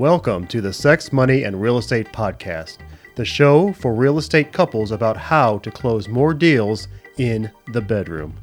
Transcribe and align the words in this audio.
Welcome 0.00 0.46
to 0.46 0.62
the 0.62 0.72
Sex, 0.72 1.12
Money, 1.12 1.42
and 1.42 1.60
Real 1.60 1.76
Estate 1.76 2.10
Podcast, 2.10 2.78
the 3.16 3.24
show 3.26 3.74
for 3.74 3.92
real 3.92 4.16
estate 4.16 4.50
couples 4.50 4.92
about 4.92 5.18
how 5.18 5.58
to 5.58 5.70
close 5.70 6.08
more 6.08 6.32
deals 6.32 6.88
in 7.18 7.50
the 7.74 7.82
bedroom. 7.82 8.34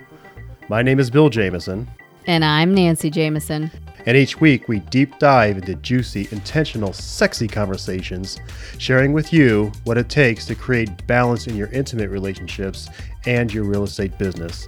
My 0.70 0.83
name 0.83 0.99
is 0.99 1.09
Bill 1.09 1.29
Jameson, 1.29 1.88
And 2.28 2.46
I'm 2.46 2.75
Nancy 2.75 3.09
Jameson. 3.09 3.71
and 4.05 4.15
each 4.15 4.39
week 4.39 4.67
we 4.67 4.81
deep 4.81 5.17
dive 5.17 5.57
into 5.57 5.73
juicy, 5.73 6.28
intentional, 6.30 6.93
sexy 6.93 7.48
conversations, 7.48 8.38
sharing 8.78 9.12
with 9.12 9.34
you 9.34 9.71
what 9.86 9.98
it 9.98 10.10
takes 10.10 10.46
to 10.46 10.54
create 10.54 11.08
balance 11.08 11.48
in 11.48 11.55
your 11.55 11.70
intimate 11.70 12.12
relationships 12.12 12.88
and 13.26 13.52
your 13.52 13.64
real 13.64 13.84
estate 13.84 14.16
business. 14.20 14.68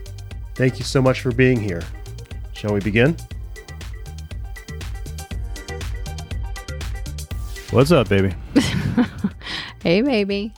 Thank 0.55 0.79
you 0.79 0.85
so 0.85 1.03
much 1.03 1.21
for 1.21 1.31
being 1.31 1.59
here. 1.59 1.83
Shall 2.53 2.73
we 2.73 2.79
begin? 2.79 3.15
What's 7.71 7.91
up, 7.91 8.09
baby? 8.09 8.33
Hey, 9.81 10.01
baby. 10.01 10.53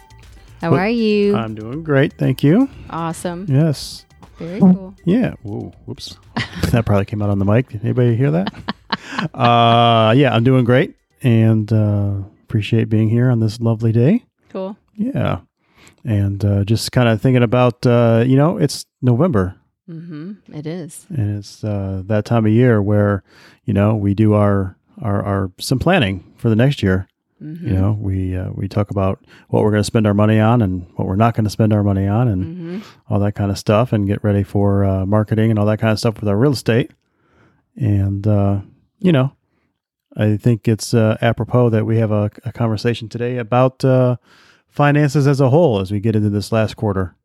How 0.62 0.72
What- 0.72 0.80
are 0.80 0.90
you? 0.90 1.36
I'm 1.36 1.54
doing 1.54 1.84
great, 1.84 2.14
thank 2.18 2.44
you. 2.44 2.68
awesome. 2.90 3.46
Yes. 3.48 4.04
Very 4.40 4.60
cool. 4.60 4.96
Yeah. 5.06 5.36
Whoa, 5.44 5.72
whoops. 5.86 6.18
that 6.72 6.88
probably 6.88 7.06
came 7.06 7.22
out 7.22 7.30
on 7.30 7.38
the 7.38 7.46
mic. 7.46 7.70
Did 7.70 7.84
anybody 7.84 8.16
hear 8.16 8.32
that? 8.32 8.52
uh, 9.36 10.12
yeah, 10.18 10.34
I'm 10.34 10.44
doing 10.44 10.66
great 10.66 10.96
and 11.22 11.72
uh, 11.72 12.14
appreciate 12.46 12.90
being 12.90 13.10
here 13.10 13.30
on 13.30 13.40
this 13.40 13.60
lovely 13.60 13.92
day. 13.92 14.26
Cool. 14.50 14.76
Yeah. 14.96 15.42
And 16.04 16.44
uh, 16.44 16.64
just 16.64 16.92
kind 16.92 17.08
of 17.08 17.22
thinking 17.22 17.44
about, 17.44 17.86
uh, 17.86 18.24
you 18.26 18.38
know, 18.38 18.58
it's 18.58 18.86
November 19.02 19.56
Mm-hmm. 19.90 20.54
It 20.56 20.66
is. 20.66 21.06
and 21.10 21.38
it's 21.40 21.64
uh, 21.66 22.02
that 22.06 22.24
time 22.24 22.46
of 22.46 22.52
year 22.54 22.82
where, 22.82 23.24
you 23.66 23.74
know, 23.74 23.96
we 23.96 24.14
do 24.14 24.34
our, 24.34 24.78
our, 25.02 25.22
our 25.22 25.52
some 25.60 25.80
planning 25.80 26.24
for 26.42 26.50
the 26.50 26.56
next 26.56 26.82
year. 26.84 27.08
Mm-hmm. 27.42 27.68
You 27.70 27.74
know, 27.74 27.98
we 28.00 28.36
uh, 28.36 28.50
we 28.54 28.68
talk 28.68 28.92
about 28.92 29.24
what 29.50 29.64
we're 29.64 29.72
going 29.72 29.82
to 29.82 29.86
spend 29.86 30.06
our 30.06 30.14
money 30.14 30.40
on 30.40 30.62
and 30.62 30.86
what 30.96 31.08
we're 31.08 31.16
not 31.16 31.34
going 31.34 31.44
to 31.46 31.50
spend 31.50 31.74
our 31.74 31.84
money 31.84 32.08
on, 32.08 32.28
and 32.28 32.44
Mm-hmm. 32.44 32.80
all 33.14 33.20
that 33.20 33.34
kind 33.34 33.50
of 33.50 33.58
stuff, 33.58 33.92
and 33.94 34.06
get 34.08 34.24
ready 34.24 34.44
for 34.44 34.84
uh, 34.86 35.06
marketing 35.06 35.50
and 35.50 35.58
all 35.58 35.66
that 35.66 35.80
kind 35.80 35.92
of 35.92 35.98
stuff 36.00 36.20
with 36.20 36.30
our 36.30 36.38
real 36.38 36.52
estate. 36.52 36.92
And 37.76 38.28
uh, 38.28 38.62
you 39.00 39.12
know, 39.12 39.34
I 40.16 40.38
think 40.38 40.68
it's 40.68 40.94
uh, 40.94 41.18
apropos 41.22 41.70
that 41.70 41.86
we 41.86 41.98
have 41.98 42.12
a, 42.12 42.30
a 42.46 42.52
conversation 42.52 43.10
today 43.10 43.38
about 43.38 43.84
uh, 43.84 44.18
finances 44.68 45.26
as 45.28 45.40
a 45.42 45.50
whole 45.50 45.80
as 45.80 45.92
we 45.92 46.00
get 46.00 46.16
into 46.16 46.30
this 46.30 46.52
last 46.52 46.76
quarter, 46.76 47.16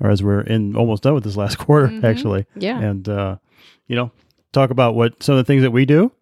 or 0.00 0.10
as 0.10 0.22
we're 0.22 0.42
in 0.42 0.76
almost 0.76 1.02
done 1.02 1.14
with 1.14 1.24
this 1.24 1.36
last 1.36 1.56
quarter, 1.64 1.88
Mhm. 1.88 2.04
actually 2.04 2.46
Yeah. 2.54 2.78
and 2.78 3.08
uh, 3.08 3.36
you 3.88 3.96
know 3.96 4.12
talk 4.52 4.70
about 4.70 4.94
what 4.94 5.22
some 5.22 5.34
of 5.34 5.38
the 5.38 5.44
things 5.44 5.62
that 5.62 5.72
we 5.72 5.84
do 5.86 6.12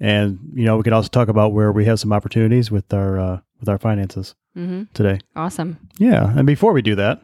and 0.00 0.38
you 0.54 0.64
know 0.64 0.76
we 0.76 0.82
could 0.82 0.92
also 0.92 1.08
talk 1.08 1.28
about 1.28 1.52
where 1.52 1.70
we 1.72 1.84
have 1.84 2.00
some 2.00 2.12
opportunities 2.12 2.70
with 2.70 2.92
our 2.92 3.18
uh, 3.18 3.40
with 3.60 3.68
our 3.68 3.78
finances 3.78 4.34
Mm-hmm. 4.56 4.82
today 4.94 5.20
Awesome. 5.36 5.78
yeah 5.98 6.36
and 6.36 6.44
before 6.44 6.72
we 6.72 6.82
do 6.82 6.96
that 6.96 7.22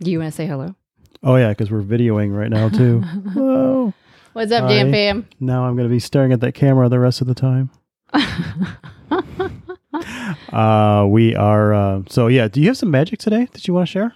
Do 0.00 0.10
you 0.10 0.18
want 0.18 0.32
to 0.32 0.36
say 0.36 0.46
hello? 0.46 0.74
oh 1.22 1.36
yeah 1.36 1.50
because 1.50 1.70
we're 1.70 1.82
videoing 1.82 2.36
right 2.36 2.50
now 2.50 2.68
too 2.68 3.00
hello 3.34 3.94
What's 4.32 4.50
up. 4.50 4.68
Jam 4.68 4.90
Fam? 4.90 5.28
now 5.38 5.64
i'm 5.64 5.76
going 5.76 5.88
to 5.88 5.92
be 5.94 6.00
staring 6.00 6.32
at 6.32 6.40
that 6.40 6.52
camera 6.54 6.88
the 6.88 6.98
rest 6.98 7.20
of 7.20 7.28
the 7.28 7.34
time 7.34 7.70
uh 10.52 11.06
we 11.08 11.36
are 11.36 11.72
uh, 11.74 12.02
so 12.08 12.26
yeah 12.26 12.48
do 12.48 12.60
you 12.60 12.66
have 12.66 12.76
some 12.76 12.90
magic 12.90 13.20
today 13.20 13.46
that 13.52 13.68
you 13.68 13.74
want 13.74 13.86
to 13.86 13.92
share 13.92 14.14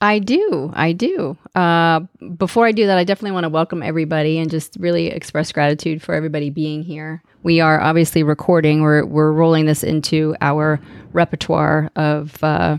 I 0.00 0.18
do. 0.18 0.72
I 0.74 0.92
do. 0.92 1.36
Uh, 1.54 2.00
before 2.38 2.66
I 2.66 2.72
do 2.72 2.86
that, 2.86 2.96
I 2.96 3.04
definitely 3.04 3.32
want 3.32 3.44
to 3.44 3.50
welcome 3.50 3.82
everybody 3.82 4.38
and 4.38 4.50
just 4.50 4.76
really 4.80 5.08
express 5.08 5.52
gratitude 5.52 6.02
for 6.02 6.14
everybody 6.14 6.48
being 6.48 6.82
here. 6.82 7.22
We 7.42 7.60
are 7.60 7.80
obviously 7.80 8.22
recording. 8.22 8.80
We're 8.82 9.04
we're 9.04 9.32
rolling 9.32 9.66
this 9.66 9.82
into 9.84 10.34
our 10.40 10.80
repertoire 11.12 11.90
of 11.96 12.42
uh, 12.42 12.78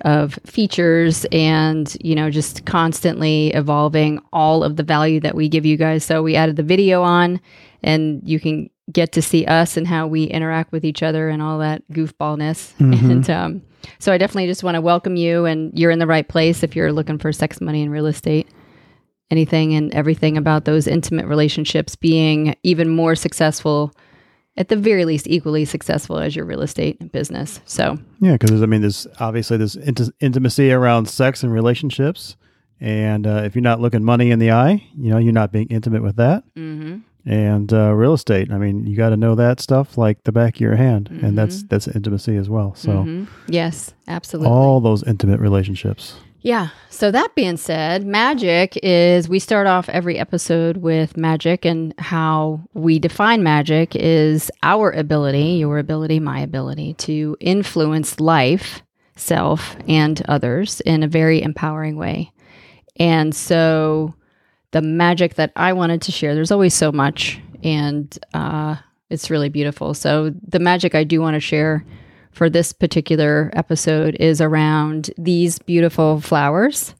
of 0.00 0.38
features 0.44 1.24
and 1.30 1.96
you 2.00 2.14
know 2.16 2.30
just 2.30 2.64
constantly 2.64 3.52
evolving 3.52 4.20
all 4.32 4.64
of 4.64 4.76
the 4.76 4.82
value 4.82 5.20
that 5.20 5.36
we 5.36 5.48
give 5.48 5.64
you 5.64 5.76
guys. 5.76 6.04
So 6.04 6.22
we 6.22 6.34
added 6.34 6.56
the 6.56 6.62
video 6.64 7.02
on, 7.02 7.40
and 7.82 8.20
you 8.24 8.40
can 8.40 8.70
get 8.92 9.12
to 9.12 9.22
see 9.22 9.46
us 9.46 9.76
and 9.76 9.86
how 9.86 10.06
we 10.08 10.24
interact 10.24 10.72
with 10.72 10.84
each 10.84 11.02
other 11.02 11.28
and 11.28 11.40
all 11.40 11.58
that 11.60 11.82
goofballness. 11.92 12.74
Mhm. 12.78 13.10
And 13.10 13.30
um, 13.30 13.62
so 13.98 14.12
I 14.12 14.18
definitely 14.18 14.46
just 14.46 14.64
want 14.64 14.74
to 14.76 14.80
welcome 14.80 15.16
you, 15.16 15.44
and 15.44 15.76
you're 15.78 15.90
in 15.90 15.98
the 15.98 16.06
right 16.06 16.26
place 16.26 16.62
if 16.62 16.74
you're 16.76 16.92
looking 16.92 17.18
for 17.18 17.32
sex, 17.32 17.60
money, 17.60 17.82
and 17.82 17.90
real 17.90 18.06
estate. 18.06 18.48
Anything 19.30 19.74
and 19.74 19.92
everything 19.94 20.36
about 20.36 20.64
those 20.64 20.86
intimate 20.86 21.26
relationships 21.26 21.96
being 21.96 22.54
even 22.62 22.90
more 22.90 23.14
successful, 23.14 23.92
at 24.56 24.68
the 24.68 24.76
very 24.76 25.04
least, 25.04 25.26
equally 25.26 25.64
successful 25.64 26.18
as 26.18 26.36
your 26.36 26.44
real 26.44 26.60
estate 26.60 27.10
business. 27.10 27.60
So, 27.64 27.98
yeah 28.24 28.32
because 28.32 28.62
i 28.62 28.66
mean 28.66 28.80
there's 28.80 29.06
obviously 29.20 29.56
this 29.56 29.76
int- 29.76 30.10
intimacy 30.20 30.72
around 30.72 31.06
sex 31.06 31.42
and 31.42 31.52
relationships 31.52 32.36
and 32.80 33.26
uh, 33.26 33.42
if 33.44 33.54
you're 33.54 33.62
not 33.62 33.80
looking 33.80 34.02
money 34.02 34.30
in 34.30 34.38
the 34.38 34.50
eye 34.50 34.82
you 34.96 35.10
know 35.10 35.18
you're 35.18 35.32
not 35.32 35.52
being 35.52 35.68
intimate 35.68 36.02
with 36.02 36.16
that 36.16 36.42
mm-hmm. 36.56 36.98
And 37.26 37.72
uh, 37.72 37.92
real 37.94 38.12
estate. 38.14 38.50
I 38.52 38.58
mean, 38.58 38.86
you 38.86 38.96
got 38.96 39.10
to 39.10 39.16
know 39.16 39.34
that 39.34 39.60
stuff 39.60 39.96
like 39.98 40.22
the 40.24 40.32
back 40.32 40.56
of 40.56 40.60
your 40.60 40.76
hand, 40.76 41.08
and 41.22 41.36
that's 41.38 41.62
that's 41.64 41.88
intimacy 41.88 42.36
as 42.36 42.48
well. 42.50 42.74
So 42.74 42.90
Mhm. 43.04 43.26
yes, 43.48 43.92
absolutely. 44.08 44.50
all 44.50 44.80
those 44.80 45.02
intimate 45.04 45.40
relationships. 45.40 46.16
Yeah. 46.42 46.68
So 46.90 47.10
that 47.10 47.34
being 47.34 47.56
said, 47.56 48.04
magic 48.04 48.78
is 48.82 49.30
we 49.30 49.38
start 49.38 49.66
off 49.66 49.88
every 49.88 50.18
episode 50.18 50.76
with 50.76 51.16
magic 51.16 51.64
and 51.64 51.94
how 51.98 52.60
we 52.74 52.98
define 52.98 53.42
magic 53.42 53.96
is 53.96 54.50
our 54.62 54.90
ability, 54.90 55.54
your 55.54 55.78
ability, 55.78 56.20
my 56.20 56.40
ability 56.40 56.92
to 56.98 57.34
influence 57.40 58.20
life, 58.20 58.82
self, 59.16 59.74
and 59.88 60.20
others 60.28 60.82
in 60.82 61.02
a 61.02 61.08
very 61.08 61.40
empowering 61.40 61.96
way. 61.96 62.30
And 62.96 63.34
so 63.34 64.14
the 64.74 64.82
magic 64.82 65.36
that 65.36 65.52
I 65.54 65.72
wanted 65.72 66.02
to 66.02 66.12
share, 66.12 66.34
there's 66.34 66.50
always 66.50 66.74
so 66.74 66.90
much 66.90 67.40
and 67.62 68.18
uh, 68.34 68.74
it's 69.08 69.30
really 69.30 69.48
beautiful. 69.48 69.94
So 69.94 70.34
the 70.48 70.58
magic 70.58 70.96
I 70.96 71.04
do 71.04 71.20
want 71.20 71.34
to 71.34 71.40
share 71.40 71.84
for 72.32 72.50
this 72.50 72.72
particular 72.72 73.52
episode 73.52 74.16
is 74.16 74.40
around 74.40 75.12
these 75.16 75.60
beautiful 75.60 76.20
flowers. 76.20 76.92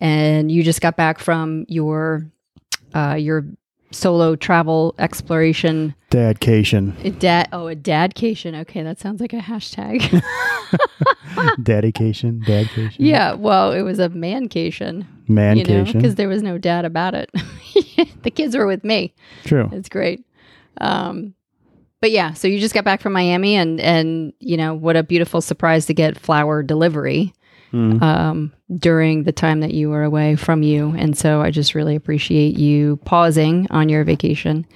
And 0.00 0.52
you 0.52 0.62
just 0.62 0.80
got 0.80 0.96
back 0.96 1.18
from 1.18 1.66
your 1.66 2.30
uh, 2.94 3.16
your 3.18 3.44
solo 3.90 4.36
travel 4.36 4.94
exploration. 4.98 5.94
Dadcation, 6.10 7.04
A 7.04 7.10
dad, 7.10 7.48
oh, 7.52 7.68
a 7.68 7.76
dadcation. 7.76 8.58
Okay, 8.62 8.82
that 8.82 8.98
sounds 8.98 9.20
like 9.20 9.32
a 9.32 9.38
hashtag. 9.38 10.00
daddycation, 11.60 12.42
dadcation. 12.44 12.96
yeah, 12.98 13.34
well, 13.34 13.72
it 13.72 13.82
was 13.82 13.98
a 13.98 14.08
mancation, 14.08 15.06
you 15.26 15.34
know, 15.34 15.54
mancation. 15.54 16.00
because 16.00 16.16
there 16.16 16.28
was 16.28 16.42
no 16.42 16.58
dad 16.58 16.84
about 16.84 17.14
it. 17.14 17.30
the 18.22 18.30
kids 18.30 18.56
were 18.56 18.66
with 18.66 18.84
me. 18.84 19.14
True. 19.44 19.68
It's 19.72 19.88
great. 19.88 20.24
Um, 20.80 21.34
but 22.00 22.10
yeah, 22.10 22.32
so 22.32 22.48
you 22.48 22.58
just 22.58 22.74
got 22.74 22.84
back 22.84 23.00
from 23.00 23.12
Miami, 23.12 23.54
and 23.56 23.80
and 23.80 24.32
you 24.40 24.56
know 24.56 24.74
what 24.74 24.96
a 24.96 25.02
beautiful 25.02 25.40
surprise 25.40 25.86
to 25.86 25.94
get 25.94 26.18
flower 26.18 26.62
delivery 26.62 27.34
Mm. 27.72 28.02
um, 28.02 28.52
during 28.78 29.22
the 29.24 29.32
time 29.32 29.60
that 29.60 29.72
you 29.72 29.90
were 29.90 30.02
away 30.02 30.34
from 30.36 30.62
you, 30.64 30.92
and 30.98 31.16
so 31.16 31.40
I 31.40 31.50
just 31.52 31.74
really 31.74 31.94
appreciate 31.94 32.58
you 32.58 32.96
pausing 33.04 33.66
on 33.70 33.88
your 33.88 34.02
vacation 34.04 34.66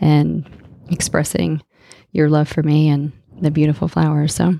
and 0.00 0.48
expressing 0.90 1.62
your 2.12 2.28
love 2.28 2.46
for 2.48 2.62
me 2.62 2.88
and 2.88 3.12
the 3.40 3.50
beautiful 3.50 3.88
flowers. 3.88 4.34
So 4.34 4.54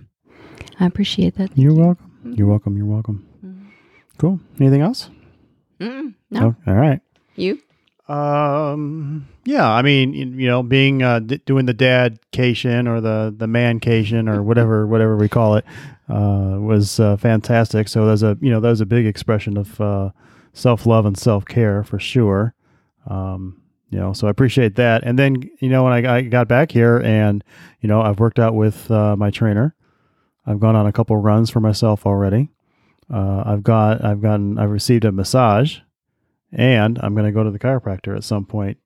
I 0.81 0.87
appreciate 0.87 1.37
that. 1.37 1.57
You're 1.57 1.75
welcome. 1.75 2.11
You're 2.37 2.49
welcome. 2.49 2.77
You're 2.77 2.87
welcome. 2.87 3.25
Mhm. 3.45 3.67
Cool. 4.19 4.41
Anything 4.59 4.81
else? 4.81 5.11
Mm, 5.81 6.15
no, 6.31 6.41
Oh, 6.67 6.71
all 6.71 6.75
right. 6.75 7.01
you. 7.37 7.59
Um. 8.07 9.29
Yeah. 9.45 9.71
I 9.71 9.83
mean, 9.83 10.13
you, 10.13 10.47
know, 10.47 10.63
being 10.63 11.03
uh, 11.03 11.21
d- 11.21 11.41
doing 11.47 11.67
the 11.67 11.75
dadcation 11.75 12.89
or 12.89 13.01
the 13.01 13.35
the 13.37 13.47
mancation 13.47 14.29
or 14.29 14.43
whatever 14.43 14.87
whatever 14.87 15.17
we 15.17 15.29
call 15.29 15.57
it 15.57 15.65
uh, 16.09 16.59
was 16.61 17.01
uh, 17.01 17.17
fantastic. 17.17 17.89
So 17.89 18.07
there's 18.07 18.23
a 18.23 18.37
you 18.41 18.51
know 18.51 18.61
that 18.61 18.69
was 18.69 18.83
a 18.83 18.87
big 18.87 19.07
expression 19.07 19.57
of 19.57 19.81
uh, 19.81 20.11
self 20.53 20.85
love 20.87 21.07
and 21.07 21.17
self 21.17 21.45
care 21.45 21.83
for 21.83 21.99
sure. 21.99 22.55
Um. 23.09 23.61
You 23.91 24.01
know, 24.01 24.13
so 24.13 24.27
I 24.27 24.31
appreciate 24.31 24.75
that. 24.75 25.05
And 25.05 25.17
then 25.17 25.37
you 25.61 25.69
know 25.69 25.85
when 25.85 25.93
I, 25.93 26.17
I 26.17 26.23
got 26.23 26.49
back 26.49 26.73
here 26.73 26.99
and 26.99 27.45
you 27.81 27.89
know 27.89 28.03
I've 28.03 28.19
worked 28.19 28.41
out 28.41 28.55
with 28.55 28.91
uh, 28.91 29.15
my 29.15 29.31
trainer. 29.31 29.77
I've 30.47 30.59
gone 30.59 30.75
on 30.75 30.87
a 30.87 30.93
couple 30.93 31.17
runs 31.17 31.49
for 31.49 31.61
myself 31.61 32.05
already. 32.05 32.51
Uh, 33.13 33.45
I've 33.47 33.63
got 33.63 34.05
I've 34.05 34.21
gotten 34.21 34.59
I've 34.59 34.71
received 34.71 35.05
a 35.05 35.13
massage 35.13 35.79
and 36.55 36.99
I'm 37.03 37.15
going 37.15 37.27
to 37.27 37.33
go 37.33 37.43
to 37.45 37.51
the 37.51 37.59
chiropractor 37.59 38.17
at 38.17 38.25
some 38.25 38.47
point 38.47 38.79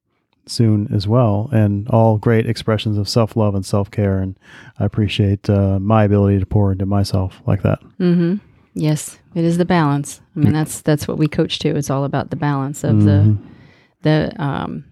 soon 0.47 0.88
as 0.94 1.06
well. 1.06 1.49
And 1.53 1.87
all 1.88 2.17
great 2.19 2.47
expressions 2.49 2.97
of 2.99 3.09
self 3.09 3.37
love 3.37 3.55
and 3.55 3.65
self 3.67 3.91
care. 3.91 4.19
And 4.19 4.38
I 4.79 4.85
appreciate 4.85 5.49
uh, 5.50 5.79
my 5.79 6.05
ability 6.05 6.41
to 6.41 6.47
pour 6.47 6.73
into 6.73 6.87
myself 6.87 7.41
like 7.47 7.62
that. 7.62 7.81
Mm-hmm. 8.00 8.37
Yes, 8.75 9.19
it 9.35 9.44
is 9.44 9.59
the 9.59 9.65
balance. 9.65 10.20
I 10.37 10.41
mean, 10.41 10.53
that's 10.53 10.81
that's 10.82 11.06
what 11.09 11.19
we 11.19 11.26
coach 11.29 11.59
to. 11.61 11.69
It's 11.76 11.91
all 11.91 12.05
about 12.05 12.31
the 12.31 12.37
balance 12.37 12.85
of 12.85 13.05
the 13.05 13.11
Mhm. 13.11 13.38
the 14.03 14.32
um, 14.43 14.85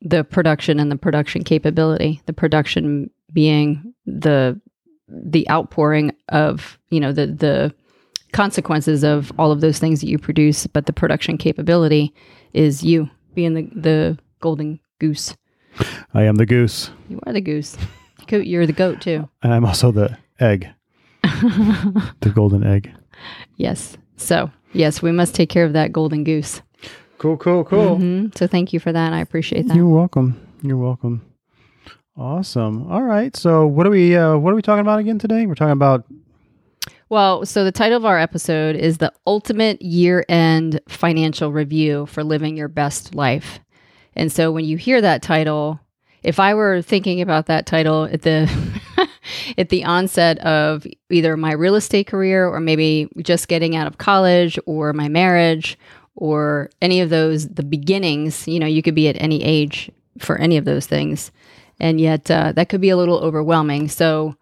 the 0.00 0.24
production 0.24 0.80
and 0.80 0.90
the 0.90 0.96
production 0.96 1.44
capability, 1.44 2.20
the 2.26 2.32
production 2.32 3.10
being 3.32 3.94
the 4.06 4.60
the 5.08 5.48
outpouring 5.50 6.12
of 6.30 6.78
you 6.90 6.98
know 6.98 7.12
the 7.12 7.26
the 7.28 7.74
consequences 8.32 9.04
of 9.04 9.30
all 9.38 9.52
of 9.52 9.60
those 9.60 9.78
things 9.78 10.00
that 10.00 10.08
you 10.08 10.18
produce, 10.18 10.66
but 10.66 10.86
the 10.86 10.92
production 10.92 11.36
capability 11.38 12.12
is 12.52 12.82
you 12.82 13.08
being 13.34 13.54
the 13.54 13.62
the 13.74 14.18
golden 14.40 14.80
goose. 14.98 15.34
I 16.14 16.24
am 16.24 16.36
the 16.36 16.46
goose, 16.46 16.90
You 17.08 17.20
are 17.26 17.32
the 17.32 17.40
goose. 17.40 17.76
You're 18.30 18.66
the 18.66 18.72
goat 18.72 19.00
too. 19.00 19.28
and 19.42 19.52
I'm 19.52 19.64
also 19.64 19.90
the 19.92 20.16
egg, 20.40 20.68
the 21.22 22.32
golden 22.34 22.64
egg. 22.64 22.92
Yes. 23.56 23.96
So 24.16 24.50
yes, 24.72 25.02
we 25.02 25.12
must 25.12 25.34
take 25.34 25.48
care 25.50 25.64
of 25.64 25.72
that 25.74 25.92
golden 25.92 26.24
goose. 26.24 26.62
Cool, 27.18 27.36
cool, 27.36 27.64
cool. 27.64 27.98
Mhm. 27.98 28.36
So 28.36 28.46
thank 28.46 28.72
you 28.72 28.80
for 28.80 28.92
that. 28.92 29.12
I 29.12 29.20
appreciate 29.20 29.68
that. 29.68 29.76
You're 29.76 29.88
welcome. 29.88 30.40
You're 30.62 30.76
welcome. 30.76 31.22
Awesome. 32.16 32.90
All 32.90 33.02
right. 33.02 33.34
So 33.36 33.66
what 33.66 33.86
are 33.86 33.90
we 33.90 34.16
uh, 34.16 34.36
what 34.36 34.52
are 34.52 34.56
we 34.56 34.62
talking 34.62 34.80
about 34.82 34.98
again 34.98 35.18
today? 35.18 35.46
We're 35.46 35.54
talking 35.54 35.72
about 35.72 36.04
Well, 37.12 37.44
so 37.44 37.62
the 37.62 37.72
title 37.72 37.98
of 37.98 38.06
our 38.06 38.18
episode 38.18 38.74
is 38.74 38.96
the 38.96 39.12
ultimate 39.26 39.82
year 39.82 40.24
end 40.30 40.80
financial 40.88 41.52
review 41.52 42.06
for 42.06 42.24
living 42.24 42.56
your 42.56 42.68
best 42.68 43.14
life. 43.14 43.60
And 44.16 44.32
so 44.32 44.50
when 44.50 44.64
you 44.64 44.78
hear 44.78 44.98
that 44.98 45.20
title, 45.20 45.78
if 46.22 46.40
I 46.40 46.54
were 46.54 46.80
thinking 46.80 47.20
about 47.20 47.48
that 47.48 47.66
title 47.66 48.04
at 48.04 48.22
the 48.22 48.50
at 49.58 49.68
the 49.68 49.84
onset 49.84 50.38
of 50.38 50.86
either 51.10 51.36
my 51.36 51.52
real 51.52 51.74
estate 51.74 52.06
career 52.06 52.48
or 52.48 52.60
maybe 52.60 53.10
just 53.18 53.46
getting 53.46 53.76
out 53.76 53.86
of 53.86 53.98
college 53.98 54.58
or 54.64 54.94
my 54.94 55.08
marriage 55.08 55.76
or 56.16 56.70
any 56.80 57.02
of 57.02 57.10
those 57.10 57.46
the 57.46 57.62
beginnings, 57.62 58.48
you 58.48 58.58
know, 58.58 58.66
you 58.66 58.82
could 58.82 58.94
be 58.94 59.08
at 59.08 59.20
any 59.20 59.44
age 59.44 59.90
for 60.18 60.38
any 60.38 60.56
of 60.56 60.64
those 60.64 60.86
things. 60.86 61.30
And 61.78 62.00
yet 62.00 62.30
uh, 62.30 62.52
that 62.52 62.70
could 62.70 62.80
be 62.80 62.88
a 62.88 62.96
little 62.96 63.18
overwhelming. 63.18 63.90
So 63.90 64.34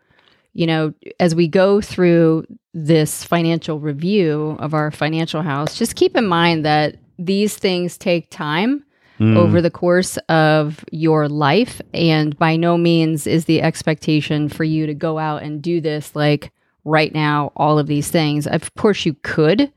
you 0.52 0.66
know, 0.66 0.92
as 1.18 1.34
we 1.34 1.48
go 1.48 1.80
through 1.80 2.44
this 2.74 3.24
financial 3.24 3.78
review 3.80 4.56
of 4.58 4.74
our 4.74 4.90
financial 4.90 5.42
house, 5.42 5.78
just 5.78 5.96
keep 5.96 6.16
in 6.16 6.26
mind 6.26 6.64
that 6.64 6.96
these 7.18 7.56
things 7.56 7.96
take 7.98 8.30
time 8.30 8.84
Mm. 9.18 9.36
over 9.36 9.60
the 9.60 9.70
course 9.70 10.16
of 10.30 10.82
your 10.92 11.28
life. 11.28 11.82
And 11.92 12.38
by 12.38 12.56
no 12.56 12.78
means 12.78 13.26
is 13.26 13.44
the 13.44 13.60
expectation 13.60 14.48
for 14.48 14.64
you 14.64 14.86
to 14.86 14.94
go 14.94 15.18
out 15.18 15.42
and 15.42 15.60
do 15.60 15.78
this 15.82 16.16
like 16.16 16.52
right 16.86 17.12
now, 17.14 17.52
all 17.54 17.78
of 17.78 17.86
these 17.86 18.08
things. 18.10 18.46
Of 18.46 18.74
course, 18.76 19.04
you 19.04 19.14
could 19.22 19.70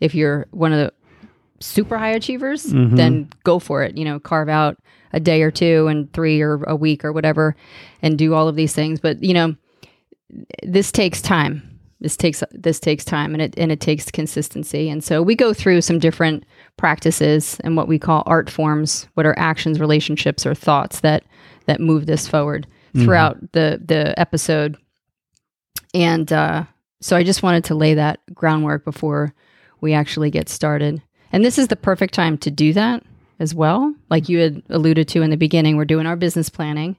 if 0.00 0.16
you're 0.16 0.46
one 0.50 0.72
of 0.72 0.78
the 0.80 0.92
super 1.60 1.96
high 1.96 2.10
achievers, 2.10 2.66
Mhm. 2.72 2.96
then 2.96 3.28
go 3.44 3.60
for 3.60 3.84
it. 3.84 3.96
You 3.96 4.04
know, 4.04 4.18
carve 4.18 4.48
out 4.48 4.76
a 5.12 5.20
day 5.20 5.42
or 5.42 5.52
two 5.52 5.86
and 5.86 6.12
three 6.12 6.40
or 6.40 6.64
a 6.64 6.74
week 6.74 7.04
or 7.04 7.12
whatever 7.12 7.54
and 8.02 8.18
do 8.18 8.34
all 8.34 8.48
of 8.48 8.56
these 8.56 8.74
things. 8.74 8.98
But, 8.98 9.22
you 9.22 9.32
know, 9.32 9.54
this 10.62 10.92
takes 10.92 11.20
time. 11.20 11.62
This 12.00 12.16
takes 12.16 12.44
this 12.52 12.78
takes 12.78 13.04
time 13.04 13.34
and 13.34 13.42
it 13.42 13.54
and 13.56 13.72
it 13.72 13.80
takes 13.80 14.10
consistency. 14.10 14.88
And 14.88 15.02
so 15.02 15.20
we 15.20 15.34
go 15.34 15.52
through 15.52 15.80
some 15.80 15.98
different 15.98 16.44
practices 16.76 17.58
and 17.64 17.76
what 17.76 17.88
we 17.88 17.98
call 17.98 18.22
art 18.26 18.48
forms, 18.48 19.08
what 19.14 19.26
are 19.26 19.36
actions, 19.38 19.80
relationships, 19.80 20.46
or 20.46 20.54
thoughts 20.54 21.00
that 21.00 21.24
that 21.66 21.80
move 21.80 22.06
this 22.06 22.28
forward 22.28 22.66
throughout 22.94 23.52
the 23.52 23.82
the 23.84 24.18
episode. 24.18 24.76
And 25.92 26.32
uh, 26.32 26.64
so 27.00 27.16
I 27.16 27.24
just 27.24 27.42
wanted 27.42 27.64
to 27.64 27.74
lay 27.74 27.94
that 27.94 28.20
groundwork 28.32 28.84
before 28.84 29.34
we 29.80 29.92
actually 29.92 30.30
get 30.30 30.48
started. 30.48 31.02
And 31.32 31.44
this 31.44 31.58
is 31.58 31.68
the 31.68 31.76
perfect 31.76 32.14
time 32.14 32.38
to 32.38 32.50
do 32.50 32.72
that 32.74 33.02
as 33.40 33.54
well. 33.54 33.94
Like 34.10 34.28
you 34.28 34.38
had 34.38 34.62
alluded 34.70 35.08
to 35.08 35.22
in 35.22 35.30
the 35.30 35.36
beginning, 35.36 35.76
we're 35.76 35.84
doing 35.84 36.06
our 36.06 36.16
business 36.16 36.48
planning 36.48 36.96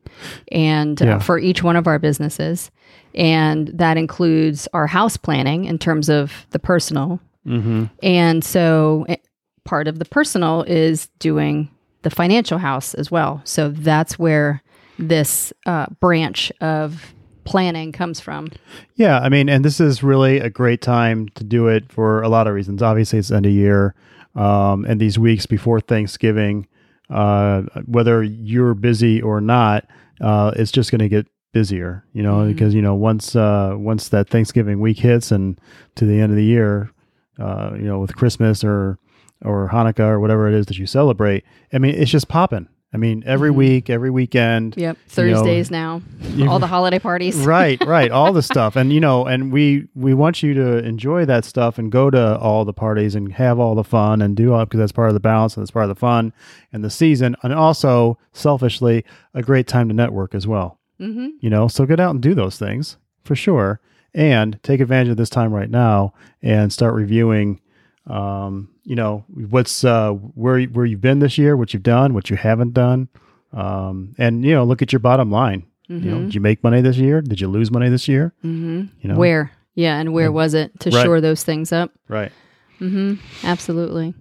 and 0.52 1.00
Yeah. 1.00 1.16
uh, 1.16 1.20
for 1.20 1.38
each 1.40 1.64
one 1.64 1.76
of 1.76 1.88
our 1.88 2.00
businesses. 2.00 2.72
And 3.16 3.68
that 3.70 3.98
includes 3.98 4.68
our 4.74 4.88
house 4.88 5.18
planning 5.18 5.66
in 5.66 5.78
terms 5.80 6.10
of 6.10 6.46
the 6.52 6.60
personal. 6.60 7.20
hmm 7.46 7.86
And 8.04 8.44
so 8.44 9.06
it, 9.10 9.22
part 9.66 9.88
of 9.88 10.00
the 10.00 10.06
personal 10.06 10.64
is 10.64 11.08
doing 11.20 11.70
the 12.04 12.10
financial 12.10 12.58
house 12.58 12.94
as 12.94 13.12
well. 13.12 13.42
So 13.44 13.70
that's 13.70 14.18
where 14.18 14.62
this 14.98 15.52
uh, 15.66 15.88
branch 16.00 16.52
of 16.62 17.14
planning 17.46 17.92
comes 17.92 18.20
from. 18.20 18.48
Yeah, 18.96 19.20
I 19.20 19.30
mean, 19.30 19.50
and 19.50 19.66
this 19.66 19.80
is 19.80 20.04
really 20.04 20.40
a 20.40 20.50
great 20.50 20.82
time 20.82 21.30
to 21.30 21.44
do 21.44 21.68
it 21.68 21.92
for 21.92 22.22
a 22.22 22.30
lot 22.30 22.48
of 22.48 22.54
reasons. 22.54 22.82
Obviously, 22.84 23.18
it's 23.20 23.32
end 23.32 23.46
of 23.48 23.52
year, 23.52 23.96
um, 24.36 24.86
and 24.86 25.00
these 25.00 25.18
weeks 25.20 25.46
before 25.46 25.80
Thanksgiving, 25.82 26.68
uh, 27.10 27.64
whether 27.86 28.22
you're 28.24 28.74
busy 28.76 29.22
or 29.22 29.42
not, 29.42 29.86
uh, 30.22 30.52
it's 30.56 30.72
just 30.72 30.92
going 30.92 31.00
to 31.00 31.10
get 31.10 31.28
busier. 31.54 32.04
You 32.14 32.22
know, 32.24 32.36
Mhm. 32.42 32.48
because 32.54 32.74
you 32.76 32.82
know 32.82 32.96
once 32.96 33.36
uh, 33.36 33.74
once 33.78 34.10
that 34.10 34.30
Thanksgiving 34.30 34.80
week 34.80 35.00
hits 35.00 35.32
and 35.32 35.60
to 35.96 36.06
the 36.06 36.20
end 36.20 36.32
of 36.32 36.36
the 36.38 36.44
year, 36.46 36.92
uh, 37.40 37.72
you 37.76 37.84
know, 37.84 38.00
with 38.00 38.16
Christmas 38.16 38.64
or 38.64 38.98
or 39.44 39.70
Hanukkah 39.70 40.08
or 40.10 40.20
whatever 40.20 40.48
it 40.48 40.54
is 40.54 40.66
that 40.68 40.78
you 40.78 40.86
celebrate, 40.86 41.44
I 41.74 41.78
mean, 41.80 41.96
it's 41.96 42.12
just 42.12 42.28
popping. 42.28 42.68
I 42.94 42.98
mean, 42.98 43.24
every 43.26 43.52
Mhm. 43.52 43.56
week, 43.56 43.90
every 43.90 44.10
weekend, 44.10 44.74
Yep. 44.76 44.98
You 45.18 45.24
know, 45.28 45.36
Thursdays 45.36 45.70
now, 45.70 46.02
all 46.48 46.58
the 46.60 46.66
holiday 46.68 46.98
parties. 47.00 47.36
right 47.46 47.80
right 47.86 48.10
all 48.12 48.34
the 48.34 48.42
stuff 48.42 48.76
and 48.76 48.92
you 48.92 49.00
know 49.00 49.26
and 49.26 49.52
we 49.52 49.88
we 49.96 50.14
want 50.14 50.42
you 50.42 50.54
to 50.56 50.78
enjoy 50.84 51.26
that 51.26 51.46
stuff 51.46 51.78
and 51.78 51.92
go 51.92 52.10
to 52.10 52.38
all 52.40 52.66
the 52.66 52.74
parties 52.74 53.14
and 53.16 53.34
have 53.34 53.60
all 53.60 53.76
the 53.76 53.84
fun 53.84 54.22
and 54.22 54.36
do 54.36 54.54
all 54.54 54.66
because 54.66 54.80
that's 54.80 54.92
part 54.92 55.08
of 55.10 55.14
the 55.14 55.20
balance 55.20 55.56
and 55.56 55.62
that's 55.64 55.72
part 55.72 55.84
of 55.84 55.90
the 55.90 55.96
fun 55.96 56.34
and 56.74 56.84
the 56.84 56.90
season 56.90 57.36
and 57.44 57.54
also 57.54 58.18
selfishly 58.34 59.04
a 59.34 59.42
great 59.44 59.68
time 59.68 59.88
to 59.88 59.94
network 59.94 60.34
as 60.34 60.48
well 60.48 60.80
hmm 61.00 61.28
you 61.42 61.50
know 61.50 61.68
so 61.68 61.86
get 61.86 62.00
out 62.00 62.12
and 62.12 62.22
do 62.22 62.34
those 62.34 62.58
things 62.58 62.98
for 63.24 63.36
sure 63.36 63.80
and 64.14 64.60
take 64.64 64.80
advantage 64.80 65.10
of 65.10 65.18
this 65.18 65.30
time 65.30 65.54
right 65.54 65.70
now 65.70 66.12
and 66.42 66.74
start 66.74 66.94
reviewing 66.96 67.60
um, 68.08 68.70
you 68.84 68.96
know 68.96 69.24
what's 69.50 69.84
uh, 69.84 70.12
where 70.12 70.62
where 70.64 70.86
you've 70.86 71.02
been 71.02 71.20
this 71.20 71.38
year 71.38 71.56
what 71.58 71.74
you've 71.74 71.84
done 71.84 72.14
what 72.14 72.30
you 72.30 72.36
haven't 72.38 72.74
done 72.74 73.08
um, 73.54 74.16
and 74.18 74.44
you 74.46 74.54
know 74.54 74.64
look 74.64 74.82
at 74.82 74.92
your 74.92 75.00
bottom 75.00 75.32
line 75.32 75.64
you 75.92 76.00
know, 76.02 76.22
did 76.22 76.36
you 76.36 76.42
make 76.42 76.64
money 76.64 76.82
this 76.82 76.98
year? 76.98 77.20
Did 77.20 77.42
you 77.42 77.48
lose 77.48 77.72
money 77.72 77.90
this 77.90 78.08
year? 78.08 78.32
hmm 78.44 78.84
You 79.02 79.10
know, 79.10 79.16
Where? 79.18 79.52
Yeah, 79.74 79.98
and 79.98 80.14
where 80.14 80.32
was 80.32 80.54
it 80.54 80.80
to 80.82 80.92
Right. 80.92 81.04
shore 81.04 81.20
those 81.20 81.44
things 81.44 81.72
up? 81.72 81.90
right? 82.08 82.32
Mm-hmm. 82.80 83.16
Absolutely. 83.44 84.14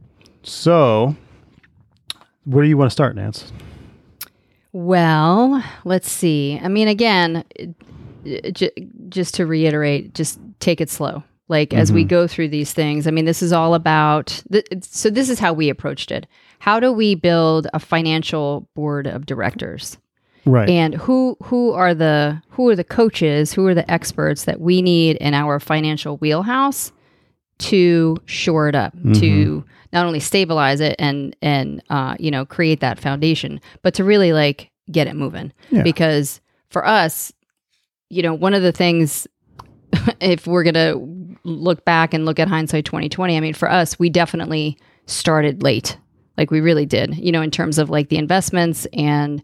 So, 0.43 1.15
where 2.47 2.63
do 2.65 2.71
you 2.71 2.79
want 2.79 2.89
to 2.91 2.93
start, 2.93 3.17
Nance? 3.17 3.53
Well, 4.73 5.63
let's 5.85 6.11
see. 6.11 6.59
I 6.63 6.69
mean, 6.69 6.89
again, 6.89 7.45
j- 8.25 8.71
just 9.11 9.35
to 9.35 9.45
reiterate, 9.45 10.15
just 10.15 10.41
take 10.61 10.81
it 10.81 10.89
slow. 10.89 11.23
Like 11.49 11.73
as 11.75 11.91
we 11.93 12.05
go 12.05 12.27
through 12.27 12.49
these 12.49 12.73
things, 12.73 13.07
I 13.07 13.11
mean, 13.11 13.25
this 13.25 13.43
is 13.43 13.53
all 13.53 13.75
about. 13.75 14.43
Th- 14.53 14.67
it's- 14.71 14.89
so 14.91 15.09
this 15.11 15.29
is 15.31 15.39
how 15.39 15.53
we 15.53 15.69
approached 15.71 16.11
it. 16.11 16.27
How 16.59 16.79
do 16.81 16.93
we 16.93 17.15
build 17.15 17.67
a 17.73 17.79
financial 17.79 18.69
board 18.75 19.07
of 19.07 19.27
directors? 19.27 19.97
Right. 20.47 20.69
and 20.71 20.95
who 20.95 21.37
who 21.43 21.73
are 21.73 21.93
the 21.95 22.41
who 22.49 22.69
are 22.71 22.77
the 22.77 22.85
coaches 22.85 23.53
who 23.53 23.67
are 23.67 23.75
the 23.75 23.91
experts 23.91 24.45
that 24.45 24.61
we 24.61 24.81
need 24.81 25.17
in 25.17 25.35
our 25.35 25.61
financial 25.61 26.17
wheelhouse 26.19 26.91
to 27.59 28.17
shore 28.25 28.69
it 28.69 28.75
up 28.75 28.95
to 29.15 29.63
not 29.93 30.07
only 30.07 30.21
stabilize 30.21 30.81
it 30.81 30.97
and 30.99 31.37
and 31.43 31.83
uh, 31.91 32.15
you 32.19 32.31
know 32.31 32.47
create 32.47 32.81
that 32.81 32.99
foundation 32.99 33.61
but 33.83 33.93
to 33.95 34.05
really 34.05 34.33
like 34.33 34.71
get 34.91 35.07
it 35.07 35.17
moving 35.17 35.53
Yeah. 35.71 35.83
because 35.83 36.41
for 36.71 36.87
us 36.87 37.31
you 38.09 38.23
know 38.23 38.33
one 38.33 38.55
of 38.55 38.63
the 38.63 38.73
things 38.73 39.27
if 40.21 40.47
we're 40.47 40.63
gonna 40.63 40.95
look 41.45 41.85
back 41.85 42.13
and 42.15 42.25
look 42.25 42.39
at 42.39 42.49
hindsight 42.49 42.85
2020 42.85 43.37
i 43.37 43.41
mean 43.41 43.55
for 43.55 43.71
us 43.71 43.99
we 43.99 44.09
definitely 44.11 44.77
started 45.07 45.63
late 45.63 45.97
like 46.37 46.51
we 46.51 46.61
really 46.61 46.87
did 46.87 47.17
you 47.17 47.33
know 47.33 47.43
in 47.43 47.51
terms 47.51 47.79
of 47.79 47.89
like 47.91 48.09
the 48.09 48.17
investments 48.19 48.87
and 48.93 49.43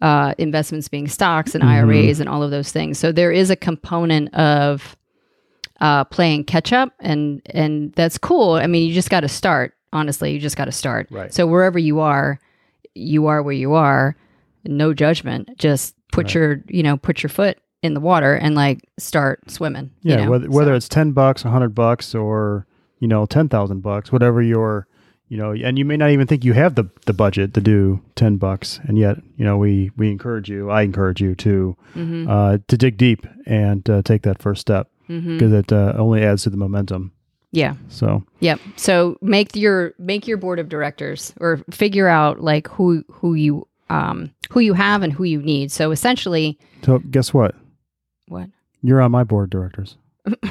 uh, 0.00 0.34
investments 0.38 0.88
being 0.88 1.06
stocks 1.06 1.54
and 1.54 1.62
IRAs 1.62 2.18
and 2.18 2.28
all 2.28 2.42
of 2.42 2.50
those 2.50 2.72
things. 2.72 2.98
So 2.98 3.12
there 3.12 3.30
is 3.30 3.50
a 3.50 3.54
component 3.54 4.34
of 4.34 4.96
uh, 5.80 6.02
playing 6.06 6.42
catch 6.42 6.72
up, 6.72 6.92
and 6.98 7.40
and 7.46 7.92
that's 7.92 8.18
cool. 8.18 8.54
I 8.54 8.66
mean, 8.66 8.88
you 8.88 8.92
just 8.94 9.10
got 9.10 9.20
to 9.20 9.28
start. 9.28 9.74
Honestly, 9.92 10.32
you 10.32 10.40
just 10.40 10.56
got 10.56 10.64
to 10.64 10.72
start. 10.72 11.06
Right. 11.12 11.32
So 11.32 11.46
wherever 11.46 11.78
you 11.78 12.00
are, 12.00 12.40
you 12.96 13.26
are 13.28 13.44
where 13.44 13.54
you 13.54 13.74
are. 13.74 14.16
No 14.64 14.92
judgment. 14.92 15.56
Just 15.56 15.94
put 16.10 16.26
Right. 16.26 16.34
your 16.34 16.64
you 16.66 16.82
know 16.82 16.96
put 16.96 17.22
your 17.22 17.30
foot 17.30 17.58
in 17.82 17.94
the 17.94 18.00
water 18.00 18.34
and 18.34 18.54
like 18.54 18.80
start 18.98 19.50
swimming. 19.50 19.90
you 20.02 20.12
yeah. 20.14 20.24
know? 20.24 20.30
whether 20.30 20.50
whether 20.50 20.72
So- 20.72 20.76
it's 20.76 20.88
ten 20.88 21.12
bucks, 21.12 21.44
a 21.44 21.50
hundred 21.50 21.74
bucks, 21.74 22.14
or 22.14 22.66
you 23.00 23.08
know 23.08 23.26
ten 23.26 23.48
thousand 23.48 23.80
bucks, 23.82 24.12
whatever 24.12 24.40
your 24.42 24.86
you 25.28 25.38
know, 25.38 25.52
and 25.52 25.78
you 25.78 25.84
may 25.86 25.96
not 25.96 26.10
even 26.10 26.26
think 26.26 26.44
you 26.44 26.52
have 26.52 26.74
the 26.74 26.84
the 27.06 27.12
budget 27.14 27.54
to 27.54 27.60
do 27.60 28.00
ten 28.16 28.36
bucks, 28.36 28.78
and 28.84 28.98
yet 28.98 29.16
you 29.36 29.44
know 29.44 29.56
we 29.58 29.90
we 29.96 30.10
encourage 30.10 30.48
you. 30.48 30.70
I 30.70 30.82
encourage 30.82 31.20
you 31.20 31.34
to 31.36 31.76
Mhm, 31.96 32.28
uh, 32.28 32.58
to 32.68 32.76
dig 32.76 32.96
deep 32.98 33.26
and 33.46 33.88
uh, 33.88 34.02
take 34.02 34.22
that 34.22 34.40
first 34.42 34.60
step 34.60 34.88
because 35.08 35.52
it 35.52 35.72
uh, 35.72 35.92
only 35.96 36.22
adds 36.22 36.42
to 36.44 36.50
the 36.50 36.56
momentum. 36.56 37.12
yeah. 37.50 37.74
So 37.88 38.22
Yep. 38.40 38.60
So 38.76 39.16
make 39.20 39.54
your 39.56 39.92
make 39.98 40.26
your 40.28 40.36
board 40.38 40.58
of 40.58 40.68
directors 40.68 41.34
or 41.40 41.60
figure 41.70 42.08
out 42.08 42.40
like 42.40 42.68
who 42.68 43.02
who 43.10 43.34
you 43.34 43.66
um, 43.90 44.30
who 44.50 44.60
you 44.60 44.72
have 44.74 45.02
and 45.02 45.12
who 45.12 45.24
you 45.24 45.40
need. 45.42 45.70
So 45.72 45.90
essentially, 45.92 46.58
So 46.84 46.98
guess 47.10 47.34
what? 47.34 47.54
What? 48.28 48.48
You're 48.82 49.00
on 49.00 49.10
my 49.10 49.24
board 49.24 49.44
of 49.44 49.50
directors. 49.50 49.96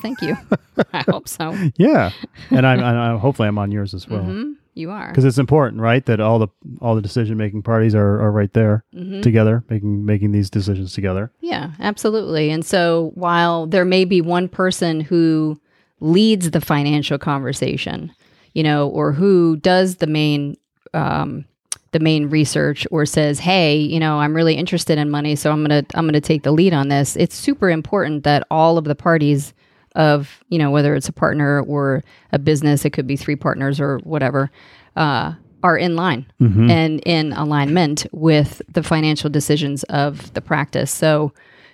Thank 0.00 0.22
you. 0.22 0.36
I 0.92 1.04
hope 1.08 1.28
so. 1.28 1.56
Yeah, 1.76 2.10
and 2.50 2.66
I'm, 2.66 2.82
I'm 2.82 3.18
hopefully 3.18 3.48
I'm 3.48 3.58
on 3.58 3.70
yours 3.70 3.92
as 3.94 4.08
well 4.08 4.22
hmm 4.24 4.52
You 4.74 4.90
are. 4.90 5.08
because 5.08 5.24
it's 5.24 5.38
important, 5.38 5.82
right? 5.82 6.04
That 6.06 6.20
all 6.20 6.38
the 6.38 6.48
all 6.80 6.94
the 6.94 7.02
decision 7.02 7.36
making 7.36 7.62
parties 7.62 7.94
are, 7.94 8.20
are 8.22 8.30
right 8.32 8.52
there 8.54 8.84
Mhm. 8.94 9.22
together, 9.22 9.64
making 9.68 10.04
making 10.06 10.32
these 10.32 10.48
decisions 10.50 10.92
together. 10.94 11.30
Yeah, 11.40 11.72
absolutely. 11.80 12.50
And 12.50 12.64
so 12.64 13.12
while 13.14 13.66
there 13.66 13.84
may 13.84 14.04
be 14.06 14.20
one 14.22 14.48
person 14.48 15.00
who 15.00 15.60
leads 16.00 16.50
the 16.52 16.60
financial 16.60 17.18
conversation, 17.18 18.12
you 18.54 18.62
know, 18.62 18.88
or 18.88 19.12
who 19.12 19.56
does 19.56 19.96
the 19.96 20.06
main 20.06 20.56
um, 20.94 21.44
the 21.92 22.00
main 22.00 22.28
research 22.28 22.86
or 22.90 23.06
says, 23.06 23.38
"Hey, 23.40 23.76
you 23.76 23.98
know, 24.00 24.20
I'm 24.20 24.34
really 24.34 24.54
interested 24.54 24.98
in 24.98 25.10
money, 25.10 25.36
so 25.36 25.50
I'm 25.50 25.64
going 25.64 25.84
to 25.84 25.98
I'm 25.98 26.04
going 26.04 26.12
to 26.14 26.20
take 26.20 26.42
the 26.42 26.52
lead 26.52 26.74
on 26.74 26.88
this." 26.88 27.16
It's 27.16 27.34
super 27.34 27.70
important 27.70 28.24
that 28.24 28.46
all 28.50 28.78
of 28.78 28.84
the 28.84 28.94
parties 28.94 29.54
of, 29.94 30.44
you 30.48 30.58
know, 30.58 30.70
whether 30.70 30.94
it's 30.94 31.08
a 31.08 31.12
partner 31.12 31.62
or 31.62 32.04
a 32.32 32.38
business, 32.38 32.84
it 32.84 32.90
could 32.90 33.06
be 33.06 33.16
three 33.16 33.36
partners 33.36 33.80
or 33.80 33.98
whatever, 34.04 34.50
uh, 34.96 35.32
are 35.62 35.76
in 35.76 35.96
line 35.96 36.26
Mm-hmm. 36.40 36.70
and 36.70 37.00
in 37.04 37.32
alignment 37.32 38.06
with 38.12 38.62
the 38.72 38.82
financial 38.82 39.28
decisions 39.30 39.82
of 39.84 40.32
the 40.34 40.40
practice. 40.40 40.90
So, 40.92 41.32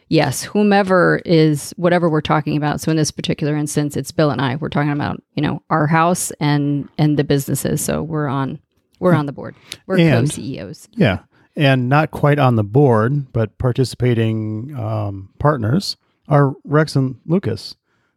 yes, 0.09 0.43
whomever 0.43 1.21
is 1.27 1.73
whatever 1.77 2.09
we're 2.09 2.23
talking 2.23 2.57
about. 2.57 2.81
So, 2.81 2.91
in 2.91 2.97
this 2.97 3.11
particular 3.11 3.57
instance, 3.57 3.95
it's 3.97 4.13
Bill 4.13 4.31
and 4.31 4.41
I. 4.41 4.57
We're 4.57 4.69
talking 4.71 4.93
about 4.93 5.23
you 5.35 5.43
know 5.43 5.61
our 5.69 5.87
house 5.87 6.31
and 6.41 6.89
and 6.97 7.19
the 7.19 7.25
businesses. 7.25 7.85
So 7.85 8.03
we're 8.03 8.29
on 8.29 8.59
we're 9.05 9.15
on 9.15 9.27
the 9.27 9.33
board. 9.33 9.55
We're 9.87 9.97
co 9.97 10.25
CEOs. 10.25 10.89
Yeah, 10.93 11.21
and 11.57 11.89
not 11.89 12.11
quite 12.11 12.39
on 12.39 12.57
the 12.57 12.65
board, 12.65 13.33
but 13.33 13.57
participating 13.59 14.75
um, 14.77 15.31
partners 15.39 15.97
are 16.29 16.55
Rex 16.65 16.97
and 16.97 17.21
Lucas. 17.27 17.77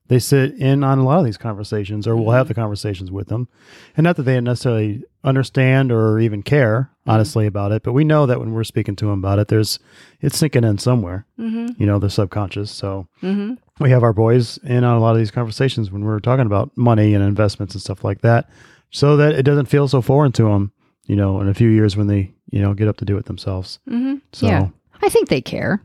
They 0.10 0.20
sit 0.20 0.53
in 0.53 0.86
on 0.86 1.00
a 1.00 1.03
lot 1.03 1.20
of 1.20 1.25
these 1.25 1.38
conversations, 1.38 2.08
or 2.08 2.15
we'll 2.15 2.32
have 2.32 2.48
the 2.48 2.53
conversations 2.53 3.12
with 3.12 3.27
them. 3.27 3.50
And 3.98 4.06
not 4.06 4.15
that 4.15 4.24
they 4.24 4.39
necessarily 4.39 5.03
understand 5.25 5.91
or 5.91 6.17
even 6.20 6.44
care, 6.44 6.91
honestly, 7.06 7.46
about 7.46 7.74
it, 7.74 7.84
but 7.84 7.91
we 7.91 8.06
know 8.06 8.25
that 8.25 8.39
when 8.39 8.53
we're 8.53 8.63
speaking 8.63 8.96
to 8.96 9.06
them 9.08 9.20
about 9.20 9.38
it, 9.38 9.50
there's 9.50 9.79
it's 10.22 10.38
sinking 10.38 10.63
in 10.63 10.77
somewhere. 10.77 11.25
Mm-hmm. 11.38 11.82
You 11.82 11.86
know, 11.86 12.00
they're 12.00 12.10
subconscious. 12.10 12.72
So 12.72 13.10
Mm-hmm. 13.22 13.56
we 13.84 13.89
have 13.89 14.01
our 14.03 14.13
boys 14.13 14.58
in 14.60 14.86
on 14.86 14.96
a 14.96 15.01
lot 15.01 15.12
of 15.12 15.17
these 15.17 15.29
conversations 15.32 15.91
when 15.91 16.06
we're 16.06 16.22
talking 16.22 16.46
about 16.46 16.72
money 16.77 17.13
and 17.13 17.22
investments 17.22 17.75
and 17.75 17.82
stuff 17.82 18.06
like 18.06 18.22
that, 18.22 18.50
so 18.91 19.17
that 19.17 19.36
it 19.36 19.44
doesn't 19.44 19.65
feel 19.65 19.89
so 19.89 20.01
foreign 20.01 20.32
to 20.32 20.44
them. 20.44 20.72
You 21.07 21.15
know, 21.15 21.41
in 21.41 21.47
a 21.47 21.53
few 21.53 21.69
years 21.69 21.95
when 21.97 22.07
they 22.07 22.31
you 22.51 22.61
know 22.61 22.73
get 22.73 22.87
up 22.87 22.97
to 22.97 23.05
do 23.05 23.17
it 23.17 23.25
themselves. 23.25 23.79
Mm-hmm. 23.89 24.15
So 24.33 24.47
Yeah. 24.47 24.67
I 25.01 25.09
think 25.09 25.29
they 25.29 25.41
care. 25.41 25.81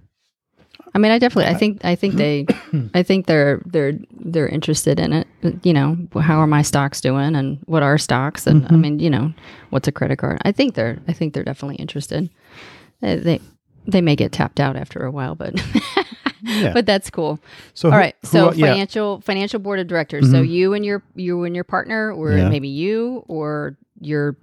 I 0.94 0.98
mean, 0.98 1.10
I 1.10 1.18
definitely, 1.18 1.50
I 1.54 1.58
think, 1.58 1.82
I 1.84 1.94
think 1.94 2.14
they, 2.16 2.46
I 2.94 3.02
think 3.02 3.24
they're, 3.26 3.62
they're, 3.64 3.94
they're 4.12 4.48
interested 4.48 5.00
in 5.00 5.12
it. 5.14 5.26
You 5.62 5.72
know, 5.72 5.96
how 6.20 6.38
are 6.38 6.46
my 6.46 6.60
stocks 6.60 7.00
doing, 7.00 7.34
and 7.34 7.58
what 7.64 7.82
are 7.82 7.96
stocks, 7.96 8.46
and 8.46 8.66
I 8.66 8.68
Mhm. 8.70 8.80
mean, 8.80 8.98
you 8.98 9.08
know, 9.08 9.32
what's 9.70 9.88
a 9.88 9.92
credit 9.92 10.16
card? 10.18 10.38
I 10.44 10.52
think 10.52 10.74
they're, 10.74 10.98
I 11.08 11.14
think 11.14 11.32
they're 11.32 11.44
definitely 11.44 11.76
interested. 11.76 12.28
They, 13.00 13.16
they, 13.16 13.40
they 13.86 14.00
may 14.02 14.16
get 14.16 14.32
tapped 14.32 14.60
out 14.60 14.76
after 14.76 15.04
a 15.06 15.10
while, 15.10 15.34
but, 15.34 15.54
yeah. 16.42 16.72
but 16.74 16.84
that's 16.84 17.08
cool. 17.08 17.38
so 17.72 17.88
All 17.88 17.92
who- 17.94 17.98
right, 17.98 18.14
who- 18.22 18.28
so 18.28 18.52
yeah. 18.52 18.66
financial, 18.66 19.20
financial 19.22 19.60
board 19.60 19.78
of 19.78 19.86
directors. 19.86 20.30
So 20.30 20.42
Mhm. 20.42 20.48
you 20.50 20.74
and 20.74 20.84
your, 20.84 21.02
you 21.14 21.44
and 21.44 21.54
your 21.54 21.64
partner, 21.64 22.12
or 22.12 22.32
Yeah. 22.32 22.48
maybe 22.50 22.68
you, 22.68 23.24
or 23.28 23.76
your, 24.00 24.36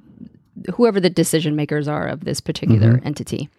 whoever 0.74 1.00
the 1.00 1.10
decision 1.10 1.56
makers 1.56 1.88
are 1.88 2.08
of 2.08 2.26
this 2.26 2.40
particular 2.42 2.94
Mm-hmm. 2.96 3.08
entity. 3.08 3.50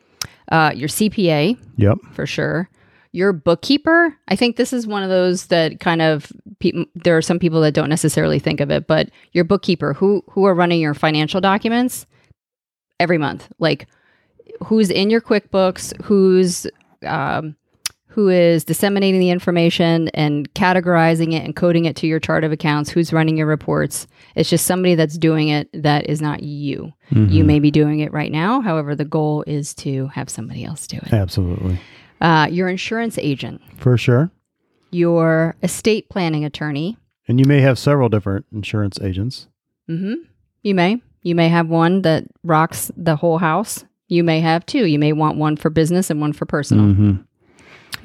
Uh, 0.50 0.73
your 0.75 0.88
CPA, 0.88 1.57
Yep. 1.76 1.99
for 2.12 2.26
sure. 2.26 2.69
Your 3.12 3.33
bookkeeper, 3.33 4.14
I 4.28 4.37
think 4.37 4.57
this 4.57 4.73
is 4.73 4.87
one 4.87 5.02
of 5.02 5.09
those 5.09 5.47
that 5.47 5.80
kind 5.80 6.00
of 6.02 6.30
pe- 6.61 6.85
there 6.95 7.16
are 7.16 7.23
some 7.23 7.38
people 7.40 7.61
that 7.62 7.75
don't 7.75 7.88
necessarily 7.88 8.38
think 8.38 8.61
of 8.61 8.71
it, 8.71 8.87
but 8.87 9.11
your 9.33 9.45
bookkeeper 9.45 9.95
who 9.95 10.23
who 10.30 10.45
are 10.45 10.54
running 10.54 10.80
your 10.80 10.95
financial 10.95 11.40
documents 11.40 12.07
every 13.00 13.19
month, 13.19 13.49
like 13.59 13.88
who's 14.64 14.90
in 14.90 15.11
your 15.11 15.21
QuickBooks, 15.21 16.00
who's 16.02 16.66
um, 17.04 17.57
who 18.11 18.29
is 18.29 18.64
disseminating 18.64 19.21
the 19.21 19.31
information 19.31 20.09
and 20.14 20.52
categorizing 20.55 21.33
it 21.33 21.45
and 21.45 21.55
coding 21.55 21.85
it 21.85 21.95
to 21.97 22.07
your 22.09 22.19
chart 22.19 22.43
of 22.45 22.50
accounts, 22.52 22.90
who's 22.90 23.12
running 23.12 23.37
your 23.37 23.47
reports. 23.47 24.07
It's 24.35 24.50
just 24.50 24.67
somebody 24.67 24.97
that's 24.97 25.17
doing 25.17 25.49
it 25.49 25.69
that 25.73 26.09
is 26.11 26.21
not 26.21 26.43
you. 26.43 26.93
You 27.11 27.43
Mhm. 27.43 27.47
may 27.47 27.59
be 27.61 27.71
doing 27.71 28.00
it 28.00 28.12
right 28.12 28.33
now. 28.33 28.61
However, 28.61 28.95
the 28.97 29.05
goal 29.05 29.45
is 29.47 29.75
to 29.76 30.09
have 30.09 30.29
somebody 30.29 30.64
else 30.64 30.87
do 30.87 30.97
it 30.97 31.12
Absolutely. 31.12 31.79
uh, 32.21 32.49
your 32.50 32.69
insurance 32.69 33.17
agent, 33.19 33.61
For 33.76 33.97
sure. 33.97 34.31
your 34.90 35.55
estate 35.62 36.09
planning 36.09 36.45
attorney. 36.45 36.97
And 37.29 37.38
you 37.38 37.47
may 37.47 37.61
have 37.61 37.79
several 37.79 38.09
different 38.09 38.47
insurance 38.52 38.99
agents. 39.00 39.47
hmm 39.88 40.14
You 40.62 40.75
may. 40.75 41.00
You 41.23 41.35
may 41.35 41.49
have 41.49 41.69
one 41.69 42.02
that 42.02 42.25
rocks 42.43 42.90
the 42.97 43.17
whole 43.17 43.38
house. 43.38 43.85
You 44.09 44.25
may 44.25 44.40
have 44.40 44.67
two. 44.67 44.87
You 44.87 44.99
may 44.99 45.12
want 45.12 45.37
one 45.38 45.57
for 45.57 45.71
business 45.71 46.11
and 46.11 46.21
one 46.21 46.33
for 46.33 46.45
personal. 46.47 46.87
Mhm. 46.87 47.25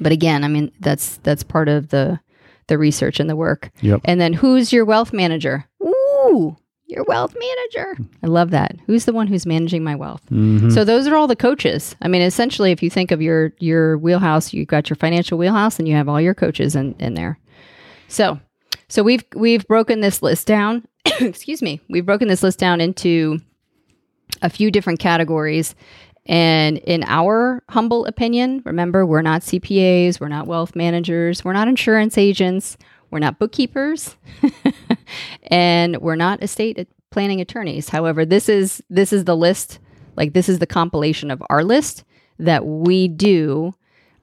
But 0.00 0.12
again, 0.12 0.44
I 0.44 0.48
mean 0.48 0.72
that's 0.80 1.16
that's 1.18 1.42
part 1.42 1.68
of 1.68 1.88
the 1.88 2.20
the 2.68 2.78
research 2.78 3.20
and 3.20 3.30
the 3.30 3.36
work. 3.36 3.70
Yep. 3.80 4.00
And 4.04 4.20
then 4.20 4.32
who's 4.32 4.72
your 4.72 4.84
wealth 4.84 5.12
manager? 5.12 5.64
Ooh, 5.82 6.56
your 6.86 7.04
wealth 7.04 7.34
manager. 7.38 7.96
I 8.22 8.26
love 8.26 8.50
that. 8.50 8.76
Who's 8.86 9.04
the 9.04 9.12
one 9.12 9.26
who's 9.28 9.46
managing 9.46 9.84
my 9.84 9.94
wealth? 9.94 10.22
Mhm. 10.30 10.72
So 10.72 10.84
those 10.84 11.06
are 11.06 11.16
all 11.16 11.26
the 11.28 11.36
coaches. 11.36 11.94
I 12.02 12.08
mean, 12.08 12.22
essentially, 12.22 12.72
if 12.72 12.82
you 12.82 12.90
think 12.90 13.10
of 13.10 13.22
your 13.22 13.52
your 13.58 13.98
wheelhouse, 13.98 14.52
you've 14.52 14.68
got 14.68 14.90
your 14.90 14.96
financial 14.96 15.38
wheelhouse, 15.38 15.78
and 15.78 15.86
you 15.88 15.94
have 15.94 16.08
all 16.08 16.20
your 16.20 16.34
coaches 16.34 16.74
in, 16.76 16.94
in 16.98 17.14
there. 17.14 17.38
So, 18.08 18.40
so 18.88 19.02
we've 19.02 19.24
we've 19.34 19.66
broken 19.66 20.00
this 20.00 20.22
list 20.22 20.46
down. 20.46 20.86
excuse 21.20 21.62
me. 21.62 21.80
We've 21.88 22.06
broken 22.06 22.28
this 22.28 22.42
list 22.42 22.58
down 22.58 22.80
into 22.80 23.38
a 24.42 24.50
few 24.50 24.70
different 24.70 24.98
categories. 24.98 25.74
And 26.26 26.78
in 26.78 27.04
our 27.04 27.62
humble 27.70 28.04
opinion, 28.06 28.62
remember, 28.64 29.06
we're 29.06 29.22
not 29.22 29.42
CPAs, 29.42 30.20
we're 30.20 30.28
not 30.28 30.46
wealth 30.46 30.74
managers, 30.74 31.44
we're 31.44 31.52
not 31.52 31.68
insurance 31.68 32.18
agents, 32.18 32.76
we're 33.10 33.20
not 33.20 33.38
bookkeepers, 33.38 34.16
and 35.44 35.96
we're 35.98 36.16
not 36.16 36.42
estate 36.42 36.88
planning 37.10 37.40
attorneys. 37.40 37.88
However, 37.88 38.24
this 38.24 38.48
is 38.48 38.82
this 38.90 39.12
is 39.12 39.24
the 39.24 39.36
list, 39.36 39.78
like 40.16 40.32
this 40.32 40.48
is 40.48 40.58
the 40.58 40.66
compilation 40.66 41.30
of 41.30 41.42
our 41.48 41.62
list 41.62 42.04
that 42.38 42.66
we 42.66 43.08
do 43.08 43.72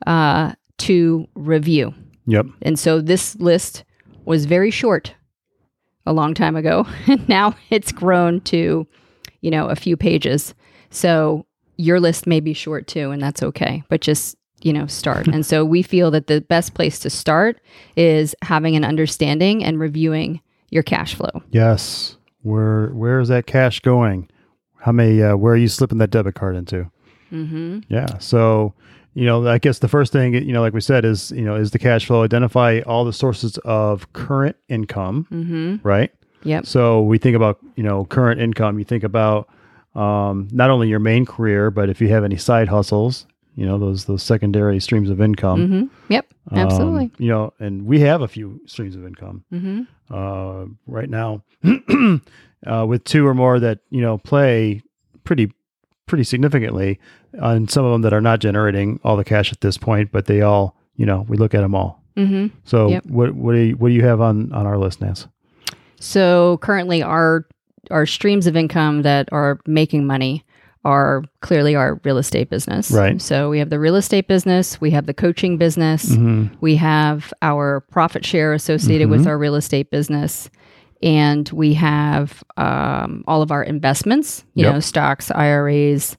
uh, 0.06 0.54
to 0.80 1.28
review. 1.36 1.94
Yep. 2.26 2.48
And 2.62 2.78
so 2.78 3.02
this 3.02 3.36
list 3.38 3.86
was 4.26 4.46
very 4.46 4.72
short 4.72 5.16
a 6.06 6.14
long 6.14 6.34
time 6.34 6.56
ago. 6.56 6.86
And 7.08 7.28
now 7.30 7.56
it's 7.70 7.92
grown 7.92 8.42
to, 8.42 8.86
you 9.42 9.52
know, 9.52 9.68
a 9.68 9.76
few 9.76 9.96
pages. 9.98 10.54
So 10.90 11.46
your 11.78 12.00
list 12.00 12.28
may 12.28 12.40
be 12.40 12.54
short 12.54 12.88
too, 12.88 13.12
and 13.12 13.22
that's 13.22 13.42
okay. 13.44 13.84
But 13.90 14.02
just, 14.02 14.38
you 14.62 14.74
know, 14.74 14.88
start. 14.88 15.28
and 15.28 15.46
so 15.46 15.66
we 15.66 15.82
feel 15.82 16.12
that 16.12 16.28
the 16.28 16.42
best 16.42 16.74
place 16.74 17.00
to 17.00 17.10
start 17.10 17.60
is 17.98 18.36
having 18.42 18.76
an 18.76 18.84
understanding 18.84 19.64
and 19.64 19.80
reviewing 19.80 20.40
your 20.70 20.84
cash 20.84 21.16
flow. 21.16 21.42
Yes. 21.52 22.18
Where 22.42 22.88
where 22.90 23.20
is 23.20 23.30
that 23.30 23.46
cash 23.48 23.80
going? 23.80 24.30
How 24.78 24.92
many 24.92 25.22
uh, 25.22 25.36
where 25.38 25.54
are 25.54 25.58
you 25.58 25.68
slipping 25.68 25.98
that 26.00 26.10
debit 26.12 26.36
card 26.36 26.56
into? 26.56 26.90
Mm-hmm. 27.32 27.80
Yeah. 27.90 28.18
So, 28.20 28.74
you 29.14 29.26
know, 29.26 29.48
I 29.48 29.58
guess 29.60 29.80
the 29.80 29.88
first 29.88 30.12
thing, 30.12 30.34
you 30.34 30.52
know, 30.54 30.62
like 30.62 30.74
we 30.74 30.82
said, 30.82 31.06
is, 31.06 31.32
you 31.32 31.44
know, 31.44 31.56
is 31.56 31.72
the 31.72 31.80
cash 31.80 32.06
flow. 32.06 32.24
Identify 32.24 32.82
all 32.86 33.06
the 33.06 33.14
sources 33.14 33.58
of 33.60 34.12
current 34.14 34.56
income, 34.70 35.28
Mm-hmm. 35.32 35.88
right? 35.88 36.12
Yep. 36.44 36.66
So 36.66 37.02
we 37.02 37.18
think 37.18 37.36
about, 37.38 37.60
you 37.76 37.84
know, 37.84 38.04
current 38.06 38.42
income. 38.42 38.78
You 38.78 38.84
think 38.86 39.04
about 39.06 39.48
um, 39.96 40.48
not 40.52 40.70
only 40.70 40.88
your 40.90 41.00
main 41.00 41.26
career, 41.26 41.70
but 41.72 41.90
if 41.90 42.02
you 42.02 42.08
have 42.10 42.24
any 42.24 42.38
side 42.38 42.68
hustles, 42.68 43.26
you 43.56 43.66
know, 43.66 43.78
those 43.78 44.06
those 44.06 44.24
secondary 44.24 44.80
streams 44.80 45.10
of 45.10 45.22
income. 45.22 45.60
Mm-hmm. 45.60 46.12
Yep. 46.14 46.26
Um, 46.52 46.58
Absolutely. 46.58 47.12
you 47.20 47.30
know, 47.30 47.54
and 47.60 47.86
we 47.86 48.00
have 48.02 48.22
a 48.22 48.28
few 48.28 48.60
streams 48.66 48.96
of 48.96 49.06
income 49.06 49.44
Mm-hmm. 49.54 49.82
uh, 50.14 50.66
right 50.88 51.10
now 51.10 51.44
uh, 52.68 52.86
with 52.88 53.04
two 53.04 53.26
or 53.28 53.34
more 53.34 53.60
that 53.60 53.80
you 53.90 54.02
know 54.02 54.18
play 54.18 54.82
pretty 55.24 55.52
pretty 56.06 56.24
significantly 56.24 57.00
on 57.42 57.68
some 57.68 57.86
of 57.86 57.92
them 57.92 58.02
that 58.02 58.14
are 58.14 58.22
not 58.22 58.40
generating 58.40 59.00
all 59.04 59.16
the 59.18 59.24
cash 59.24 59.52
at 59.52 59.62
this 59.62 59.78
point, 59.78 60.12
but 60.12 60.26
they 60.26 60.42
all 60.42 60.76
you 60.96 61.06
know 61.06 61.26
we 61.30 61.38
look 61.38 61.54
at 61.54 61.62
them 61.62 61.76
all. 61.76 62.02
Mm-hmm. 62.18 62.56
So 62.64 62.90
Yep. 62.90 63.06
what 63.08 63.36
what 63.36 63.54
do 63.54 63.60
you, 63.60 63.76
what 63.78 63.90
do 63.90 63.94
you 63.96 64.04
have 64.04 64.20
on 64.22 64.52
on 64.54 64.66
our 64.66 64.78
list, 64.78 65.02
Nance? 65.02 65.28
So 66.00 66.58
currently, 66.58 67.02
our 67.02 67.46
our 67.92 68.06
streams 68.06 68.48
of 68.48 68.56
income 68.56 69.02
that 69.04 69.30
are 69.32 69.60
making 69.68 70.06
money 70.06 70.44
are 70.86 71.24
clearly 71.42 71.76
our 71.76 72.00
real 72.04 72.18
estate 72.18 72.50
business. 72.50 72.92
Right. 72.92 73.22
So 73.22 73.50
we 73.50 73.60
have 73.60 73.70
the 73.70 73.80
real 73.80 73.96
estate 73.96 74.28
business, 74.28 74.82
we 74.82 74.92
have 74.92 75.06
the 75.06 75.14
coaching 75.14 75.58
business, 75.58 76.10
Mm-hmm. 76.12 76.56
we 76.60 76.76
have 76.76 77.34
our 77.42 77.82
profit 77.92 78.26
share 78.26 78.54
associated 78.54 79.10
with 79.10 79.24
Mhm. 79.24 79.28
our 79.28 79.38
real 79.38 79.56
estate 79.56 79.90
business, 79.92 80.50
and 81.02 81.50
we 81.50 81.74
have 81.76 82.44
um, 82.58 83.24
all 83.28 83.42
of 83.42 83.52
our 83.52 83.64
investments. 83.64 84.44
You 84.56 84.66
Yep. 84.66 84.74
know, 84.74 84.80
stocks, 84.80 85.32
IRAs. 85.32 86.18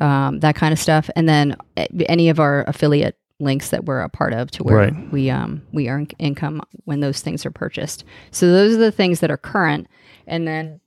um, 0.00 0.40
that 0.40 0.56
kind 0.56 0.72
of 0.72 0.78
stuff, 0.80 1.08
and 1.14 1.28
then 1.28 1.54
eh, 1.76 1.86
any 2.08 2.28
of 2.28 2.40
our 2.40 2.64
affiliate 2.66 3.16
links 3.38 3.70
that 3.70 3.84
we're 3.84 4.00
a 4.00 4.08
part 4.08 4.32
of 4.32 4.50
to 4.50 4.64
where 4.64 4.76
Right. 4.76 5.12
we 5.12 5.30
um 5.30 5.62
we 5.72 5.88
earn 5.88 6.08
income 6.18 6.62
when 6.84 6.98
those 6.98 7.20
things 7.20 7.46
are 7.46 7.52
purchased. 7.52 8.02
So 8.32 8.50
those 8.50 8.74
are 8.74 8.78
the 8.78 8.90
things 8.90 9.20
that 9.20 9.30
are 9.30 9.36
current, 9.36 9.86
and 10.26 10.48
then 10.48 10.80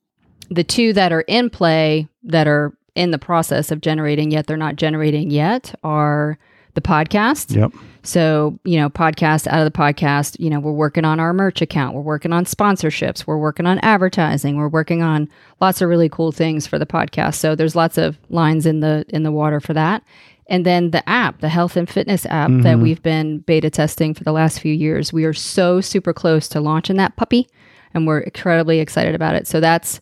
the 0.50 0.64
two 0.64 0.94
that 0.94 1.12
are 1.12 1.22
in 1.22 1.50
play 1.50 2.08
that 2.24 2.48
are 2.48 2.74
in 2.96 3.12
the 3.12 3.20
process 3.20 3.72
of 3.72 3.82
generating 3.82 4.32
yet 4.32 4.48
they're 4.48 4.58
not 4.58 4.76
generating 4.76 5.30
yet 5.30 5.74
are 5.84 6.38
the 6.78 6.82
podcast. 6.82 7.56
Yep. 7.56 7.74
So, 8.04 8.60
you 8.64 8.80
know, 8.80 8.88
podcast 8.88 9.48
out 9.48 9.66
of 9.66 9.66
the 9.66 9.76
podcast, 9.76 10.40
you 10.40 10.48
know, 10.50 10.60
we're 10.60 10.72
working 10.72 11.06
on 11.06 11.20
our 11.20 11.34
merch 11.34 11.60
account, 11.60 11.96
we're 11.96 12.02
working 12.02 12.32
on 12.32 12.46
sponsorships, 12.46 13.26
we're 13.26 13.40
working 13.40 13.66
on 13.66 13.80
advertising, 13.80 14.58
we're 14.58 14.68
working 14.68 15.02
on 15.02 15.28
lots 15.60 15.82
of 15.82 15.90
really 15.90 16.08
cool 16.08 16.32
things 16.32 16.68
for 16.68 16.78
the 16.78 16.86
podcast. 16.86 17.36
So 17.36 17.56
there's 17.56 17.76
lots 17.76 17.98
of 17.98 18.20
lines 18.30 18.68
in 18.68 18.82
the 18.82 19.06
in 19.10 19.24
the 19.24 19.32
water 19.32 19.60
for 19.60 19.74
that. 19.74 20.04
And 20.50 20.68
then 20.68 20.92
the 20.92 21.08
app, 21.10 21.42
the 21.42 21.50
health 21.50 21.76
and 21.76 21.90
fitness 21.90 22.28
app 22.28 22.50
that 22.50 22.56
mm-hmm. 22.56 22.82
we've 22.82 23.02
been 23.02 23.40
beta 23.40 23.72
testing 23.72 24.14
for 24.14 24.24
the 24.24 24.32
last 24.32 24.60
few 24.60 24.74
years, 24.74 25.12
we 25.12 25.26
are 25.26 25.34
so 25.34 25.82
super 25.82 26.14
close 26.14 26.48
to 26.50 26.62
launching 26.62 26.98
that 26.98 27.16
puppy 27.16 27.50
and 27.96 28.06
we're 28.06 28.20
incredibly 28.20 28.80
excited 28.80 29.16
about 29.16 29.36
it. 29.36 29.48
So 29.48 29.60
that's 29.60 30.00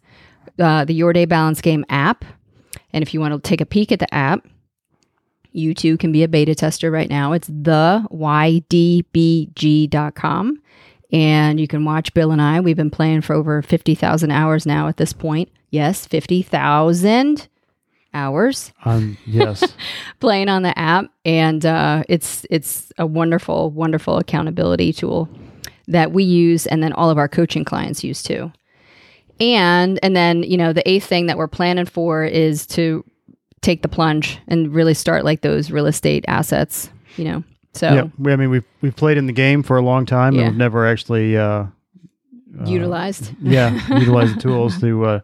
uh, 0.59 0.85
the 0.85 0.93
Your 0.93 1.13
Day 1.13 1.25
Balance 1.25 1.62
Game 1.62 1.85
app. 1.89 2.25
And 2.93 3.01
if 3.01 3.13
you 3.13 3.19
want 3.19 3.33
to 3.33 3.39
take 3.47 3.62
a 3.62 3.65
peek 3.65 3.91
at 3.91 4.00
the 4.00 4.13
app, 4.13 4.45
you 5.51 5.74
too 5.74 5.97
can 5.97 6.12
be 6.12 6.24
a 6.24 6.27
beta 6.27 6.53
tester 6.55 6.91
right 6.91 7.09
now. 7.09 7.31
It's 7.33 7.47
the 7.47 8.05
ydbg.com. 9.35 10.62
And 11.12 11.59
you 11.59 11.67
can 11.67 11.85
watch 11.85 12.13
Bill 12.13 12.31
and 12.31 12.41
I. 12.41 12.59
We've 12.59 12.75
been 12.75 12.89
playing 12.89 13.21
for 13.21 13.33
over 13.33 13.62
50,000 13.62 14.31
hours 14.31 14.65
now 14.65 14.88
at 14.88 14.97
this 14.97 15.13
point. 15.13 15.50
Yes, 15.69 16.05
50,000 16.05 17.47
hours 18.13 18.71
Um, 18.85 19.17
yes. 19.25 19.63
playing 20.19 20.50
on 20.50 20.63
the 20.63 20.77
app. 20.77 21.05
And 21.25 21.65
uh, 21.65 22.03
it's, 22.09 22.45
it's 22.50 22.91
a 22.97 23.05
wonderful, 23.05 23.69
wonderful 23.71 24.17
accountability 24.17 24.93
tool 24.93 25.29
that 25.88 26.12
we 26.12 26.24
use 26.24 26.65
and 26.65 26.81
then 26.81 26.91
all 26.93 27.09
of 27.09 27.17
our 27.17 27.27
coaching 27.27 27.63
clients 27.63 28.03
use 28.03 28.24
too. 28.24 28.51
And 29.39 29.99
and 30.03 30.15
then, 30.15 30.43
you 30.43 30.57
know, 30.57 30.71
the 30.73 30.87
eighth 30.89 31.05
thing 31.05 31.25
that 31.27 31.37
we're 31.37 31.47
planning 31.47 31.85
for 31.85 32.23
is 32.23 32.65
to 32.67 33.03
take 33.61 33.81
the 33.81 33.87
plunge 33.89 34.39
and 34.47 34.73
really 34.73 34.93
start 34.93 35.25
like 35.25 35.41
those 35.41 35.71
real 35.71 35.87
estate 35.87 36.23
assets, 36.27 36.89
you 37.17 37.25
know. 37.25 37.43
So 37.73 37.93
yeah. 37.93 38.03
We, 38.17 38.31
I 38.31 38.35
mean, 38.37 38.49
we've 38.49 38.63
we've 38.81 38.95
played 38.95 39.17
in 39.17 39.25
the 39.27 39.33
game 39.33 39.61
for 39.63 39.75
a 39.77 39.81
long 39.81 40.05
time, 40.05 40.33
Yeah. 40.35 40.41
and 40.43 40.49
we've 40.51 40.57
never 40.57 40.87
actually, 40.87 41.35
uh, 41.37 41.65
utilized. 42.65 43.31
yeah, 43.41 43.73
utilized 43.99 44.35
the 44.37 44.41
tools 44.41 44.79
to, 44.79 45.05
uh, 45.05 45.19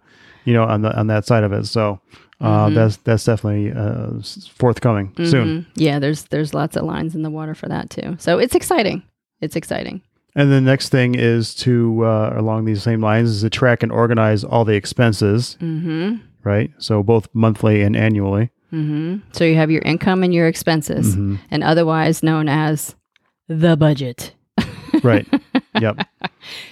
you 0.46 0.54
know, 0.54 0.64
on 0.64 0.82
the 0.82 0.98
on 0.98 1.08
that 1.08 1.26
side 1.26 1.44
of 1.44 1.54
it. 1.54 1.66
So 1.66 2.00
uh, 2.42 2.66
Mm-hmm. 2.66 2.76
that's 2.76 2.98
that's 2.98 3.24
definitely 3.24 3.72
uh, 3.72 4.22
forthcoming 4.56 5.14
soon. 5.24 5.48
Mhm. 5.48 5.66
Yeah, 5.76 6.00
there's 6.00 6.24
there's 6.26 6.54
lots 6.54 6.76
of 6.76 6.84
lines 6.84 7.16
in 7.16 7.22
the 7.22 7.30
water 7.30 7.54
for 7.56 7.68
that 7.70 7.90
too. 7.90 8.16
So 8.20 8.40
it's 8.40 8.56
exciting. 8.56 9.04
It's 9.42 9.56
exciting. 9.56 10.02
And 10.36 10.52
the 10.52 10.62
next 10.62 10.90
thing 10.90 11.16
is 11.16 11.54
to 11.56 12.06
uh, 12.06 12.34
along 12.38 12.66
these 12.66 12.82
same 12.82 13.02
lines 13.02 13.30
is 13.30 13.42
to 13.42 13.50
track 13.50 13.84
and 13.84 13.92
organize 13.92 14.44
all 14.44 14.64
the 14.66 14.76
expenses, 14.76 15.58
Mm-hmm. 15.60 16.16
right? 16.44 16.72
So 16.78 17.04
both 17.04 17.28
monthly 17.34 17.82
and 17.82 17.96
annually. 17.98 18.50
Mm-hmm. 18.72 19.18
So 19.34 19.44
you 19.44 19.56
have 19.56 19.70
your 19.70 19.82
income 19.82 20.24
and 20.24 20.34
your 20.34 20.48
expenses, 20.48 21.14
Mm-hmm. 21.16 21.36
and 21.52 21.64
otherwise 21.64 22.24
known 22.24 22.48
as 22.48 22.96
the 23.48 23.76
budget. 23.76 24.34
Right. 25.04 25.26
yep. 25.80 26.06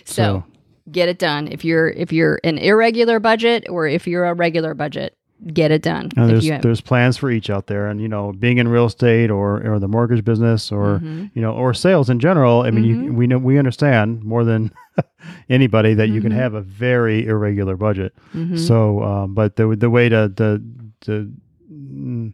So, 0.06 0.44
get 0.92 1.10
it 1.10 1.18
done. 1.20 1.48
If 1.48 1.64
you're 1.66 1.88
if 1.90 2.12
you're 2.12 2.40
an 2.44 2.58
irregular 2.58 3.20
budget 3.20 3.66
or 3.70 3.88
if 3.88 4.06
you're 4.08 4.26
a 4.26 4.34
regular 4.34 4.74
budget, 4.74 5.16
get 5.54 5.72
it 5.72 5.82
done. 5.82 6.10
There's 6.16 6.44
have, 6.56 6.62
there's 6.62 6.82
plans 6.82 7.18
for 7.18 7.30
each 7.32 7.50
out 7.50 7.68
there, 7.68 7.88
and 7.88 8.02
you 8.02 8.08
know, 8.08 8.34
being 8.34 8.58
in 8.58 8.68
real 8.68 8.86
estate 8.86 9.30
or 9.32 9.66
or 9.66 9.80
the 9.80 9.88
mortgage 9.88 10.24
business 10.24 10.72
or 10.72 11.00
Mm-hmm. 11.00 11.26
you 11.34 11.42
know 11.42 11.54
or 11.54 11.74
sales 11.74 12.10
in 12.10 12.20
general. 12.20 12.62
I 12.64 12.72
mean, 12.72 12.84
you, 12.84 13.14
we 13.14 13.28
know 13.28 13.38
we 13.38 13.58
understand 13.58 14.24
more 14.24 14.44
than 14.44 14.72
anybody 15.50 15.94
that 15.94 16.10
you 16.10 16.22
can 16.22 16.32
Mm-hmm. 16.32 16.40
have 16.40 16.54
a 16.54 16.62
very 16.62 17.26
irregular 17.26 17.76
budget. 17.76 18.14
So, 18.56 19.02
um, 19.04 19.34
but 19.34 19.56
the 19.56 19.76
the 19.76 19.90
way 19.90 20.10
to 20.10 20.32
the 20.34 20.64
to 21.02 21.32
mm, 21.72 22.34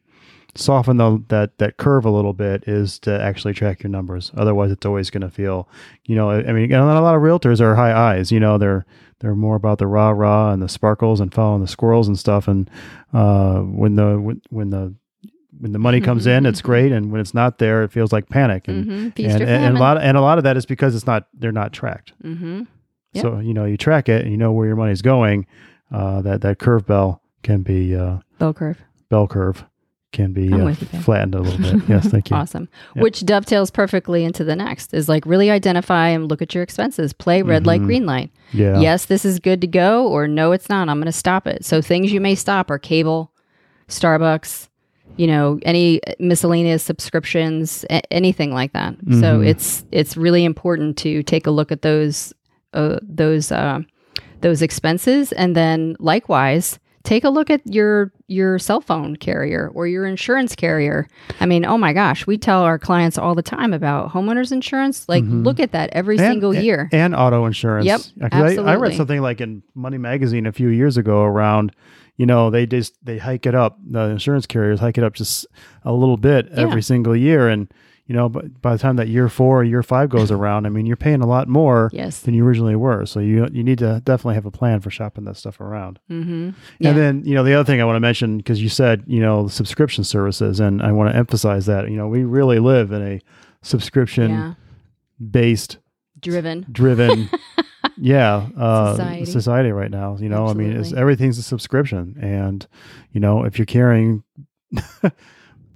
soften 0.56 0.98
the, 0.98 1.22
that 1.28 1.58
that 1.58 1.78
curve 1.78 2.06
a 2.06 2.10
little 2.10 2.34
bit 2.34 2.64
is 2.68 2.98
to 3.00 3.22
actually 3.22 3.54
track 3.54 3.84
your 3.84 3.90
numbers. 3.90 4.32
Otherwise, 4.36 4.72
it's 4.72 4.86
always 4.86 5.10
going 5.10 5.22
to 5.22 5.30
feel, 5.30 5.68
you 6.06 6.16
know, 6.16 6.32
I 6.32 6.52
mean, 6.54 6.72
a 6.72 6.86
lot 7.02 7.16
of 7.16 7.22
realtors 7.22 7.60
are 7.62 7.76
high 7.76 7.94
eyes. 7.94 8.32
You 8.32 8.40
know, 8.40 8.58
they're 8.58 8.86
they're 9.26 9.34
more 9.34 9.56
about 9.56 9.80
the 9.80 9.88
rah 9.88 10.12
rah 10.12 10.52
and 10.54 10.62
the 10.62 10.70
sparkles 10.70 11.20
and 11.20 11.34
following 11.34 11.60
the 11.62 11.68
squirrels 11.68 12.08
and 12.08 12.18
stuff. 12.20 12.48
And 12.48 12.70
uh, 13.12 13.62
when 13.62 13.96
the 13.96 14.20
when, 14.20 14.40
when 14.52 14.70
the 14.70 14.94
when 15.58 15.72
the 15.72 15.80
money 15.80 16.00
comes 16.00 16.28
in, 16.28 16.46
it's 16.46 16.62
great, 16.70 16.92
and 16.92 17.12
when 17.12 17.20
it's 17.22 17.34
not 17.34 17.58
there, 17.58 17.82
it 17.84 17.92
feels 17.92 18.14
like 18.14 18.30
panic. 18.30 18.68
And 18.68 18.86
Mhm. 18.86 19.26
And, 19.26 19.42
and, 19.42 19.50
and 19.50 19.78
a 19.78 19.80
lot 19.80 20.00
and 20.00 20.16
a 20.16 20.22
lot 20.22 20.38
of 20.38 20.44
that 20.44 20.58
is 20.58 20.68
because 20.68 20.94
it's 20.96 21.08
not 21.08 21.28
they're 21.34 21.52
not 21.52 21.74
tracked. 21.74 22.14
Mm-hmm. 22.24 22.64
Yep. 23.14 23.22
So 23.24 23.40
you 23.40 23.56
know 23.56 23.66
you 23.66 23.78
track 23.78 24.10
it 24.10 24.22
and 24.22 24.30
you 24.32 24.38
know 24.38 24.52
where 24.52 24.68
your 24.68 24.76
money's 24.76 25.02
going. 25.02 25.48
Uh, 25.92 26.22
that 26.22 26.42
that 26.42 26.60
curve 26.60 26.86
bell 26.86 27.24
can 27.42 27.64
be 27.64 27.96
uh, 27.96 28.18
bell 28.38 28.54
curve. 28.54 28.78
bell 29.10 29.28
curve 29.28 29.66
can 30.16 30.34
be 30.34 30.52
uh, 30.52 30.66
with 30.66 30.82
you, 30.82 30.88
babe. 30.88 31.02
flattened 31.04 31.36
a 31.36 31.42
little 31.42 31.60
bit. 31.80 31.88
Yes, 31.88 32.08
thank 32.08 32.30
you. 32.32 32.36
Awesome. 32.42 32.68
Yep. 32.96 33.04
Which 33.04 33.24
dovetails 33.26 33.70
perfectly 33.70 34.24
into 34.24 34.44
the 34.44 34.56
next 34.56 34.94
is 34.94 35.08
like 35.08 35.26
really 35.28 35.52
identify 35.52 36.08
and 36.08 36.28
look 36.30 36.42
at 36.42 36.54
your 36.56 36.64
expenses. 36.64 37.14
Play 37.14 37.44
red 37.44 37.68
light, 37.68 37.82
Mhm. 37.82 37.86
green 37.86 38.06
light. 38.08 38.32
Yeah. 38.52 38.80
Yes, 38.80 39.06
this 39.06 39.24
is 39.26 39.40
good 39.40 39.62
to 39.62 39.68
go, 39.68 40.08
or 40.08 40.28
no, 40.28 40.52
it's 40.54 40.70
not. 40.70 40.90
I'm 40.90 40.98
going 40.98 41.06
to 41.06 41.12
stop 41.12 41.46
it. 41.46 41.64
So 41.64 41.82
things 41.82 42.12
you 42.12 42.20
may 42.22 42.34
stop 42.36 42.72
are 42.72 42.80
cable, 42.80 43.32
Starbucks, 43.88 44.68
you 45.18 45.28
know, 45.28 45.60
any 45.64 46.02
miscellaneous 46.20 46.84
subscriptions, 46.84 47.86
a- 47.90 48.14
anything 48.14 48.54
like 48.54 48.74
that. 48.74 48.96
So 49.22 49.40
Mhm. 49.40 49.48
it's 49.48 49.86
it's 49.92 50.18
really 50.18 50.44
important 50.44 50.98
to 50.98 51.24
take 51.24 51.46
a 51.48 51.52
look 51.52 51.72
at 51.72 51.82
those 51.84 52.34
uh, 52.74 52.98
those 53.02 53.52
uh, 53.52 53.80
those 54.42 54.62
expenses, 54.62 55.32
and 55.32 55.56
then 55.56 55.96
likewise 56.00 56.80
take 57.06 57.24
a 57.24 57.30
look 57.30 57.50
at 57.50 57.62
your 57.66 58.12
your 58.28 58.60
cell 58.60 58.82
phone 58.82 59.16
carrier 59.16 59.72
or 59.74 59.88
your 59.88 60.06
insurance 60.06 60.56
carrier. 60.56 61.08
I 61.40 61.46
mean, 61.46 61.64
oh 61.66 61.78
my 61.78 61.94
gosh, 61.94 62.26
we 62.28 62.38
tell 62.38 62.62
our 62.64 62.78
clients 62.80 63.18
all 63.18 63.36
the 63.36 63.42
time 63.44 63.72
about 63.74 64.12
homeowners 64.12 64.52
insurance. 64.52 65.08
Like, 65.08 65.24
Mhm. 65.24 65.46
look 65.46 65.60
at 65.60 65.72
that 65.72 65.92
every 65.94 66.18
And- 66.18 66.26
single 66.26 66.54
year. 66.54 66.90
and 66.92 67.16
auto 67.16 67.46
insurance. 67.46 67.86
Yep, 67.86 68.32
'cause 68.32 68.58
I, 68.58 68.62
I 68.74 68.76
read 68.76 68.96
something 68.96 69.22
like 69.22 69.40
in 69.42 69.62
Money 69.76 69.98
Magazine 70.00 70.46
a 70.48 70.52
few 70.52 70.70
years 70.70 70.98
ago 70.98 71.22
around, 71.24 71.72
you 72.18 72.26
know, 72.26 72.50
they 72.50 72.66
just 72.66 72.94
they 73.06 73.18
hike 73.20 73.46
it 73.46 73.54
up. 73.56 73.78
The 73.90 74.10
insurance 74.10 74.46
carriers 74.48 74.80
hike 74.80 74.98
it 74.98 75.04
up 75.04 75.14
just 75.14 75.46
a 75.84 75.94
little 75.94 76.18
bit 76.18 76.48
Yeah. 76.52 76.62
every 76.62 76.82
single 76.82 77.16
year, 77.16 77.48
and 77.48 77.68
you 78.08 78.14
know, 78.16 78.30
but 78.30 78.62
by 78.62 78.74
the 78.74 78.80
time 78.80 78.98
that 78.98 79.08
year 79.08 79.28
four 79.30 79.62
or 79.62 79.64
year 79.64 79.82
five 79.84 80.10
goes 80.10 80.30
around, 80.38 80.66
I 80.66 80.70
mean, 80.70 80.86
you're 80.86 80.96
paying 80.96 81.22
a 81.22 81.26
lot 81.28 81.48
more 81.48 81.90
Yes. 81.94 82.20
than 82.22 82.34
you 82.34 82.46
originally 82.46 82.76
were. 82.76 83.06
So 83.06 83.20
you 83.20 83.48
you 83.52 83.64
need 83.64 83.80
to 83.80 84.02
definitely 84.06 84.36
have 84.36 84.46
a 84.46 84.52
plan 84.52 84.80
for 84.82 84.90
shopping 84.92 85.24
that 85.26 85.38
stuff 85.38 85.60
around. 85.60 86.00
Mm-hmm. 86.12 86.50
Yeah. 86.80 86.90
And 86.90 86.98
then, 86.98 87.24
you 87.26 87.34
know, 87.34 87.44
the 87.44 87.54
other 87.56 87.64
thing 87.66 87.82
I 87.82 87.86
want 87.86 87.96
to 87.96 88.00
mention, 88.02 88.38
because 88.38 88.62
you 88.62 88.70
said, 88.70 89.04
you 89.08 89.20
know, 89.20 89.48
subscription 89.48 90.04
services, 90.04 90.60
and 90.60 90.82
I 90.82 90.92
want 90.92 91.12
to 91.12 91.16
emphasize 91.18 91.66
that, 91.66 91.90
you 91.90 91.98
know, 91.98 92.08
we 92.08 92.24
really 92.24 92.60
live 92.60 92.92
in 92.92 93.02
a 93.02 93.22
subscription 93.64 94.30
yeah. 94.32 94.54
based, 95.32 95.78
Driven. 96.20 96.66
driven, 96.72 97.30
yeah, 97.98 98.48
uh, 98.58 98.92
Society. 98.92 99.26
society. 99.26 99.72
right 99.72 99.92
now. 99.92 100.18
You 100.20 100.30
know, 100.30 100.48
I 100.48 100.54
mean, 100.54 100.72
it's, 100.74 100.94
everything's 100.94 101.38
a 101.40 101.44
subscription. 101.44 102.18
And, 102.22 102.68
you 103.12 103.20
know, 103.20 103.44
if 103.46 103.58
you're 103.58 103.66
carrying 103.66 104.24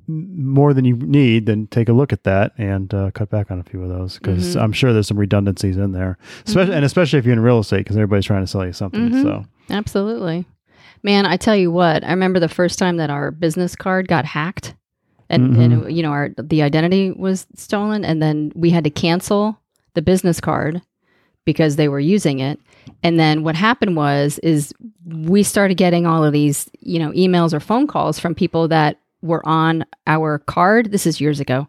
more 0.10 0.74
than 0.74 0.86
you 0.86 0.96
need, 0.96 1.46
then 1.46 1.68
take 1.68 1.88
a 1.88 1.94
look 1.94 2.12
at 2.12 2.24
that 2.24 2.54
and 2.58 2.92
uh, 2.94 3.12
cut 3.12 3.30
back 3.30 3.52
on 3.52 3.60
a 3.60 3.64
few 3.64 3.82
of 3.84 3.90
those 3.90 4.18
because 4.18 4.56
Mhm. 4.56 4.62
I'm 4.64 4.72
sure 4.72 4.92
there's 4.92 5.08
some 5.08 5.20
redundancies 5.20 5.78
in 5.78 5.92
there, 5.92 6.18
especially, 6.48 6.72
Mhm. 6.74 6.76
and 6.78 6.86
especially 6.86 7.20
if 7.20 7.26
you're 7.26 7.34
in 7.34 7.40
real 7.42 7.60
estate 7.60 7.80
because 7.80 7.96
everybody's 7.96 8.26
trying 8.26 8.42
to 8.44 8.48
sell 8.48 8.66
you 8.66 8.74
something. 8.74 9.10
Mhm. 9.12 9.22
So, 9.22 9.46
Absolutely. 9.70 10.46
Man, 11.04 11.26
I 11.26 11.38
tell 11.38 11.56
you 11.56 11.72
what, 11.72 12.04
I 12.04 12.10
remember 12.10 12.40
the 12.40 12.50
first 12.50 12.80
time 12.80 12.98
that 12.98 13.10
our 13.12 13.30
business 13.32 13.76
card 13.76 14.08
got 14.08 14.26
hacked 14.26 14.74
and, 15.30 15.56
and 15.56 15.96
you 15.96 16.02
know, 16.02 16.10
our 16.10 16.30
the 16.42 16.64
identity 16.64 17.12
was 17.12 17.46
stolen 17.56 18.04
and 18.04 18.20
then 18.22 18.52
we 18.56 18.72
had 18.72 18.84
to 18.86 18.90
cancel 18.90 19.60
the 19.94 20.02
business 20.02 20.42
card 20.42 20.82
because 21.46 21.76
they 21.76 21.88
were 21.88 22.00
using 22.00 22.40
it. 22.40 22.60
And 23.04 23.20
then 23.20 23.44
what 23.44 23.56
happened 23.56 23.96
was 23.96 24.40
is 24.40 24.74
we 25.06 25.44
started 25.44 25.78
getting 25.78 26.08
all 26.08 26.24
of 26.26 26.34
these, 26.34 26.68
you 26.80 26.98
know, 27.00 27.12
emails 27.12 27.54
or 27.54 27.60
phone 27.60 27.86
calls 27.86 28.18
from 28.20 28.34
people 28.34 28.68
that 28.70 28.98
were 29.22 29.46
on 29.48 29.86
our 30.08 30.40
card. 30.40 30.92
This 30.92 31.06
is 31.06 31.20
years 31.22 31.40
ago. 31.40 31.68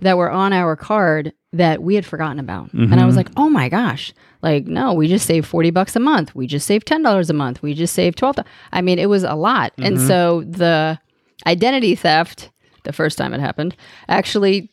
That 0.00 0.16
were 0.16 0.30
on 0.30 0.52
our 0.52 0.76
card 0.76 1.32
that 1.52 1.82
we 1.82 1.94
had 1.94 2.06
forgotten 2.06 2.38
about. 2.38 2.72
And 2.72 3.00
I 3.00 3.04
was 3.06 3.14
Mhm. 3.14 3.18
like, 3.18 3.30
"Oh 3.36 3.50
my 3.50 3.68
gosh. 3.68 4.14
Like, 4.40 4.66
no, 4.66 4.94
we 4.94 5.08
just 5.08 5.26
saved 5.26 5.46
40 5.46 5.70
bucks 5.70 5.94
a 5.96 6.00
month. 6.00 6.34
We 6.34 6.46
just 6.46 6.66
saved 6.66 6.86
$10 6.86 7.28
a 7.28 7.34
month. 7.34 7.60
We 7.62 7.74
just 7.74 7.92
saved 7.94 8.16
12. 8.16 8.36
I 8.72 8.80
mean, 8.80 8.98
it 8.98 9.08
was 9.10 9.24
a 9.24 9.34
lot. 9.34 9.72
And 9.78 9.96
Mhm. 9.98 10.06
so 10.06 10.42
the 10.48 10.98
identity 11.46 11.94
theft, 11.94 12.50
the 12.84 12.92
first 12.92 13.18
time 13.18 13.34
it 13.34 13.40
happened, 13.40 13.74
actually 14.08 14.70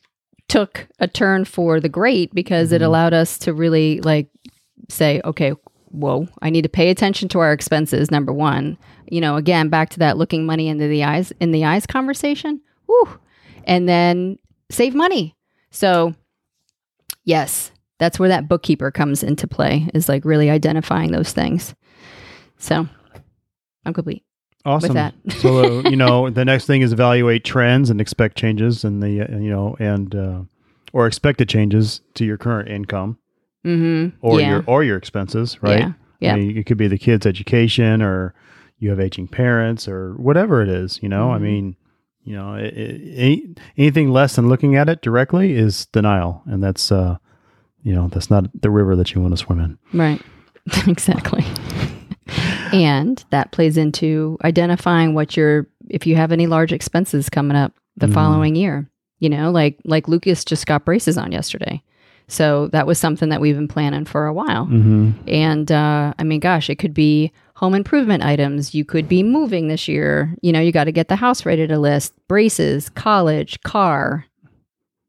took 0.47 0.87
a 0.99 1.07
turn 1.07 1.43
for 1.43 1.79
the 1.81 1.89
great 1.89 2.33
because 2.33 2.71
it 2.71 2.81
Mhm. 2.81 2.85
allowed 2.85 3.13
us 3.13 3.37
to 3.39 3.53
really 3.53 3.99
like 4.01 4.27
say, 4.87 5.19
okay, 5.25 5.53
whoa, 5.91 6.27
I 6.41 6.49
need 6.49 6.63
to 6.63 6.69
pay 6.69 6.89
attention 6.89 7.29
to 7.29 7.39
our 7.39 7.53
expenses. 7.53 8.11
Number 8.11 8.33
one, 8.33 8.77
you 9.09 9.21
know, 9.21 9.35
again, 9.35 9.69
back 9.69 9.89
to 9.91 9.99
that 9.99 10.17
looking 10.17 10.45
money 10.45 10.67
into 10.67 10.87
the 10.87 11.03
eyes 11.03 11.31
in 11.39 11.51
the 11.51 11.65
eyes 11.65 11.85
conversation. 11.85 12.61
Woo. 12.87 13.19
And 13.65 13.87
then 13.87 14.37
save 14.69 14.95
money. 14.95 15.35
So, 15.71 16.15
yes, 17.23 17.71
that's 17.99 18.19
where 18.19 18.29
that 18.29 18.47
bookkeeper 18.47 18.91
comes 18.91 19.23
into 19.23 19.47
play 19.47 19.89
is 19.93 20.07
like 20.07 20.23
really 20.25 20.49
identifying 20.49 21.11
those 21.11 21.33
things. 21.33 21.75
So, 22.57 22.87
I'm 23.85 23.93
complete. 23.93 24.23
Awesome. 24.65 24.95
that. 24.95 25.13
so 25.39 25.79
uh, 25.79 25.89
you 25.89 25.95
know, 25.95 26.29
the 26.31 26.45
next 26.45 26.65
thing 26.65 26.81
is 26.81 26.91
evaluate 26.91 27.43
trends 27.43 27.89
and 27.89 28.01
expect 28.01 28.37
changes 28.37 28.83
and 28.83 29.01
the 29.01 29.21
uh, 29.21 29.37
you 29.37 29.49
know 29.49 29.75
and 29.79 30.13
uh, 30.13 30.41
or 30.93 31.07
expected 31.07 31.47
changes 31.47 32.01
to 32.15 32.25
your 32.25 32.37
current 32.37 32.69
income 32.69 33.17
Mm-hmm. 33.65 34.15
or 34.25 34.39
yeah. 34.39 34.49
your 34.49 34.63
or 34.67 34.83
your 34.83 34.97
expenses, 34.97 35.61
right? 35.61 35.79
Yeah. 35.79 35.91
Yeah. 36.19 36.33
I 36.33 36.37
mean, 36.37 36.57
it 36.57 36.65
could 36.65 36.77
be 36.77 36.87
the 36.87 36.97
kid's 36.97 37.25
education 37.25 38.01
or 38.01 38.33
you 38.79 38.89
have 38.89 38.99
aging 38.99 39.27
parents 39.27 39.87
or 39.87 40.13
whatever 40.15 40.61
it 40.61 40.69
is. 40.69 40.99
You 41.01 41.09
know, 41.09 41.31
I 41.31 41.37
Mhm. 41.37 41.41
mean, 41.41 41.75
you 42.23 42.35
know, 42.35 42.53
it, 42.55 42.73
it, 42.77 43.01
any- 43.17 43.55
anything 43.77 44.11
less 44.11 44.35
than 44.35 44.47
looking 44.49 44.75
at 44.75 44.89
it 44.89 45.01
directly 45.01 45.53
is 45.53 45.85
denial, 45.87 46.43
and 46.45 46.61
that's 46.63 46.91
uh, 46.91 47.17
you 47.83 47.93
know, 47.93 48.07
that's 48.09 48.29
not 48.29 48.45
the 48.61 48.69
river 48.69 48.95
that 48.95 49.13
you 49.13 49.21
want 49.21 49.33
to 49.33 49.37
swim 49.37 49.59
in. 49.59 49.77
Right. 49.93 50.21
exactly. 50.87 51.45
and 52.73 53.23
that 53.29 53.51
plays 53.51 53.77
into 53.77 54.37
identifying 54.43 55.13
what 55.13 55.37
your 55.37 55.67
if 55.89 56.05
you 56.05 56.15
have 56.15 56.31
any 56.31 56.47
large 56.47 56.73
expenses 56.73 57.29
coming 57.29 57.55
up 57.57 57.73
the 57.95 58.07
Mhm. 58.07 58.13
following 58.13 58.55
year. 58.55 58.89
You 59.19 59.29
know, 59.29 59.51
like 59.51 59.79
like 59.85 60.07
Lucas 60.07 60.43
just 60.45 60.67
got 60.67 60.85
braces 60.85 61.17
on 61.17 61.31
yesterday. 61.31 61.81
So 62.29 62.67
that 62.67 62.85
was 62.85 62.99
something 62.99 63.29
that 63.29 63.39
we've 63.39 63.55
been 63.55 63.67
planning 63.69 64.03
for 64.05 64.25
a 64.25 64.33
while. 64.33 64.65
Mm-hmm. 64.65 65.11
And 65.27 65.71
uh, 65.71 66.13
I 66.19 66.23
mean, 66.23 66.39
gosh, 66.41 66.69
it 66.69 66.75
could 66.75 66.93
be 66.93 67.31
home 67.55 67.73
improvement 67.73 68.23
items. 68.23 68.75
You 68.75 68.83
could 68.85 69.07
be 69.07 69.23
moving 69.23 69.67
this 69.69 69.87
year. 69.87 70.35
You 70.41 70.51
know, 70.51 70.59
you 70.59 70.71
got 70.71 70.83
to 70.85 70.91
get 70.91 71.07
the 71.07 71.15
house 71.15 71.45
ready 71.45 71.65
to 71.67 71.79
list, 71.79 72.13
braces, 72.27 72.89
college, 72.89 73.61
car, 73.63 74.25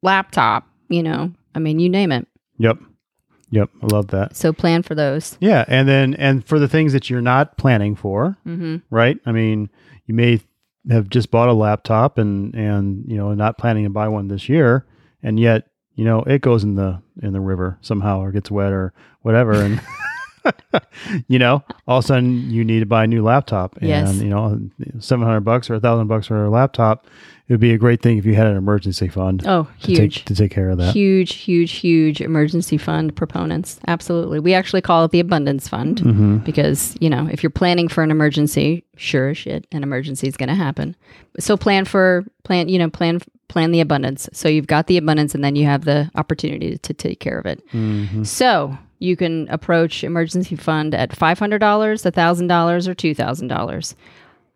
laptop, 0.02 0.66
you 0.88 1.02
know, 1.02 1.32
I 1.54 1.58
mean, 1.58 1.78
you 1.78 1.88
name 1.88 2.12
it. 2.12 2.26
Yep. 2.58 2.78
Yep. 3.50 3.70
I 3.82 3.86
love 3.86 4.08
that. 4.08 4.36
So 4.36 4.52
plan 4.52 4.82
for 4.82 4.94
those. 4.94 5.36
Yeah, 5.40 5.64
and 5.68 5.88
then 5.88 6.14
and 6.14 6.46
for 6.46 6.58
the 6.58 6.68
things 6.68 6.92
that 6.92 7.08
you're 7.08 7.20
not 7.22 7.56
planning 7.56 7.96
for, 7.96 8.36
Mm-hmm. 8.46 8.76
right? 8.90 9.18
I 9.24 9.32
mean, 9.32 9.70
you 10.06 10.14
may 10.14 10.40
have 10.90 11.08
just 11.08 11.30
bought 11.30 11.48
a 11.48 11.54
laptop 11.54 12.18
and 12.18 12.54
and 12.54 13.04
you 13.08 13.16
know 13.16 13.32
not 13.34 13.56
planning 13.58 13.84
to 13.84 13.90
buy 13.90 14.06
one 14.08 14.28
this 14.28 14.48
year, 14.50 14.86
and 15.22 15.40
yet 15.40 15.66
you 15.98 16.04
know 16.04 16.22
it 16.22 16.40
goes 16.40 16.62
in 16.64 16.76
the 16.76 17.00
in 17.22 17.32
the 17.32 17.40
river 17.40 17.76
somehow 17.82 18.20
or 18.22 18.30
gets 18.32 18.50
wet 18.50 18.72
or 18.72 18.92
whatever, 19.22 19.52
and 19.52 19.80
you 21.28 21.38
know 21.38 21.62
all 21.86 21.98
of 21.98 22.04
a 22.04 22.06
sudden 22.06 22.50
you 22.50 22.64
need 22.64 22.80
to 22.80 22.86
buy 22.86 23.04
a 23.04 23.06
new 23.06 23.22
laptop, 23.22 23.76
and 23.78 23.88
Yes. 23.88 24.16
you 24.16 24.28
know 24.30 24.60
seven 25.00 25.26
hundred 25.26 25.40
bucks 25.40 25.68
or 25.68 25.74
a 25.74 25.80
thousand 25.80 26.06
bucks 26.06 26.26
for 26.28 26.44
a 26.44 26.50
laptop, 26.50 27.06
it 27.48 27.52
would 27.52 27.60
be 27.60 27.72
a 27.72 27.78
great 27.78 28.00
thing 28.02 28.18
if 28.18 28.24
you 28.24 28.34
had 28.34 28.46
an 28.46 28.56
emergency 28.56 29.08
fund 29.08 29.42
Oh, 29.46 29.68
to 29.82 29.86
huge. 29.86 30.16
take 30.16 30.24
to 30.26 30.34
take 30.34 30.50
care 30.50 30.70
of 30.70 30.78
that. 30.78 30.94
Huge, 30.94 31.34
huge, 31.34 31.72
huge 31.72 32.20
emergency 32.20 32.76
fund 32.78 33.14
proponents. 33.16 33.80
Absolutely. 33.88 34.38
We 34.40 34.54
actually 34.54 34.82
call 34.82 35.04
it 35.04 35.10
the 35.10 35.20
abundance 35.20 35.68
fund 35.68 35.98
Mm-hmm. 36.00 36.36
because, 36.38 36.96
you 37.00 37.10
know, 37.10 37.28
if 37.30 37.42
you're 37.42 37.50
planning 37.50 37.88
for 37.88 38.02
an 38.02 38.10
emergency, 38.10 38.84
sure 38.96 39.30
as 39.30 39.38
shit, 39.38 39.66
an 39.72 39.82
emergency 39.82 40.28
is 40.28 40.36
going 40.36 40.48
to 40.50 40.54
happen. 40.54 40.94
So 41.40 41.56
plan 41.56 41.84
for, 41.84 42.24
plan, 42.44 42.68
you 42.68 42.78
know, 42.78 42.88
plan, 42.90 43.20
plan 43.48 43.72
the 43.72 43.80
abundance. 43.80 44.28
So 44.32 44.48
you've 44.48 44.66
got 44.66 44.86
the 44.86 44.96
abundance 44.96 45.34
and 45.34 45.42
then 45.42 45.56
you 45.56 45.64
have 45.66 45.84
the 45.84 46.10
opportunity 46.14 46.78
to 46.78 46.94
take 46.94 47.20
care 47.20 47.38
of 47.38 47.46
it. 47.46 47.66
Mm-hmm. 47.72 48.24
So 48.24 48.76
you 48.98 49.16
can 49.16 49.48
approach 49.48 50.04
emergency 50.04 50.56
fund 50.56 50.94
at 50.94 51.10
$500, 51.10 51.58
$1,000, 51.58 52.88
or 52.88 52.94
$2,000. 52.94 53.94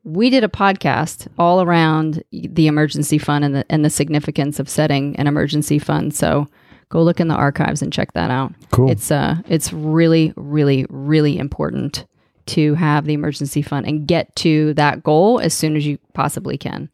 We 0.05 0.31
did 0.31 0.43
a 0.45 0.49
podcast 0.49 1.29
all 1.39 1.63
around 1.63 2.23
the 2.33 2.67
emergency 2.67 3.19
fund 3.19 3.45
and 3.45 3.55
the, 3.55 3.65
and 3.71 3.85
the 3.85 3.91
significance 3.91 4.59
of 4.59 4.69
setting 4.69 5.15
an 5.17 5.27
emergency 5.27 5.79
fund. 5.79 6.15
So 6.15 6.49
go 6.89 7.03
look 7.03 7.21
in 7.21 7.29
the 7.29 7.35
archives 7.35 7.83
and 7.83 7.93
check 7.93 8.13
that 8.13 8.31
out. 8.31 8.53
Cool. 8.71 8.91
It's 8.91 9.11
uh 9.11 9.37
it's 9.49 9.73
really 9.73 10.33
really 10.37 10.87
really 10.91 11.39
important 11.39 12.05
to 12.47 12.75
have 12.75 13.07
the 13.07 13.15
emergency 13.15 13.63
fund 13.63 13.87
and 13.87 14.07
get 14.07 14.35
to 14.37 14.75
that 14.75 15.03
goal 15.03 15.41
as 15.41 15.55
soon 15.55 15.77
as 15.77 15.87
you 15.87 15.99
possibly 16.13 16.59
can. 16.59 16.91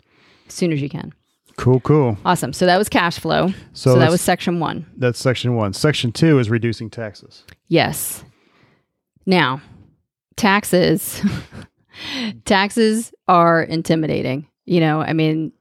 As 0.47 0.55
soon 0.55 0.73
as 0.73 0.81
you 0.81 0.89
can. 0.89 1.13
Cool. 1.59 1.81
Cool. 1.81 2.17
Awesome. 2.25 2.53
So 2.53 2.65
that 2.67 2.79
was 2.79 2.89
cash 2.89 3.19
flow. 3.19 3.49
So 3.73 3.93
So, 3.95 3.99
that 3.99 4.11
was 4.11 4.21
section 4.21 4.61
1. 4.61 4.87
That's 4.97 5.19
section 5.19 5.55
one. 5.55 5.73
Section 5.75 6.13
two 6.13 6.39
is 6.39 6.49
reducing 6.49 6.89
taxes. 6.89 7.45
Yes. 7.69 8.25
Now, 9.27 9.61
taxes 10.37 11.21
taxes 12.45 13.13
are 13.27 13.63
intimidating. 13.63 14.47
You 14.65 14.81
know, 14.81 15.01
I 15.01 15.13
mean 15.13 15.53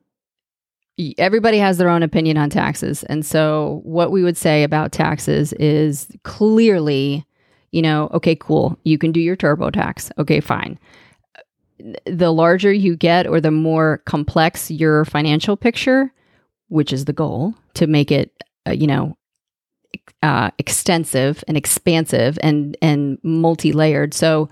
everybody 1.17 1.59
has 1.59 1.77
their 1.77 1.89
own 1.89 2.03
opinion 2.03 2.37
on 2.37 2.49
taxes. 2.49 3.03
And 3.03 3.25
so 3.25 3.81
what 3.83 4.11
we 4.11 4.23
would 4.23 4.37
say 4.37 4.63
about 4.63 4.91
taxes 4.91 5.53
is 5.53 6.07
clearly, 6.23 7.25
you 7.71 7.81
know, 7.81 8.09
okay, 8.13 8.35
cool. 8.35 8.79
You 8.83 8.97
can 8.97 9.11
do 9.11 9.19
your 9.19 9.35
TurboTax. 9.35 10.11
Okay, 10.17 10.39
fine. 10.39 10.79
The 12.05 12.31
larger 12.31 12.71
you 12.73 12.95
get 12.95 13.27
or 13.27 13.39
the 13.39 13.51
more 13.51 14.01
complex 14.05 14.71
your 14.71 15.05
financial 15.05 15.55
picture, 15.55 16.11
which 16.69 16.91
is 16.91 17.05
the 17.05 17.13
goal 17.13 17.53
to 17.75 17.87
make 17.87 18.11
it, 18.11 18.31
uh, 18.67 18.71
you 18.71 18.87
know, 18.87 19.15
uh, 20.23 20.49
extensive 20.57 21.43
and 21.47 21.55
expansive 21.55 22.39
and 22.41 22.75
and 22.81 23.19
multi-layered. 23.23 24.13
So 24.13 24.49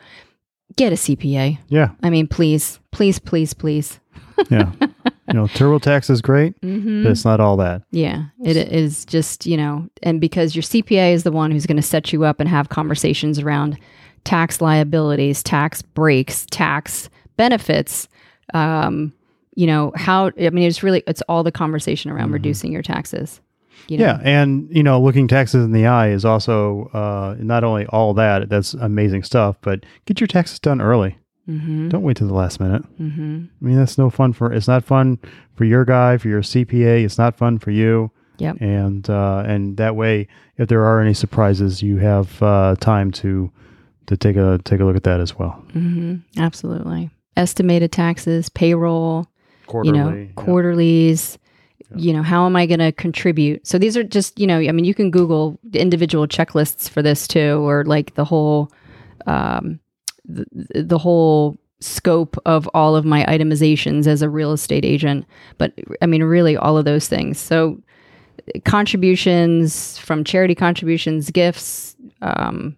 get 0.78 0.94
a 0.94 0.96
CPA. 0.96 1.58
Yeah. 1.70 1.90
I 2.04 2.10
mean, 2.10 2.28
please, 2.28 2.80
please, 2.92 3.20
please, 3.20 3.54
please. 3.54 4.00
Yeah. 4.50 4.70
you 4.82 5.34
know, 5.34 5.46
TurboTax 5.48 6.10
is 6.10 6.22
great, 6.22 6.60
Mm-hmm. 6.62 7.04
but 7.04 7.12
it's 7.14 7.24
not 7.24 7.40
all 7.40 7.56
that. 7.58 7.84
Yeah, 7.92 8.26
it 8.44 8.58
is 8.58 9.06
just 9.06 9.46
you 9.46 9.56
know, 9.56 9.88
and 10.04 10.20
because 10.20 10.56
your 10.56 10.62
CPA 10.64 11.14
is 11.14 11.24
the 11.24 11.32
one 11.32 11.52
who's 11.52 11.66
going 11.66 11.78
to 11.78 11.82
set 11.82 12.12
you 12.12 12.26
up 12.26 12.42
and 12.42 12.50
have 12.50 12.68
conversations 12.68 13.40
around 13.40 13.80
tax 14.26 14.60
liabilities, 14.60 15.42
tax 15.42 15.82
breaks, 15.82 16.46
tax 16.52 17.10
benefits. 17.38 18.08
Um, 18.54 19.14
you 19.56 19.68
know 19.68 19.94
how 19.96 20.32
I 20.40 20.50
mean, 20.50 20.68
it's 20.68 20.84
really 20.84 21.04
it's 21.08 21.22
all 21.24 21.44
the 21.44 21.52
conversation 21.52 22.12
around 22.12 22.32
reducing 22.32 22.72
your 22.72 22.82
taxes. 22.82 23.42
You 23.88 23.98
know? 23.98 24.06
Yeah, 24.06 24.20
and 24.24 24.68
you 24.72 24.84
know, 24.84 25.00
looking 25.02 25.28
taxes 25.28 25.64
in 25.64 25.72
the 25.72 25.86
eye 25.86 26.10
is 26.10 26.26
also 26.26 26.90
uh, 26.94 27.36
not 27.40 27.64
only 27.64 27.86
all 27.88 28.14
that. 28.16 28.50
That's 28.50 28.74
amazing 28.74 29.24
stuff, 29.24 29.58
but 29.62 29.86
get 30.06 30.20
your 30.20 30.28
taxes 30.28 30.60
done 30.60 30.82
early. 30.82 31.18
Mm-hmm. 31.48 31.90
Don't 31.90 32.02
wait 32.02 32.18
till 32.18 32.28
the 32.28 32.34
last 32.34 32.60
minute. 32.60 32.82
Mm-hmm. 33.00 33.46
I 33.62 33.66
mean, 33.66 33.78
that's 33.78 33.98
no 33.98 34.10
fun 34.10 34.34
for. 34.34 34.52
It's 34.52 34.68
not 34.68 34.84
fun 34.84 35.20
for 35.54 35.64
your 35.66 35.86
guy, 35.86 36.18
for 36.18 36.28
your 36.28 36.42
CPA. 36.42 37.06
It's 37.06 37.18
not 37.18 37.38
fun 37.38 37.60
for 37.60 37.72
you. 37.72 38.12
Yep. 38.38 38.58
And 38.60 39.10
uh, 39.10 39.44
and 39.46 39.78
that 39.78 39.96
way, 39.96 40.28
if 40.58 40.68
there 40.68 40.84
are 40.84 41.00
any 41.00 41.14
surprises, 41.14 41.82
you 41.82 41.98
have 41.98 42.42
uh, 42.42 42.76
time 42.80 43.12
to 43.14 43.52
to 44.08 44.18
take 44.18 44.36
a 44.36 44.60
take 44.64 44.80
a 44.80 44.86
look 44.86 44.96
at 44.96 45.04
that 45.04 45.20
as 45.20 45.38
well. 45.38 45.64
Mm-hmm. 45.74 46.42
Absolutely. 46.42 47.12
Estimated 47.38 47.92
taxes, 47.92 48.50
payroll, 48.50 49.28
Quarterly, 49.68 49.88
you 49.88 50.04
know, 50.04 50.28
quarterlies. 50.36 51.38
You 51.96 52.14
know, 52.14 52.24
how 52.24 52.46
am 52.46 52.56
I 52.56 52.66
going 52.66 52.80
to 52.80 52.92
contribute? 52.92 53.66
So 53.68 53.78
these 53.78 53.96
are 53.96 54.04
just, 54.04 54.40
you 54.40 54.48
know, 54.48 54.60
I 54.60 54.72
mean, 54.72 54.86
you 54.86 54.96
can 54.96 55.12
Google 55.12 55.60
individual 55.74 56.28
checklists 56.28 56.90
for 56.90 57.02
this 57.02 57.28
too, 57.28 57.66
or 57.66 57.86
like 57.86 58.16
the 58.16 58.26
whole, 58.26 58.72
um, 59.28 59.80
the, 60.26 60.46
the 60.74 60.98
whole 60.98 61.58
scope 61.80 62.38
of 62.46 62.68
all 62.74 62.96
of 62.96 63.06
my 63.06 63.24
itemizations 63.26 64.08
as 64.08 64.22
a 64.22 64.30
real 64.30 64.52
estate 64.52 64.84
agent. 64.84 65.26
But 65.58 65.74
I 66.02 66.06
mean, 66.06 66.24
really, 66.24 66.58
all 66.58 66.78
of 66.78 66.86
those 66.86 67.08
things. 67.08 67.40
So 67.40 67.82
contributions 68.66 69.98
from 70.00 70.24
charity 70.24 70.56
contributions, 70.56 71.30
gifts. 71.32 71.96
Um, 72.22 72.78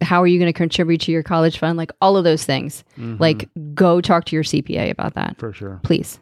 how 0.00 0.22
are 0.22 0.26
you 0.26 0.38
going 0.38 0.52
to 0.52 0.56
contribute 0.56 1.00
to 1.02 1.12
your 1.12 1.22
college 1.22 1.58
fund? 1.58 1.76
Like 1.78 1.92
all 2.00 2.16
of 2.16 2.24
those 2.24 2.44
things. 2.44 2.84
Mhm. 2.98 3.20
Like, 3.20 3.48
go 3.74 4.00
talk 4.00 4.24
to 4.26 4.36
your 4.36 4.44
CPA 4.44 4.90
about 4.90 5.14
that, 5.14 5.38
for 5.38 5.52
sure. 5.52 5.80
please. 5.82 6.18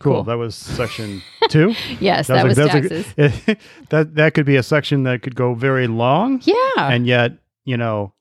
Cool. 0.00 0.14
Cool. 0.14 0.22
That 0.24 0.38
was 0.38 0.54
section 0.56 1.22
two. 1.48 1.74
Yes, 2.00 2.26
that, 2.26 2.44
was, 2.46 2.58
a- 2.58 2.66
taxes. 2.68 3.06
a- 3.18 3.56
that 3.90 4.14
that 4.16 4.34
could 4.34 4.46
be 4.46 4.56
a 4.56 4.62
section 4.62 5.04
that 5.04 5.22
could 5.22 5.36
go 5.36 5.54
very 5.54 5.86
long, 5.86 6.40
yeah. 6.44 6.54
and 6.76 7.06
yet 7.06 7.32
you 7.64 7.76
know, 7.76 8.12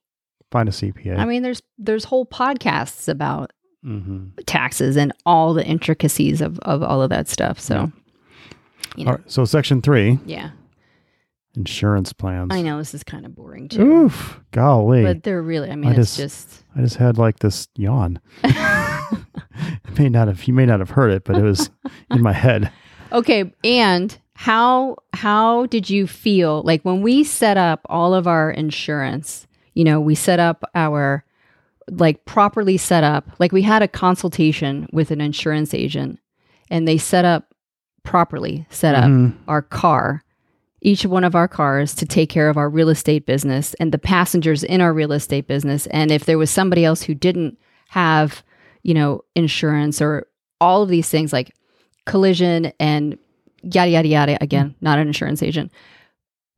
find 0.51 0.69
a 0.69 0.71
CPA. 0.71 1.17
I 1.17 1.25
mean, 1.25 1.41
there's 1.41 1.61
there's 1.79 2.03
whole 2.03 2.25
podcasts 2.25 3.07
about 3.07 3.51
hmm 3.83 4.27
taxes 4.45 4.95
and 4.95 5.11
all 5.25 5.55
the 5.55 5.65
intricacies 5.65 6.39
of, 6.41 6.59
of 6.59 6.83
all 6.83 7.01
of 7.01 7.09
that 7.09 7.27
stuff. 7.27 7.59
So, 7.59 7.91
you 8.95 9.05
know, 9.05 9.11
All 9.11 9.17
right. 9.17 9.31
So 9.31 9.45
section 9.45 9.81
three, 9.81 10.19
yeah, 10.27 10.51
insurance 11.55 12.13
plans. 12.13 12.49
I 12.51 12.61
know 12.61 12.77
this 12.77 12.93
is 12.93 13.03
kind 13.03 13.25
of 13.25 13.35
boring 13.35 13.67
too, 13.69 13.81
Oof, 13.81 14.39
golly! 14.51 15.03
but 15.03 15.23
they're 15.23 15.41
really. 15.41 15.69
I 15.71 15.75
mean, 15.75 15.91
I 15.91 15.95
it's 15.95 16.15
just- 16.15 16.49
just. 16.49 16.63
I 16.75 16.81
just 16.81 16.95
had 16.97 17.17
like 17.17 17.39
this 17.39 17.67
yawn. 17.75 18.19
it 18.43 19.19
may 19.99 20.09
not 20.09 20.27
have 20.27 20.43
you 20.45 20.53
may 20.53 20.65
not 20.65 20.79
have 20.79 20.91
heard 20.91 21.11
it, 21.11 21.23
but 21.25 21.37
it 21.37 21.43
was 21.43 21.69
in 22.09 22.21
my 22.21 22.33
head. 22.33 22.71
Okay, 23.13 23.51
and 23.65 24.17
how 24.35 24.95
how 25.11 25.65
did 25.65 25.89
you 25.89 26.07
feel 26.07 26.61
like 26.63 26.81
when 26.83 27.01
we 27.01 27.25
set 27.25 27.57
up 27.57 27.81
all 27.89 28.13
of 28.13 28.25
our 28.25 28.49
insurance? 28.49 29.47
you 29.73 29.83
know, 29.83 29.99
we 29.99 30.15
set 30.15 30.39
up 30.39 30.63
our 30.75 31.25
like 31.89 32.23
properly 32.23 32.77
set 32.77 33.03
up, 33.03 33.25
like 33.37 33.51
we 33.51 33.63
had 33.63 33.81
a 33.81 33.87
consultation 33.89 34.87
with 34.93 35.11
an 35.11 35.19
insurance 35.19 35.73
agent 35.73 36.19
and 36.69 36.87
they 36.87 36.97
set 36.97 37.25
up 37.25 37.53
properly 38.03 38.65
set 38.69 38.95
up 38.95 39.03
Mhm. 39.03 39.33
our 39.49 39.61
car, 39.61 40.23
each 40.81 41.05
one 41.05 41.23
of 41.23 41.35
our 41.35 41.47
cars 41.47 41.93
to 41.95 42.05
take 42.05 42.29
care 42.29 42.49
of 42.49 42.57
our 42.57 42.69
real 42.69 42.89
estate 42.89 43.25
business 43.25 43.73
and 43.75 43.91
the 43.91 43.99
passengers 43.99 44.63
in 44.63 44.81
our 44.81 44.93
real 44.93 45.11
estate 45.11 45.47
business. 45.47 45.85
And 45.87 46.11
if 46.11 46.25
there 46.25 46.39
was 46.39 46.49
somebody 46.49 46.83
else 46.83 47.03
who 47.03 47.13
didn't 47.13 47.57
have, 47.89 48.43
you 48.83 48.93
know, 48.93 49.23
insurance 49.35 50.01
or 50.01 50.27
all 50.59 50.81
of 50.81 50.89
these 50.89 51.09
things 51.09 51.31
like 51.31 51.53
collision 52.05 52.71
and 52.79 53.17
yada, 53.61 53.91
yada, 53.91 54.07
yada, 54.07 54.37
again, 54.41 54.71
mm-hmm. 54.71 54.85
not 54.85 54.99
an 54.99 55.07
insurance 55.07 55.43
agent. 55.43 55.71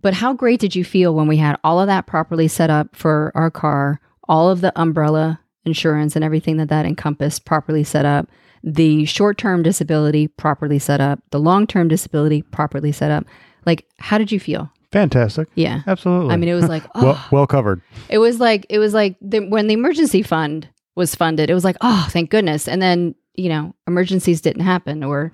But 0.02 0.14
how 0.14 0.34
great 0.34 0.60
did 0.60 0.76
you 0.76 0.84
feel 0.84 1.16
when 1.16 1.28
we 1.28 1.38
had 1.38 1.58
all 1.64 1.80
of 1.80 1.88
that 1.88 2.08
properly 2.08 2.48
set 2.48 2.70
up 2.70 2.96
for 2.96 3.32
our 3.36 3.52
car, 3.52 4.00
all 4.28 4.50
of 4.50 4.62
the 4.62 4.78
umbrella 4.80 5.40
insurance 5.66 6.16
and 6.16 6.26
everything 6.26 6.58
that 6.58 6.70
that 6.70 6.86
encompassed 6.86 7.46
properly 7.46 7.84
set 7.84 8.06
up, 8.06 8.30
the 8.64 9.06
short 9.06 9.38
term 9.38 9.64
disability 9.64 10.28
properly 10.28 10.80
set 10.80 11.02
up, 11.02 11.20
the 11.32 11.40
long 11.40 11.68
term 11.68 11.88
disability 11.88 12.42
properly 12.42 12.92
set 12.92 13.12
up? 13.12 13.26
Like, 13.66 13.86
how 14.00 14.18
did 14.18 14.32
you 14.32 14.40
feel? 14.40 14.72
Fantastic. 14.92 15.48
Yeah. 15.56 15.82
Absolutely. 15.88 16.34
I 16.34 16.38
mean, 16.38 16.50
it 16.50 16.54
was 16.54 16.70
like, 16.70 16.84
oh, 16.96 17.04
well, 17.04 17.26
well 17.32 17.48
covered. 17.48 17.82
it 18.10 18.20
was 18.20 18.40
like, 18.40 18.66
it 18.70 18.80
was 18.80 18.94
like 18.94 19.16
the, 19.22 19.40
when 19.40 19.68
the 19.68 19.74
emergency 19.74 20.22
fund 20.22 20.68
was 20.96 21.16
funded, 21.16 21.50
it 21.50 21.54
was 21.54 21.64
like, 21.64 21.78
oh, 21.82 22.08
thank 22.12 22.30
goodness. 22.30 22.68
And 22.68 22.82
then, 22.82 23.16
you 23.34 23.50
know, 23.50 23.74
emergencies 23.88 24.42
didn't 24.42 24.62
happen 24.62 25.04
or, 25.04 25.32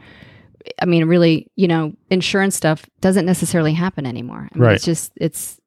I 0.81 0.85
mean, 0.85 1.05
really, 1.05 1.51
you 1.55 1.67
know, 1.67 1.93
insurance 2.09 2.55
stuff 2.55 2.85
doesn't 3.01 3.25
necessarily 3.25 3.73
happen 3.73 4.05
anymore. 4.05 4.47
I 4.53 4.57
mean, 4.57 4.63
Right. 4.67 4.75
It's 4.75 4.85
just, 4.85 5.11
it's, 5.17 5.59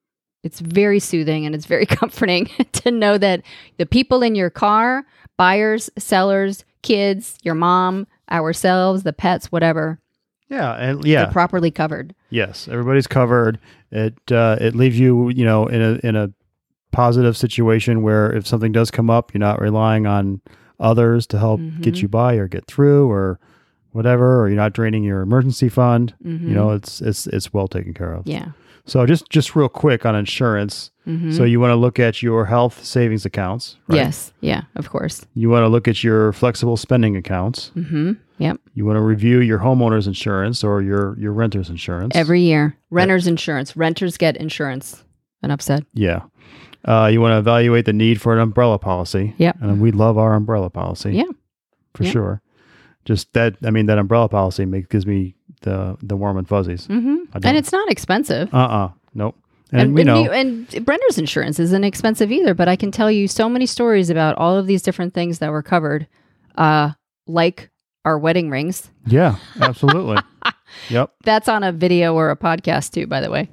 it's 0.42 0.60
very 0.60 0.98
soothing 0.98 1.44
and 1.46 1.54
it's 1.54 1.66
very 1.66 1.86
comforting 2.00 2.46
to 2.72 2.90
know 2.90 3.18
that 3.18 3.42
the 3.76 3.86
people 3.86 4.22
in 4.22 4.34
your 4.34 4.50
car, 4.50 5.04
buyers, 5.36 5.90
sellers, 5.98 6.64
kids, 6.82 7.36
your 7.42 7.54
mom, 7.54 8.06
ourselves, 8.30 9.02
the 9.02 9.12
pets, 9.12 9.52
whatever, 9.52 10.00
Yeah, 10.52 10.74
and 10.74 11.04
yeah, 11.04 11.24
they're 11.24 11.32
properly 11.32 11.70
covered. 11.70 12.14
yes, 12.30 12.68
everybody's 12.68 13.06
covered. 13.06 13.58
It 13.90 14.14
uh, 14.30 14.56
it 14.60 14.74
leaves 14.74 14.98
you, 15.00 15.30
you 15.30 15.44
know, 15.44 15.66
in 15.66 15.80
a 15.80 16.00
in 16.06 16.14
a 16.16 16.30
positive 16.92 17.36
situation 17.36 18.02
where 18.02 18.30
if 18.32 18.46
something 18.46 18.70
does 18.72 18.90
come 18.90 19.08
up, 19.10 19.32
you're 19.32 19.38
not 19.40 19.60
relying 19.60 20.06
on 20.06 20.40
others 20.78 21.26
to 21.28 21.38
help 21.38 21.60
get 21.80 21.94
Mhm. 21.94 22.02
you 22.02 22.08
by 22.08 22.34
or 22.34 22.48
get 22.48 22.66
through 22.66 23.10
or 23.10 23.38
whatever, 23.92 24.40
or 24.42 24.48
you're 24.48 24.56
not 24.56 24.72
draining 24.72 25.04
your 25.04 25.20
emergency 25.22 25.68
fund. 25.68 26.14
Mhm. 26.24 26.42
You 26.48 26.54
know, 26.54 26.70
it's 26.70 27.00
it's 27.00 27.26
it's 27.28 27.52
well 27.54 27.68
taken 27.68 27.94
care 27.94 28.12
of. 28.12 28.26
yeah. 28.26 28.48
So 28.84 29.06
just 29.06 29.30
just 29.30 29.54
real 29.54 29.68
quick 29.68 30.04
on 30.04 30.16
insurance. 30.16 30.90
Mhm. 31.06 31.32
So 31.32 31.44
you 31.44 31.60
want 31.60 31.70
to 31.70 31.76
look 31.76 32.00
at 32.00 32.20
your 32.22 32.46
health 32.46 32.84
savings 32.84 33.24
accounts. 33.24 33.76
Right? 33.88 33.96
Yes. 33.98 34.32
Yeah. 34.40 34.62
Of 34.74 34.90
course. 34.90 35.24
You 35.34 35.48
want 35.50 35.62
to 35.62 35.68
look 35.68 35.86
at 35.86 36.02
your 36.02 36.32
flexible 36.32 36.76
spending 36.76 37.16
accounts. 37.16 37.70
hmm 37.74 38.12
Yep. 38.42 38.60
You 38.74 38.84
want 38.86 38.96
to 38.96 39.00
review 39.00 39.40
your 39.40 39.58
homeowner's 39.60 40.06
insurance 40.06 40.62
or 40.64 40.82
your 40.82 41.18
your 41.18 41.32
renter's 41.32 41.70
insurance. 41.70 42.14
Every 42.16 42.40
year, 42.42 42.76
renters 42.90 43.26
insurance. 43.26 43.76
Renters 43.76 44.16
get 44.16 44.36
insurance. 44.36 45.04
Enough 45.42 45.60
said. 45.62 45.84
yeah. 45.94 46.22
Uh, 46.84 47.06
you 47.12 47.20
want 47.20 47.32
to 47.32 47.38
evaluate 47.38 47.84
the 47.84 47.92
need 47.92 48.20
for 48.20 48.32
an 48.32 48.40
umbrella 48.40 48.76
policy. 48.78 49.34
Yep. 49.38 49.56
And 49.60 49.80
we 49.80 49.92
love 49.92 50.18
our 50.18 50.34
umbrella 50.34 50.68
policy. 50.70 51.12
Yeah. 51.12 51.30
For 51.94 52.02
Yeah. 52.04 52.10
sure. 52.10 52.42
Just 53.04 53.32
that, 53.34 53.54
I 53.64 53.70
mean, 53.70 53.86
that 53.86 53.98
umbrella 53.98 54.28
policy 54.28 54.64
makes 54.64 54.88
gives 54.88 55.06
me 55.06 55.34
the 55.62 55.96
the 56.02 56.16
warm 56.16 56.36
and 56.38 56.48
fuzzies. 56.48 56.86
hmm 56.86 57.16
And 57.34 57.56
it's 57.56 57.70
not 57.72 57.88
expensive. 57.90 58.52
Uh 58.52 58.56
uh 58.80 58.90
Nope. 59.14 59.36
And, 59.70 59.80
And, 59.80 59.94
we 59.94 60.00
and, 60.02 60.06
know. 60.08 60.22
you- 60.24 60.30
and 60.32 60.66
renter's 60.88 61.18
insurance 61.18 61.58
isn't 61.60 61.84
expensive 61.84 62.30
either. 62.32 62.52
But 62.54 62.68
I 62.68 62.76
can 62.76 62.90
tell 62.90 63.10
you 63.10 63.26
so 63.28 63.48
many 63.48 63.66
stories 63.66 64.10
about 64.10 64.36
all 64.36 64.56
of 64.56 64.66
these 64.66 64.82
different 64.82 65.14
things 65.14 65.38
that 65.38 65.50
were 65.52 65.62
covered, 65.62 66.06
uh, 66.56 66.90
like 67.26 67.70
our 68.04 68.18
wedding 68.18 68.50
rings. 68.50 68.90
yeah, 69.06 69.36
absolutely. 69.60 70.18
yep. 70.90 71.12
That's 71.24 71.48
on 71.48 71.62
a 71.62 71.72
video 71.72 72.14
or 72.14 72.30
a 72.30 72.36
podcast 72.36 72.92
too, 72.92 73.06
by 73.06 73.20
the 73.20 73.30
way. 73.30 73.48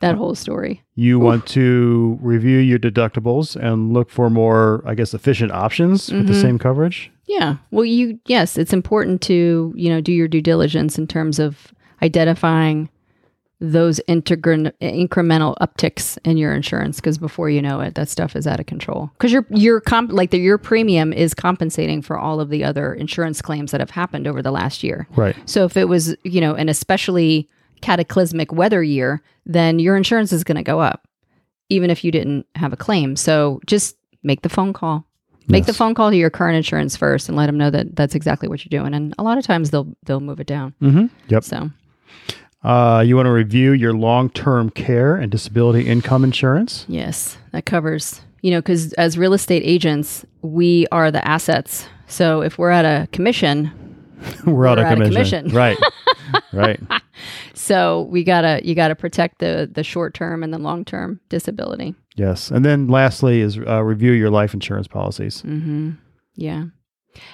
That 0.00 0.14
whole 0.14 0.36
story. 0.36 0.84
You 0.94 1.18
want 1.18 1.44
to 1.48 2.18
review 2.22 2.58
your 2.58 2.78
deductibles 2.78 3.56
and 3.56 3.92
look 3.92 4.10
for 4.10 4.30
more, 4.30 4.84
I 4.86 4.94
guess, 4.94 5.12
efficient 5.12 5.50
options 5.50 6.12
with 6.12 6.28
the 6.28 6.34
Mhm. 6.34 6.40
same 6.40 6.58
coverage. 6.58 7.10
Yeah. 7.26 7.56
Well, 7.72 7.84
you 7.84 8.20
yes, 8.26 8.56
it's 8.56 8.72
important 8.72 9.22
to 9.22 9.72
you 9.76 9.90
know 9.90 10.00
do 10.00 10.12
your 10.12 10.28
due 10.28 10.40
diligence 10.40 10.98
in 10.98 11.06
terms 11.08 11.38
of 11.40 11.72
identifying 12.00 12.88
those 13.60 14.00
integral 14.06 14.70
incremental 14.80 15.56
upticks 15.60 16.16
in 16.24 16.36
your 16.36 16.54
insurance 16.54 16.96
because 16.96 17.18
before 17.18 17.50
you 17.50 17.60
know 17.60 17.80
it, 17.80 17.94
that 17.96 18.08
stuff 18.08 18.36
is 18.36 18.46
out 18.46 18.60
of 18.60 18.66
control. 18.66 19.10
Because 19.14 19.32
your 19.32 19.46
your 19.50 19.80
comp 19.80 20.12
like 20.12 20.30
the, 20.30 20.38
your 20.38 20.58
premium 20.58 21.12
is 21.12 21.34
compensating 21.34 22.00
for 22.00 22.16
all 22.16 22.40
of 22.40 22.50
the 22.50 22.62
other 22.62 22.94
insurance 22.94 23.42
claims 23.42 23.72
that 23.72 23.80
have 23.80 23.90
happened 23.90 24.26
over 24.26 24.42
the 24.42 24.52
last 24.52 24.84
year. 24.84 25.08
Right. 25.16 25.36
So 25.46 25.64
if 25.64 25.76
it 25.76 25.88
was 25.88 26.14
you 26.22 26.40
know 26.40 26.54
an 26.54 26.68
especially 26.68 27.48
cataclysmic 27.80 28.52
weather 28.52 28.82
year, 28.82 29.22
then 29.46 29.78
your 29.78 29.96
insurance 29.96 30.32
is 30.32 30.44
going 30.44 30.56
to 30.56 30.62
go 30.62 30.80
up, 30.80 31.08
even 31.68 31.90
if 31.90 32.04
you 32.04 32.12
didn't 32.12 32.46
have 32.54 32.72
a 32.72 32.76
claim. 32.76 33.16
So 33.16 33.60
just 33.66 33.96
make 34.22 34.42
the 34.42 34.48
phone 34.48 34.72
call. 34.72 35.04
Make 35.50 35.64
the 35.64 35.72
phone 35.72 35.94
call 35.94 36.10
to 36.10 36.16
your 36.16 36.28
current 36.28 36.58
insurance 36.58 36.94
first 36.94 37.26
and 37.26 37.34
let 37.34 37.46
them 37.46 37.56
know 37.56 37.70
that 37.70 37.96
that's 37.96 38.14
exactly 38.14 38.50
what 38.50 38.62
you're 38.62 38.82
doing. 38.82 38.92
And 38.92 39.14
a 39.16 39.22
lot 39.22 39.38
of 39.38 39.44
times 39.44 39.70
they'll 39.70 39.96
they'll 40.04 40.20
move 40.20 40.40
it 40.40 40.46
down. 40.46 40.74
Mm-hmm. 40.82 41.06
Yep. 41.28 41.44
So 41.44 41.70
Uh, 42.64 43.02
you 43.06 43.14
want 43.16 43.26
to 43.26 43.32
review 43.32 43.72
your 43.72 43.92
long 43.92 44.30
term 44.30 44.68
care 44.70 45.14
and 45.16 45.30
disability 45.30 45.86
income 45.86 46.24
insurance. 46.24 46.84
yes, 46.88 47.38
that 47.52 47.64
covers 47.66 48.20
you 48.42 48.50
know 48.50 48.60
because 48.60 48.92
as 48.94 49.16
real 49.18 49.32
estate 49.32 49.62
agents 49.64 50.24
we 50.42 50.86
are 50.92 51.10
the 51.10 51.26
assets. 51.26 51.88
So 52.06 52.40
if 52.42 52.58
we're 52.58 52.70
at 52.70 52.84
a 52.84 53.06
commission, 53.12 53.70
We're, 54.44 54.66
out 54.66 54.78
We're 54.78 54.84
of 54.84 54.92
out 54.92 55.00
of 55.00 55.08
commission. 55.08 55.50
commission. 55.50 55.54
right. 55.54 55.78
right. 56.52 56.80
so 57.54 58.02
we 58.10 58.24
gotta 58.24 58.60
you 58.64 58.74
gotta 58.74 58.96
protect 58.96 59.38
the 59.38 59.68
the 59.70 59.84
short 59.84 60.14
term 60.14 60.42
and 60.42 60.52
the 60.52 60.58
long 60.58 60.84
term 60.84 61.20
disability. 61.28 61.94
Yes. 62.16 62.50
And 62.50 62.64
then 62.64 62.88
lastly 62.88 63.40
is 63.40 63.58
uh, 63.58 63.82
review 63.84 64.10
your 64.12 64.30
life 64.30 64.54
insurance 64.54 64.88
policies. 64.88 65.42
Mm-hmm. 65.42 65.92
Yeah. 66.34 66.64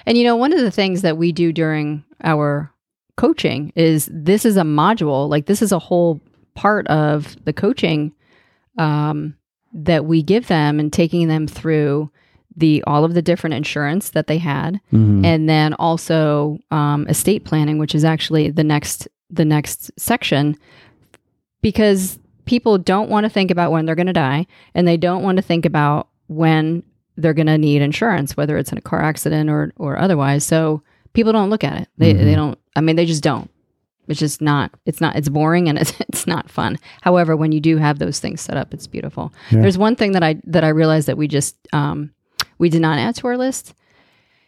And 0.05 0.17
you 0.17 0.23
know, 0.23 0.35
one 0.35 0.53
of 0.53 0.59
the 0.59 0.69
things 0.71 1.01
that 1.01 1.17
we 1.17 1.31
do 1.31 1.51
during 1.51 2.03
our 2.23 2.71
coaching 3.17 3.71
is 3.75 4.09
this 4.11 4.45
is 4.45 4.57
a 4.57 4.61
module, 4.63 5.29
like 5.29 5.45
this 5.45 5.61
is 5.61 5.71
a 5.71 5.79
whole 5.79 6.19
part 6.53 6.85
of 6.87 7.35
the 7.45 7.53
coaching 7.53 8.11
um, 8.77 9.35
that 9.73 10.05
we 10.05 10.21
give 10.23 10.47
them 10.47 10.79
and 10.79 10.91
taking 10.91 11.27
them 11.27 11.47
through 11.47 12.09
the 12.57 12.81
all 12.87 13.03
of 13.03 13.13
the 13.13 13.21
different 13.21 13.53
insurance 13.53 14.11
that 14.11 14.27
they 14.27 14.37
had, 14.37 14.79
Mhm. 14.93 15.25
and 15.25 15.49
then 15.49 15.73
also 15.73 16.57
um, 16.71 17.05
estate 17.07 17.43
planning, 17.43 17.77
which 17.77 17.93
is 17.93 18.05
actually 18.05 18.49
the 18.49 18.63
next 18.63 19.07
the 19.29 19.43
next 19.45 19.91
section, 19.99 20.55
because 21.61 22.17
people 22.45 22.77
don't 22.77 23.09
want 23.09 23.23
to 23.25 23.29
think 23.29 23.51
about 23.51 23.71
when 23.71 23.85
they're 23.85 23.95
going 23.95 24.05
to 24.07 24.13
die, 24.13 24.45
and 24.73 24.87
they 24.87 24.97
don't 24.97 25.23
want 25.23 25.35
to 25.37 25.41
think 25.41 25.65
about 25.65 26.07
when 26.27 26.83
they're 27.17 27.33
going 27.33 27.47
to 27.47 27.57
need 27.57 27.81
insurance, 27.81 28.37
whether 28.37 28.57
it's 28.57 28.71
in 28.71 28.77
a 28.77 28.81
car 28.81 29.01
accident 29.01 29.49
or 29.49 29.73
or 29.77 29.97
otherwise. 29.97 30.45
So 30.45 30.81
people 31.15 31.31
don't 31.33 31.49
look 31.49 31.63
at 31.63 31.81
it. 31.81 31.87
They 31.97 32.13
Mhm. 32.13 32.23
they 32.25 32.35
don't. 32.35 32.59
I 32.75 32.81
mean, 32.81 32.95
they 32.95 33.05
just 33.05 33.23
don't. 33.23 33.49
It's 34.07 34.19
just 34.19 34.39
not. 34.41 34.71
It's 34.85 35.01
not. 35.01 35.15
It's 35.15 35.29
boring 35.29 35.67
and 35.69 35.77
it's 35.81 35.93
it's 36.01 36.27
not 36.27 36.49
fun. 36.51 36.77
However, 37.01 37.35
when 37.35 37.51
you 37.51 37.59
do 37.59 37.77
have 37.77 37.97
those 37.99 38.19
things 38.19 38.41
set 38.41 38.55
up, 38.57 38.73
it's 38.73 38.85
beautiful. 38.87 39.33
Yeah. 39.49 39.61
There's 39.61 39.77
one 39.77 39.95
thing 39.95 40.11
that 40.11 40.23
I 40.23 40.35
that 40.45 40.63
I 40.63 40.69
realized 40.69 41.07
that 41.07 41.17
we 41.17 41.27
just 41.27 41.55
um, 41.73 42.11
we 42.59 42.69
did 42.69 42.81
not 42.81 42.99
add 42.99 43.15
to 43.15 43.27
our 43.27 43.37
list 43.37 43.73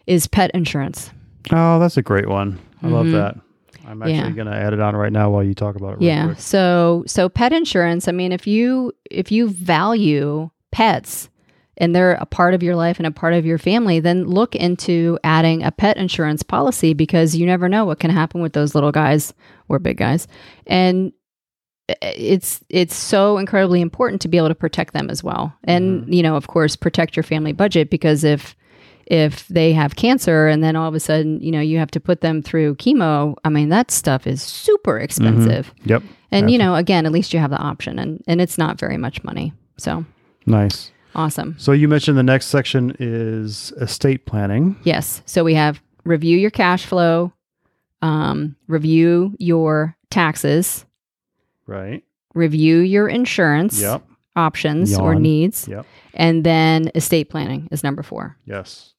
is 0.05 0.27
pet 0.27 0.51
insurance. 0.53 1.09
Oh, 1.51 1.79
that's 1.79 1.97
a 1.97 2.01
great 2.01 2.27
one. 2.29 2.59
I 2.83 2.87
love 2.87 3.07
Mhm. 3.07 3.11
that. 3.13 3.37
I'm 3.87 4.01
actually 4.01 4.15
Yeah. 4.15 4.29
going 4.31 4.47
to 4.47 4.53
add 4.55 4.73
it 4.73 4.81
on 4.81 4.95
right 4.97 5.13
now 5.13 5.29
while 5.29 5.43
you 5.43 5.53
talk 5.53 5.77
about 5.77 5.93
it. 5.93 6.01
Yeah. 6.01 6.25
quick. 6.25 6.39
So 6.39 7.03
so 7.07 7.29
pet 7.29 7.53
insurance. 7.53 8.07
I 8.07 8.11
mean, 8.11 8.31
if 8.33 8.45
you 8.45 8.91
if 9.09 9.31
you 9.31 9.47
value 9.49 10.49
pets 10.71 11.29
and 11.77 11.95
they're 11.95 12.13
a 12.13 12.25
part 12.25 12.53
of 12.53 12.63
your 12.63 12.75
life 12.75 12.97
and 12.97 13.07
a 13.07 13.11
part 13.11 13.33
of 13.33 13.45
your 13.45 13.57
family, 13.57 13.99
then 13.99 14.25
look 14.25 14.55
into 14.55 15.17
adding 15.23 15.63
a 15.63 15.71
pet 15.71 15.97
insurance 15.97 16.43
policy 16.43 16.93
because 16.93 17.35
you 17.35 17.45
never 17.45 17.69
know 17.69 17.85
what 17.85 17.99
can 17.99 18.11
happen 18.11 18.41
with 18.41 18.53
those 18.53 18.75
little 18.75 18.91
guys 18.91 19.33
or 19.69 19.79
big 19.79 19.97
guys, 19.97 20.27
and 20.65 21.13
it's 22.01 22.61
it's 22.69 22.95
so 22.95 23.37
incredibly 23.37 23.79
important 23.79 24.21
to 24.21 24.27
be 24.27 24.37
able 24.37 24.49
to 24.49 24.55
protect 24.55 24.93
them 24.93 25.09
as 25.09 25.23
well, 25.23 25.53
and 25.63 26.01
mm-hmm. 26.01 26.13
you 26.13 26.23
know, 26.23 26.35
of 26.35 26.47
course, 26.47 26.75
protect 26.75 27.15
your 27.15 27.23
family 27.23 27.53
budget 27.53 27.89
because 27.89 28.23
if 28.23 28.55
if 29.05 29.47
they 29.47 29.71
have 29.71 29.95
cancer 29.95 30.49
and 30.49 30.61
then 30.61 30.75
all 30.75 30.89
of 30.89 30.93
a 30.93 30.99
sudden 30.99 31.39
you 31.39 31.49
know 31.49 31.61
you 31.61 31.77
have 31.77 31.89
to 31.89 31.97
put 31.97 32.19
them 32.19 32.41
through 32.41 32.75
chemo 32.75 33.35
i 33.45 33.49
mean 33.49 33.69
that 33.69 33.89
stuff 33.89 34.27
is 34.27 34.43
super 34.43 34.95
mm-hmm. 34.95 35.03
expensive. 35.05 35.73
Yep. 35.85 36.03
and 36.29 36.51
you 36.51 36.57
know 36.57 36.75
again 36.75 37.05
at 37.05 37.13
least 37.13 37.33
you 37.33 37.39
have 37.39 37.49
the 37.49 37.57
option 37.57 37.99
and 37.99 38.21
and 38.27 38.41
it's 38.41 38.57
not 38.57 38.77
very 38.77 38.97
much 38.97 39.23
money. 39.23 39.53
So 39.77 40.03
Nice. 40.47 40.91
Awesome 41.17 41.55
So 41.57 41.71
you 41.71 41.87
mentioned 41.87 42.17
the 42.17 42.23
next 42.23 42.47
section 42.47 42.95
is 42.99 43.71
estate 43.81 44.25
planning. 44.25 44.75
yes 44.83 45.21
so 45.25 45.43
we 45.43 45.55
have 45.55 45.81
review 46.05 46.37
your 46.37 46.51
cash 46.51 46.85
flow 46.85 47.33
um, 48.01 48.55
review 48.67 49.33
your 49.39 49.95
taxes 50.09 50.85
Right. 51.65 52.03
review 52.33 52.77
your 52.79 53.07
insurance 53.09 53.81
Yep. 53.81 54.03
options 54.35 54.95
or 54.97 55.15
needs. 55.15 55.67
Yep. 55.67 55.85
And 56.13 56.43
then 56.43 56.91
estate 56.95 57.29
planning 57.29 57.67
is 57.71 57.83
number 57.83 58.03
four. 58.03 58.37
Yes. 58.45 58.93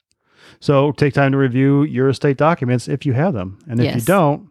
So 0.61 0.91
take 0.93 1.15
time 1.15 1.31
to 1.33 1.39
review 1.39 1.85
your 1.85 2.09
estate 2.09 2.37
documents 2.37 2.89
if 2.89 3.07
you 3.07 3.13
have 3.13 3.35
them, 3.35 3.59
and 3.69 3.81
if 3.81 3.95
you 3.95 4.01
don't, 4.03 4.49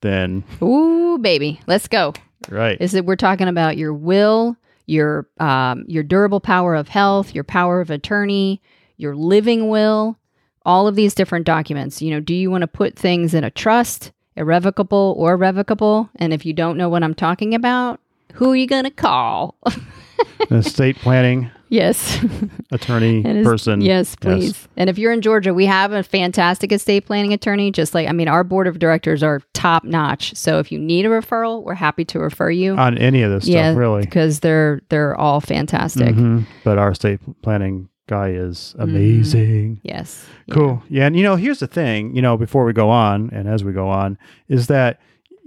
then 0.00 0.42
Ooh, 0.62 1.18
baby, 1.18 1.60
let's 1.66 1.86
go. 1.88 2.14
right. 2.48 2.80
Is 2.80 2.92
that 2.92 3.04
we're 3.04 3.16
talking 3.16 3.48
about 3.48 3.76
your 3.76 3.92
will, 3.92 4.56
your 4.90 5.28
um, 5.38 5.84
your 5.86 6.02
durable 6.02 6.40
power 6.40 6.74
of 6.74 6.88
health, 6.88 7.34
your 7.34 7.44
power 7.44 7.80
of 7.80 7.90
attorney, 7.90 8.60
your 8.96 9.14
living 9.14 9.68
will, 9.68 10.18
all 10.66 10.88
of 10.88 10.96
these 10.96 11.14
different 11.14 11.46
documents. 11.46 12.02
You 12.02 12.10
know, 12.10 12.20
do 12.20 12.34
you 12.34 12.50
want 12.50 12.62
to 12.62 12.68
put 12.68 12.96
things 12.96 13.32
in 13.32 13.44
a 13.44 13.50
trust, 13.50 14.12
irrevocable 14.36 15.14
or 15.16 15.36
revocable? 15.36 16.10
And 16.16 16.32
if 16.32 16.44
you 16.44 16.52
don't 16.52 16.76
know 16.76 16.88
what 16.88 17.04
I'm 17.04 17.14
talking 17.14 17.54
about, 17.54 18.00
who 18.34 18.50
are 18.52 18.56
you 18.56 18.66
gonna 18.66 18.90
call? 18.90 19.56
estate 20.50 20.96
planning 20.96 21.50
yes. 21.70 22.22
attorney 22.72 23.22
is- 23.24 23.46
person. 23.46 23.80
Yes, 23.80 24.14
please. 24.16 24.68
And 24.76 24.90
if 24.90 24.98
you're 24.98 25.12
in 25.12 25.22
Georgia, 25.22 25.54
we 25.54 25.64
have 25.66 25.92
a 25.92 26.02
fantastic 26.02 26.72
estate 26.72 27.06
planning 27.06 27.32
attorney. 27.32 27.70
Just 27.72 27.94
like, 27.94 28.06
I 28.08 28.12
mean, 28.12 28.28
our 28.28 28.44
board 28.44 28.66
of 28.66 28.78
directors 28.78 29.22
are 29.22 29.40
top 29.54 29.84
notch. 29.84 30.34
So 30.36 30.58
if 30.58 30.70
you 30.70 30.78
need 30.78 31.06
a 31.06 31.08
referral, 31.08 31.62
we're 31.62 31.74
happy 31.74 32.04
to 32.06 32.18
refer 32.18 32.50
you. 32.50 32.74
on 32.76 32.98
any 32.98 33.22
of 33.22 33.30
this 33.30 33.46
yeah, 33.46 33.70
stuff, 33.70 33.78
really. 33.78 34.02
because 34.02 34.40
they're 34.40 34.82
they're 34.90 35.16
all 35.16 35.40
fantastic. 35.40 36.14
Mhm. 36.14 36.44
But 36.64 36.76
our 36.76 36.90
estate 36.90 37.20
planning 37.42 37.88
guy 38.08 38.30
is 38.30 38.74
amazing. 38.78 39.80
Yes. 39.84 40.26
Yeah. 40.46 40.54
Cool. 40.54 40.82
Yeah. 40.88 41.06
And, 41.06 41.16
you 41.16 41.22
know, 41.22 41.36
here's 41.36 41.60
the 41.60 41.68
thing, 41.68 42.14
you 42.16 42.20
know, 42.22 42.36
before 42.36 42.64
we 42.64 42.72
go 42.72 42.90
on 42.90 43.30
and 43.32 43.48
as 43.48 43.62
we 43.62 43.72
go 43.72 43.88
on, 43.88 44.18
is 44.48 44.66
that, 44.66 45.00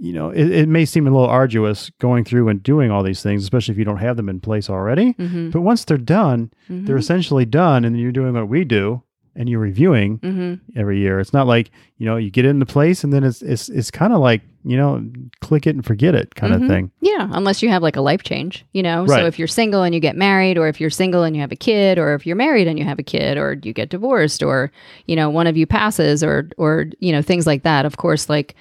you 0.04 0.12
know, 0.12 0.28
it, 0.28 0.50
it 0.50 0.68
may 0.68 0.84
seem 0.84 1.06
a 1.06 1.10
little 1.10 1.26
arduous 1.26 1.90
going 1.98 2.24
through 2.24 2.50
and 2.50 2.62
doing 2.62 2.90
all 2.90 3.02
these 3.02 3.22
things, 3.22 3.42
especially 3.42 3.72
if 3.72 3.78
you 3.78 3.86
don't 3.86 3.96
have 3.96 4.18
them 4.18 4.28
in 4.28 4.38
place 4.38 4.68
already. 4.68 5.14
Mm-hmm. 5.14 5.48
But 5.48 5.62
once 5.62 5.86
they're 5.86 5.96
done, 5.96 6.52
they're 6.68 6.98
essentially 6.98 7.46
done. 7.46 7.86
And 7.86 7.98
you're 7.98 8.12
doing 8.12 8.34
what 8.34 8.46
we 8.46 8.64
do 8.64 9.02
and 9.34 9.48
you're 9.48 9.60
reviewing 9.60 10.18
hmm 10.18 10.54
every 10.76 11.00
year. 11.00 11.20
It's 11.20 11.32
not 11.32 11.46
like, 11.46 11.70
you 11.96 12.04
know, 12.04 12.16
you 12.16 12.30
get 12.30 12.44
it 12.44 12.50
into 12.50 12.66
place 12.66 13.02
and 13.02 13.14
then 13.14 13.24
it's, 13.24 13.40
it's, 13.40 13.70
it's 13.70 13.90
kind 13.90 14.12
of 14.12 14.20
like, 14.20 14.42
you 14.62 14.76
know, 14.76 15.10
click 15.40 15.66
it 15.66 15.74
and 15.74 15.84
forget 15.84 16.14
it 16.14 16.34
kind 16.34 16.52
of 16.52 16.68
thing. 16.68 16.90
Yeah, 17.00 17.28
unless 17.32 17.62
you 17.62 17.70
have 17.70 17.82
like 17.82 17.96
a 17.96 18.02
life 18.02 18.22
change, 18.22 18.66
you 18.72 18.82
know. 18.82 19.06
Right. 19.06 19.20
So 19.20 19.26
if 19.26 19.38
you're 19.38 19.48
single 19.48 19.82
and 19.84 19.94
you 19.94 20.00
get 20.02 20.16
married, 20.16 20.58
or 20.58 20.68
if 20.68 20.80
you're 20.82 20.90
single 20.90 21.22
and 21.22 21.34
you 21.34 21.40
have 21.40 21.52
a 21.52 21.56
kid, 21.56 21.98
or 21.98 22.14
if 22.14 22.26
you're 22.26 22.36
married 22.36 22.66
and 22.66 22.78
you 22.78 22.84
have 22.84 22.98
a 22.98 23.02
kid, 23.02 23.38
or 23.38 23.58
you 23.62 23.72
get 23.72 23.90
divorced, 23.90 24.42
or 24.42 24.72
you 25.06 25.16
know 25.16 25.28
one 25.28 25.46
of 25.46 25.58
you 25.58 25.66
passes, 25.66 26.24
or 26.24 26.48
or 26.56 26.86
you 26.98 27.12
know 27.12 27.20
things 27.20 27.46
like 27.46 27.62
that. 27.64 27.84
Of 27.84 27.98
course, 27.98 28.30
like 28.30 28.54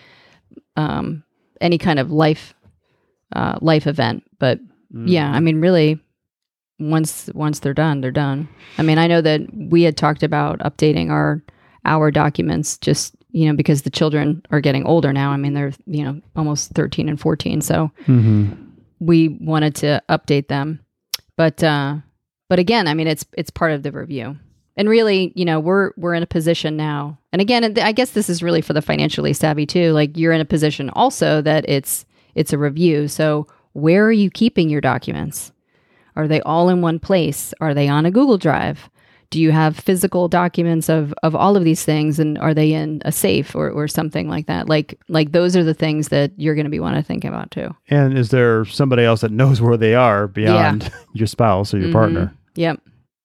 um, 0.75 1.23
any 1.63 1.79
kind 1.79 1.97
of 1.97 2.11
life 2.11 2.53
uh, 3.35 3.57
life 3.61 3.87
event. 3.87 4.23
But 4.37 4.59
yeah, 5.05 5.31
I 5.31 5.39
mean, 5.39 5.59
really, 5.59 5.99
once 6.79 7.29
once 7.33 7.59
they're 7.59 7.73
done, 7.73 8.01
they're 8.01 8.11
done. 8.11 8.47
I 8.77 8.83
mean, 8.83 8.99
I 8.99 9.07
know 9.07 9.21
that 9.21 9.41
we 9.55 9.81
had 9.81 9.97
talked 9.97 10.21
about 10.21 10.59
updating 10.59 11.09
our 11.09 11.41
our 11.85 12.11
documents 12.11 12.77
just 12.77 13.15
you 13.31 13.47
know 13.47 13.55
because 13.55 13.81
the 13.81 13.89
children 13.89 14.43
are 14.51 14.61
getting 14.61 14.85
older 14.85 15.11
now. 15.11 15.31
I 15.31 15.37
mean, 15.37 15.53
they're 15.53 15.73
you 15.87 16.03
know 16.03 16.21
almost 16.35 16.71
thirteen 16.71 17.09
and 17.09 17.19
fourteen, 17.19 17.61
so 17.61 17.89
hmm 18.05 18.51
we 18.99 19.27
wanted 19.41 19.75
to 19.75 20.01
update 20.07 20.47
them. 20.47 20.79
But 21.35 21.63
uh, 21.63 21.97
but 22.49 22.59
again, 22.59 22.87
I 22.87 22.93
mean, 22.93 23.07
it's 23.07 23.25
it's 23.35 23.49
part 23.49 23.71
of 23.71 23.81
the 23.83 23.91
review. 23.91 24.37
And 24.75 24.89
really, 24.89 25.31
you 25.35 25.45
know, 25.45 25.59
we're 25.59 25.91
we're 25.97 26.13
in 26.15 26.23
a 26.23 26.27
position 26.27 26.75
now. 26.75 27.17
And 27.31 27.41
again, 27.41 27.77
I 27.79 27.91
guess 27.91 28.11
this 28.11 28.29
is 28.29 28.41
really 28.41 28.61
for 28.61 28.73
the 28.73 28.81
financially 28.81 29.33
savvy 29.33 29.65
too. 29.65 29.91
Like 29.93 30.17
you're 30.17 30.33
in 30.33 30.41
a 30.41 30.45
position 30.45 30.89
also 30.91 31.41
that 31.41 31.67
it's 31.69 32.05
it's 32.35 32.53
a 32.53 32.57
review. 32.57 33.07
So 33.07 33.47
where 33.73 34.05
are 34.05 34.11
you 34.11 34.29
keeping 34.31 34.69
your 34.69 34.81
documents? 34.81 35.51
Are 36.15 36.27
they 36.27 36.41
all 36.41 36.69
in 36.69 36.81
one 36.81 36.99
place? 36.99 37.53
Are 37.61 37.73
they 37.73 37.87
on 37.87 38.05
a 38.05 38.11
Google 38.11 38.37
Drive? 38.37 38.89
Do 39.31 39.41
you 39.41 39.51
have 39.51 39.75
physical 39.75 40.27
documents 40.27 40.89
of, 40.89 41.11
of 41.23 41.35
all 41.35 41.57
of 41.57 41.63
these 41.63 41.83
things 41.83 42.19
and 42.19 42.37
are 42.37 42.53
they 42.53 42.71
in 42.73 43.01
a 43.03 43.11
safe 43.11 43.55
or, 43.55 43.67
or 43.71 43.87
something 43.87 44.29
like 44.29 44.45
that? 44.45 44.69
Like 44.69 44.99
like 45.07 45.31
those 45.31 45.55
are 45.55 45.63
the 45.63 45.73
things 45.73 46.09
that 46.09 46.31
you're 46.37 46.53
gonna 46.55 46.69
be 46.69 46.79
want 46.79 46.95
to 46.97 47.01
think 47.03 47.25
about 47.25 47.49
too. 47.51 47.75
And 47.89 48.15
is 48.17 48.29
there 48.29 48.63
somebody 48.65 49.03
else 49.03 49.21
that 49.21 49.31
knows 49.31 49.59
where 49.61 49.77
they 49.77 49.95
are 49.95 50.27
beyond 50.27 50.91
your 51.13 51.25
spouse 51.27 51.73
or 51.73 51.79
your 51.79 51.89
Mhm. 51.89 51.93
partner? 51.93 52.33
Yep. 52.55 52.79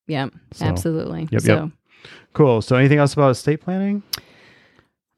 Yep. 0.08 0.32
So, 0.52 0.66
Absolutely. 0.66 1.28
yep, 1.30 1.42
so, 1.42 1.70
Cool. 2.32 2.62
So 2.62 2.76
anything 2.76 2.98
else 2.98 3.12
about 3.12 3.30
estate 3.30 3.60
planning? 3.60 4.02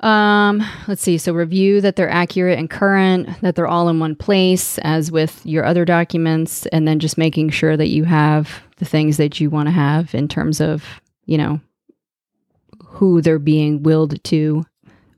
um, 0.00 0.62
let's 0.88 1.02
see. 1.02 1.18
So 1.18 1.32
review 1.32 1.80
that 1.82 1.96
they're 1.96 2.10
accurate 2.10 2.58
and 2.58 2.70
current, 2.70 3.28
that 3.42 3.54
they're 3.54 3.66
all 3.66 3.88
in 3.88 4.00
one 4.00 4.16
place, 4.16 4.78
as 4.78 5.12
with 5.12 5.44
your 5.44 5.64
other 5.64 5.84
documents, 5.84 6.66
and 6.66 6.88
then 6.88 6.98
just 6.98 7.18
making 7.18 7.50
sure 7.50 7.76
that 7.76 7.88
you 7.88 8.04
have 8.04 8.62
the 8.76 8.84
things 8.86 9.18
that 9.18 9.40
you 9.40 9.50
want 9.50 9.66
to 9.66 9.72
have 9.72 10.14
in 10.14 10.26
terms 10.26 10.60
of, 10.60 11.00
you 11.26 11.36
know, 11.36 11.60
who 12.82 13.20
they're 13.20 13.38
being 13.38 13.82
willed 13.82 14.22
to, 14.24 14.64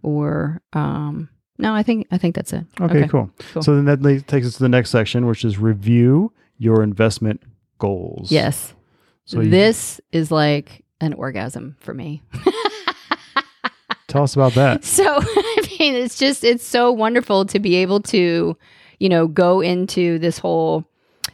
or 0.02 0.60
um, 0.72 1.28
no, 1.58 1.74
I 1.74 1.84
think 1.84 2.08
I 2.10 2.18
think 2.18 2.34
that's 2.34 2.52
it. 2.52 2.66
Okay, 2.80 3.06
cool. 3.06 3.30
cool. 3.52 3.62
So 3.62 3.76
then 3.80 3.84
that 3.84 4.26
takes 4.26 4.46
us 4.46 4.54
to 4.54 4.62
the 4.64 4.68
next 4.68 4.90
section, 4.90 5.26
which 5.26 5.44
is 5.44 5.58
review 5.58 6.32
your 6.58 6.82
investment 6.82 7.40
goals. 7.78 8.32
Yes. 8.32 8.74
So 9.24 9.40
you- 9.40 9.50
this 9.50 10.00
is 10.12 10.30
like 10.30 10.84
an 11.00 11.12
orgasm 11.14 11.76
for 11.80 11.94
me. 11.94 12.22
Tell 14.08 14.24
us 14.24 14.34
about 14.34 14.52
that. 14.54 14.84
So, 14.84 15.04
I 15.20 15.66
mean, 15.78 15.94
it's 15.94 16.18
just, 16.18 16.44
it's 16.44 16.64
so 16.66 16.92
wonderful 16.92 17.46
to 17.46 17.58
be 17.58 17.76
able 17.76 18.00
to, 18.02 18.56
you 18.98 19.08
know, 19.08 19.26
go 19.26 19.60
into 19.62 20.18
this 20.18 20.38
whole, 20.38 20.84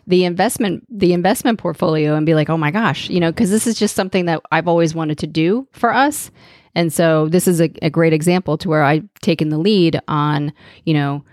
the 0.07 0.25
investment, 0.25 0.87
the 0.89 1.13
investment 1.13 1.59
portfolio 1.59 2.15
and 2.15 2.25
be 2.25 2.35
like, 2.35 2.49
oh 2.49 2.57
my 2.57 2.71
gosh, 2.71 3.11
you 3.11 3.19
know, 3.19 3.33
because 3.33 3.51
this 3.51 3.67
is 3.67 3.79
just 3.79 3.97
something 3.97 4.27
that 4.27 4.41
I've 4.53 4.69
always 4.69 4.95
wanted 4.95 5.19
to 5.19 5.27
do 5.27 5.67
for 5.73 5.93
us. 5.93 6.31
And 6.77 6.93
so 6.93 7.29
this 7.29 7.49
is 7.49 7.61
a, 7.61 7.69
a 7.83 7.91
great 7.91 8.13
example 8.13 8.57
to 8.59 8.69
where 8.69 8.85
I've 8.85 9.09
taken 9.23 9.49
the 9.49 9.59
lead 9.59 10.01
on, 10.07 10.53
you 10.85 10.95
know, 10.95 11.25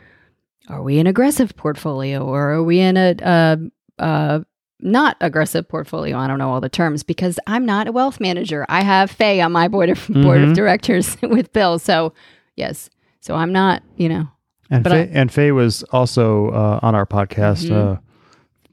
are 0.67 0.81
we 0.81 0.97
an 0.97 1.05
aggressive 1.05 1.55
portfolio 1.55 2.25
or 2.25 2.53
are 2.53 2.63
we 2.63 2.79
in 2.79 2.97
a, 2.97 3.15
a, 3.21 3.57
a 3.99 4.45
not 4.81 5.17
aggressive 5.21 5.67
portfolio? 5.67 6.17
I 6.17 6.27
don't 6.27 6.37
know 6.39 6.49
all 6.51 6.61
the 6.61 6.69
terms 6.69 7.03
because 7.03 7.39
I'm 7.47 7.65
not 7.65 7.87
a 7.87 7.91
wealth 7.91 8.19
manager. 8.19 8.65
I 8.69 8.81
have 8.81 9.09
Faye 9.11 9.41
on 9.41 9.51
my 9.51 9.67
board 9.67 9.89
of 9.89 10.07
board 10.09 10.41
of 10.41 10.49
Mhm. 10.49 10.55
directors 10.55 11.17
with 11.23 11.51
Bill. 11.53 11.79
So 11.79 12.13
yes, 12.55 12.89
so 13.21 13.35
I'm 13.35 13.51
not, 13.51 13.83
you 13.97 14.09
know, 14.09 14.27
And 14.69 14.83
Faye, 14.83 15.09
and 15.13 15.31
Faye 15.31 15.51
was 15.51 15.83
also 15.91 16.49
uh, 16.49 16.79
on 16.81 16.95
our 16.95 17.05
podcast. 17.05 17.69
Mhm. 17.69 17.95
Uh, 17.95 17.99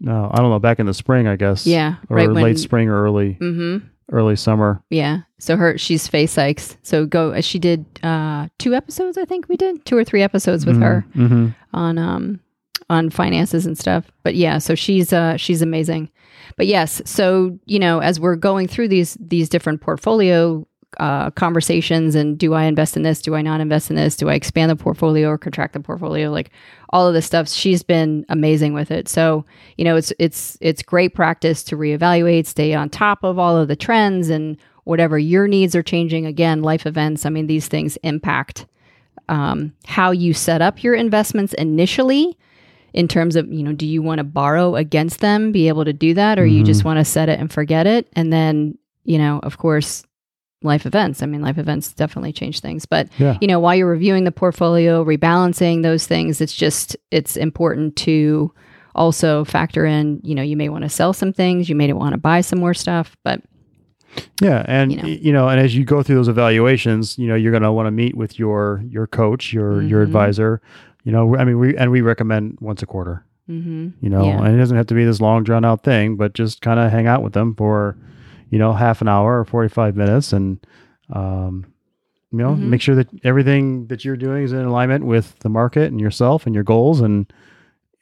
no, 0.01 0.31
I 0.33 0.39
don't 0.39 0.51
know, 0.51 0.59
back 0.59 0.81
in 0.81 0.87
the 0.87 0.95
spring, 0.95 1.29
I 1.29 1.37
guess. 1.37 1.65
yeah, 1.67 1.95
Or 2.11 2.17
right 2.17 2.29
when, 2.33 2.43
late 2.43 2.59
spring 2.59 2.89
or 2.89 3.01
early 3.05 3.39
mm-hmm, 3.41 3.87
early 4.11 4.35
summer. 4.37 4.83
yeah. 4.91 5.21
So 5.39 5.57
her, 5.57 5.79
she's 5.79 6.07
Faye 6.09 6.27
Sykes. 6.27 6.77
So 6.83 7.07
go. 7.07 7.41
She 7.41 7.59
did 7.61 7.85
uh 8.03 8.49
two 8.59 8.75
episodes, 8.75 9.17
I 9.17 9.25
think 9.25 9.49
we 9.49 9.57
did 9.57 9.85
two 9.85 9.97
or 9.97 10.03
three 10.05 10.23
episodes 10.23 10.67
with 10.67 10.81
her. 10.81 11.05
hmm 11.15 11.49
on 11.73 11.99
um 11.99 12.41
on 12.91 13.11
finances 13.11 13.67
and 13.67 13.79
stuff. 13.79 14.11
But 14.23 14.35
yeah, 14.35 14.59
so 14.59 14.75
she's 14.75 15.13
uh 15.13 15.37
she's 15.37 15.63
amazing. 15.63 16.11
But 16.57 16.67
yes, 16.67 17.01
so 17.05 17.59
you 17.67 17.79
know, 17.79 18.01
as 18.01 18.21
we're 18.21 18.37
going 18.37 18.69
through 18.69 18.89
these 18.89 19.17
these 19.21 19.49
different 19.49 19.81
portfolio 19.81 20.67
uh, 20.99 21.31
conversations 21.31 22.15
and 22.15 22.39
do 22.39 22.53
I 22.53 22.65
invest 22.65 22.97
in 22.97 23.03
this? 23.03 23.23
Do 23.23 23.35
I 23.35 23.43
not 23.43 23.61
invest 23.61 23.89
in 23.89 23.97
this? 23.97 24.17
Do 24.17 24.29
I 24.29 24.35
expand 24.35 24.71
the 24.71 24.77
portfolio 24.77 25.29
or 25.29 25.39
contract 25.39 25.73
the 25.73 25.81
portfolio? 25.81 26.31
Like 26.31 26.51
all 26.91 27.09
of 27.09 27.15
this 27.15 27.25
stuff, 27.25 27.49
she's 27.49 27.83
been 27.83 28.27
amazing 28.29 28.75
with 28.75 28.91
it. 28.91 29.09
So 29.09 29.45
you 29.77 29.85
know, 29.85 29.97
it's 29.97 30.13
it's 30.19 30.59
it's 30.61 30.83
great 30.83 31.15
practice 31.15 31.63
to 31.65 31.77
reevaluate, 31.77 32.47
stay 32.47 32.75
on 32.75 32.91
top 32.91 33.25
of 33.25 33.39
all 33.39 33.57
of 33.57 33.69
the 33.69 33.77
trends 33.77 34.29
and 34.29 34.59
whatever 34.85 35.19
your 35.19 35.49
needs 35.49 35.75
are 35.75 35.83
changing. 35.83 36.27
Again, 36.27 36.63
life 36.63 36.87
events. 36.87 37.25
I 37.25 37.31
mean, 37.31 37.47
these 37.47 37.69
things 37.69 37.97
impact 38.03 38.67
um, 39.29 39.73
how 39.87 40.11
you 40.11 40.35
set 40.35 40.61
up 40.61 40.83
your 40.83 40.95
investments 40.95 41.55
initially 41.55 42.37
in 42.93 43.09
terms 43.09 43.37
of 43.37 43.51
you 43.53 43.63
know 43.63 43.73
do 43.73 43.87
you 43.87 44.03
want 44.03 44.19
to 44.19 44.25
borrow 44.25 44.77
against 44.77 45.21
them 45.21 45.53
be 45.53 45.69
able 45.69 45.85
to 45.85 45.93
do 45.93 46.15
that 46.15 46.39
or 46.39 46.47
you 46.47 46.63
just 46.63 46.85
want 46.85 46.99
to 46.99 47.05
set 47.05 47.29
it 47.29 47.39
and 47.41 47.53
forget 47.53 47.87
it 47.87 48.09
and 48.15 48.33
then 48.33 48.77
you 49.05 49.19
know 49.19 49.41
of 49.43 49.57
course 49.59 50.05
life 50.63 50.85
events 50.87 51.23
i 51.23 51.27
mean 51.27 51.41
life 51.43 51.59
events 51.59 51.93
definitely 51.93 52.33
change 52.33 52.61
things 52.61 52.85
but 52.87 53.09
Yeah. 53.19 53.37
you 53.41 53.49
know 53.49 53.59
while 53.59 53.75
you're 53.75 53.89
reviewing 53.91 54.25
the 54.25 54.31
portfolio 54.33 55.05
rebalancing 55.05 55.83
those 55.83 56.07
things 56.07 56.41
it's 56.41 56.55
just 56.55 56.97
it's 57.11 57.37
important 57.37 57.97
to 57.97 58.53
also 58.95 59.45
factor 59.45 59.85
in 59.87 60.21
you 60.23 60.35
know 60.35 60.43
you 60.43 60.57
may 60.57 60.69
want 60.69 60.83
to 60.85 60.89
sell 60.91 61.13
some 61.13 61.33
things 61.33 61.69
you 61.69 61.75
may 61.75 61.93
want 61.93 62.13
to 62.13 62.19
buy 62.19 62.43
some 62.43 62.61
more 62.61 62.75
stuff 62.75 63.17
but 63.25 63.43
Yeah, 64.43 64.63
and 64.69 64.93
You 64.93 64.99
know. 64.99 65.09
you 65.09 65.33
know, 65.33 65.49
and 65.49 65.59
as 65.59 65.75
you 65.75 65.85
go 65.87 66.03
through 66.03 66.17
those 66.17 66.29
evaluations, 66.29 67.17
you 67.19 67.27
know, 67.29 67.35
you're 67.35 67.51
going 67.51 67.63
to 67.63 67.73
want 67.73 67.87
to 67.87 67.91
meet 67.91 68.15
with 68.15 68.39
your 68.39 68.83
your 68.87 69.07
coach, 69.07 69.55
your 69.55 69.81
your 69.83 70.01
Mhm. 70.01 70.05
advisor. 70.05 70.61
You 71.05 71.13
know, 71.13 71.37
I 71.37 71.45
mean, 71.45 71.59
we 71.59 71.77
and 71.77 71.91
we 71.91 72.01
recommend 72.01 72.59
once 72.61 72.83
a 72.83 72.87
quarter. 72.87 73.25
mm-hmm. 73.49 73.89
You 74.01 74.09
know, 74.09 74.25
Yeah. 74.25 74.45
and 74.45 74.55
it 74.55 74.59
doesn't 74.59 74.77
have 74.77 74.87
to 74.87 74.95
be 74.95 75.05
this 75.05 75.21
long 75.21 75.43
drawn 75.43 75.65
out 75.65 75.83
thing, 75.83 76.17
but 76.17 76.33
just 76.33 76.63
kind 76.63 76.79
of 76.79 76.91
hang 76.93 77.07
out 77.09 77.23
with 77.25 77.33
them 77.33 77.55
for, 77.57 77.97
you 78.51 78.59
know, 78.59 78.73
half 78.73 79.01
an 79.03 79.09
hour 79.09 79.39
or 79.41 79.45
forty 79.45 79.69
five 79.69 79.97
minutes, 79.97 80.33
and 80.33 80.59
um, 81.11 81.67
you 82.31 82.39
know, 82.39 82.55
Mhm. 82.55 82.69
make 82.71 82.81
sure 82.81 82.95
that 82.95 83.09
everything 83.25 83.87
that 83.89 84.05
you're 84.05 84.17
doing 84.17 84.45
is 84.45 84.53
in 84.53 84.65
alignment 84.65 85.05
with 85.05 85.39
the 85.41 85.49
market 85.51 85.91
and 85.91 86.01
yourself 86.01 86.47
and 86.47 86.55
your 86.55 86.65
goals, 86.65 87.01
and 87.01 87.31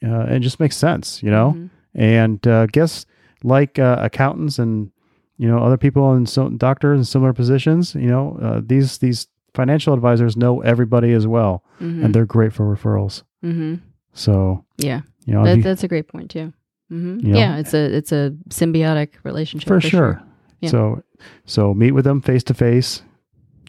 uh, 0.04 0.26
it 0.28 0.40
just 0.40 0.60
makes 0.60 0.76
sense. 0.76 1.22
You 1.22 1.30
know, 1.30 1.54
Mhm. 1.56 1.70
and 1.94 2.46
uh, 2.46 2.66
guess 2.66 3.06
like 3.42 3.78
uh, 3.78 3.96
accountants 3.98 4.58
and 4.58 4.90
you 5.38 5.48
know 5.48 5.58
other 5.58 5.78
people 5.78 6.12
and 6.12 6.28
so 6.28 6.48
doctors 6.50 6.98
in 6.98 7.04
similar 7.04 7.32
positions, 7.32 7.94
you 7.94 8.08
know 8.08 8.38
uh, 8.42 8.60
these 8.64 8.98
these 8.98 9.26
financial 9.54 9.94
advisors 9.94 10.36
know 10.36 10.60
everybody 10.62 11.12
as 11.12 11.26
well, 11.26 11.62
Mhm. 11.80 12.04
and 12.04 12.14
they're 12.14 12.26
great 12.26 12.52
for 12.52 12.64
referrals. 12.74 13.22
Mhm. 13.44 13.80
So 14.12 14.64
Yeah. 14.78 15.00
you 15.26 15.34
know 15.34 15.44
That, 15.44 15.56
you- 15.58 15.62
that's 15.62 15.84
a 15.84 15.88
great 15.88 16.08
point 16.08 16.30
too. 16.30 16.52
hmm 16.88 17.18
You 17.20 17.32
know? 17.32 17.38
yeah, 17.38 17.56
it's 17.58 17.74
a 17.74 17.96
it's 17.96 18.12
a 18.12 18.34
symbiotic 18.48 19.10
relationship 19.22 19.68
for, 19.68 19.80
sure. 19.80 20.22
Yeah. 20.60 20.70
So 20.70 21.02
so 21.44 21.74
meet 21.74 21.92
with 21.92 22.04
them 22.04 22.20
face 22.20 22.42
to 22.44 22.54
face, 22.54 23.02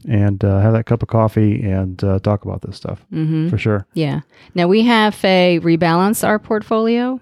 and 0.08 0.44
uh, 0.44 0.60
have 0.62 0.74
that 0.74 0.86
cup 0.86 1.04
of 1.04 1.10
coffee 1.10 1.62
and 1.64 2.04
uh, 2.04 2.20
talk 2.20 2.44
about 2.44 2.62
this 2.64 2.76
stuff 2.76 3.06
hmm 3.12 3.48
for 3.50 3.58
sure. 3.58 3.86
Yeah. 3.94 4.22
Now 4.56 4.68
we 4.68 4.84
have 4.84 5.14
Faye 5.14 5.60
rebalance 5.62 6.28
our 6.28 6.40
portfolio 6.40 7.20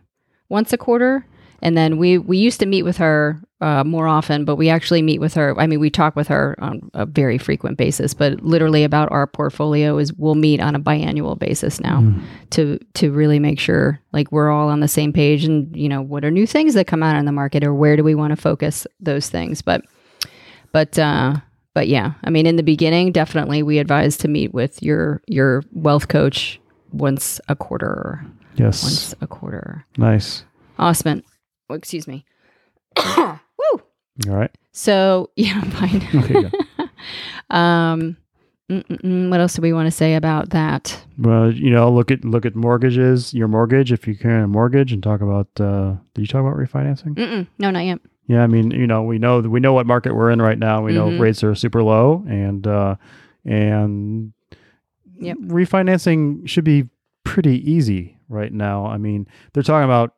once 0.48 0.72
a 0.74 0.78
quarter, 0.78 1.26
and 1.62 1.76
then 1.78 1.98
we 1.98 2.18
we 2.18 2.38
used 2.38 2.60
to 2.60 2.66
meet 2.66 2.84
with 2.84 2.98
her 2.98 3.42
uh, 3.62 3.84
more 3.84 4.08
often, 4.08 4.46
but 4.46 4.56
we 4.56 4.70
actually 4.70 5.02
meet 5.02 5.20
with 5.20 5.34
her. 5.34 5.54
I 5.60 5.68
mean, 5.68 5.80
we 5.82 5.90
talk 5.90 6.16
with 6.16 6.28
her 6.30 6.56
on 6.60 6.90
a 6.94 7.06
very 7.06 7.38
frequent 7.38 7.78
basis, 7.78 8.14
but 8.14 8.42
literally 8.42 8.84
about 8.86 9.12
our 9.12 9.28
portfolio 9.28 9.98
is 9.98 10.14
we'll 10.14 10.36
meet 10.36 10.62
on 10.62 10.76
a 10.76 10.80
biannual 10.80 11.38
basis 11.38 11.80
now 11.82 12.00
Mm. 12.02 12.22
to 12.52 12.80
to 12.96 13.12
really 13.12 13.40
make 13.40 13.60
sure 13.60 14.00
like 14.14 14.32
we're 14.32 14.50
all 14.50 14.70
on 14.70 14.80
the 14.80 14.88
same 14.88 15.12
page, 15.14 15.44
and 15.46 15.76
you 15.76 15.90
know 15.90 16.02
what 16.02 16.24
are 16.24 16.32
new 16.32 16.48
things 16.48 16.74
that 16.76 16.88
come 16.88 17.04
out 17.04 17.18
in 17.18 17.26
the 17.26 17.32
market, 17.34 17.64
or 17.64 17.74
where 17.74 17.96
do 17.98 18.04
we 18.04 18.16
want 18.16 18.32
to 18.32 18.38
focus 18.42 18.88
those 19.00 19.30
things, 19.30 19.62
but 19.62 19.84
but. 20.72 20.98
uh 21.00 21.36
but 21.76 21.88
yeah, 21.88 22.14
I 22.24 22.32
mean, 22.32 22.48
in 22.48 22.56
the 22.56 22.64
beginning, 22.64 23.12
definitely 23.12 23.62
we 23.64 23.78
advise 23.78 24.18
to 24.18 24.28
meet 24.28 24.54
with 24.56 24.82
your 24.82 25.22
your 25.28 25.64
wealth 25.72 26.08
coach 26.08 26.60
once 26.92 27.40
a 27.48 27.56
quarter. 27.56 28.26
Yes, 28.56 28.82
Once 28.84 29.16
a 29.22 29.28
quarter. 29.28 29.86
nice. 29.96 30.44
Awesome. 30.80 31.22
Oh, 31.70 31.76
excuse 31.76 32.08
me. 32.08 32.26
Woo. 32.98 33.36
All 33.74 33.82
right. 34.36 34.52
So 34.72 35.30
yeah, 35.36 35.60
I'm 35.62 35.72
fine. 35.72 36.08
Okay, 36.24 36.42
Yeah. 36.42 36.88
um, 37.50 38.18
mm-mm-mm, 38.70 39.30
what 39.30 39.40
else 39.40 39.54
do 39.56 39.62
we 39.62 39.74
want 39.74 39.88
to 39.88 39.92
say 39.92 40.16
about 40.16 40.50
that? 40.52 41.02
Well, 41.18 41.52
you 41.52 41.70
know, 41.72 41.92
look 41.92 42.12
at 42.12 42.24
look 42.26 42.46
at 42.46 42.56
mortgages, 42.56 43.34
your 43.34 43.48
mortgage. 43.48 43.92
If 43.92 44.08
you 44.08 44.16
can 44.16 44.42
a 44.44 44.48
mortgage, 44.48 44.92
and 44.94 45.02
talk 45.04 45.22
about. 45.22 45.48
Uh, 45.60 45.96
did 46.14 46.22
you 46.22 46.28
talk 46.28 46.42
about 46.42 46.56
refinancing? 46.58 47.16
Mm-mm, 47.16 47.48
no, 47.60 47.72
not 47.72 47.86
yet. 47.86 48.00
Yeah, 48.28 48.44
I 48.44 48.48
mean, 48.48 48.72
you 48.72 48.86
know, 48.86 49.02
we 49.04 49.18
know 49.18 49.40
we 49.40 49.60
know 49.60 49.74
what 49.74 49.86
market 49.88 50.16
we're 50.16 50.30
in 50.32 50.42
right 50.42 50.58
now. 50.60 50.84
We 50.84 50.94
know 50.94 51.10
Mhm. 51.10 51.20
rates 51.20 51.44
are 51.44 51.56
super 51.56 51.82
low, 51.84 52.24
and 52.28 52.66
uh, 52.68 52.96
and 53.46 54.34
Yep. 55.20 55.38
refinancing 55.48 56.48
should 56.48 56.64
be 56.64 56.88
pretty 57.26 57.60
easy 57.70 58.18
right 58.30 58.54
now. 58.54 58.86
I 58.86 58.98
mean, 58.98 59.28
they're 59.54 59.64
talking 59.64 59.84
about 59.86 60.14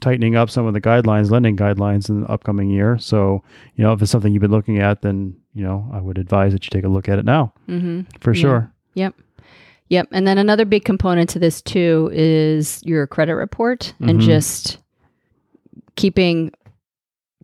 tightening 0.00 0.34
up 0.36 0.50
some 0.50 0.66
of 0.66 0.74
the 0.74 0.80
guidelines, 0.80 1.30
lending 1.30 1.56
guidelines 1.56 2.08
in 2.08 2.22
the 2.22 2.26
upcoming 2.28 2.70
year. 2.70 2.98
So, 2.98 3.42
you 3.76 3.84
know, 3.84 3.92
if 3.92 4.00
it's 4.02 4.10
something 4.10 4.32
you've 4.32 4.40
been 4.40 4.50
looking 4.50 4.78
at, 4.78 5.02
then 5.02 5.36
you 5.54 5.64
know, 5.64 5.88
I 5.92 6.00
would 6.00 6.18
advise 6.18 6.52
that 6.52 6.64
you 6.64 6.70
take 6.70 6.84
a 6.84 6.88
look 6.88 7.08
at 7.08 7.18
it 7.18 7.24
now 7.24 7.52
Mm-hmm. 7.68 8.02
for 8.20 8.32
Yeah. 8.32 8.40
sure. 8.40 8.72
Yep. 8.94 9.14
Yep. 9.88 10.08
And 10.12 10.26
then 10.26 10.38
another 10.38 10.64
big 10.64 10.84
component 10.84 11.30
to 11.30 11.38
this 11.38 11.60
too 11.62 12.10
is 12.12 12.80
your 12.84 13.06
credit 13.06 13.34
report 13.34 13.94
and 14.00 14.20
Mhm. 14.20 14.24
just 14.24 14.78
keeping 15.96 16.52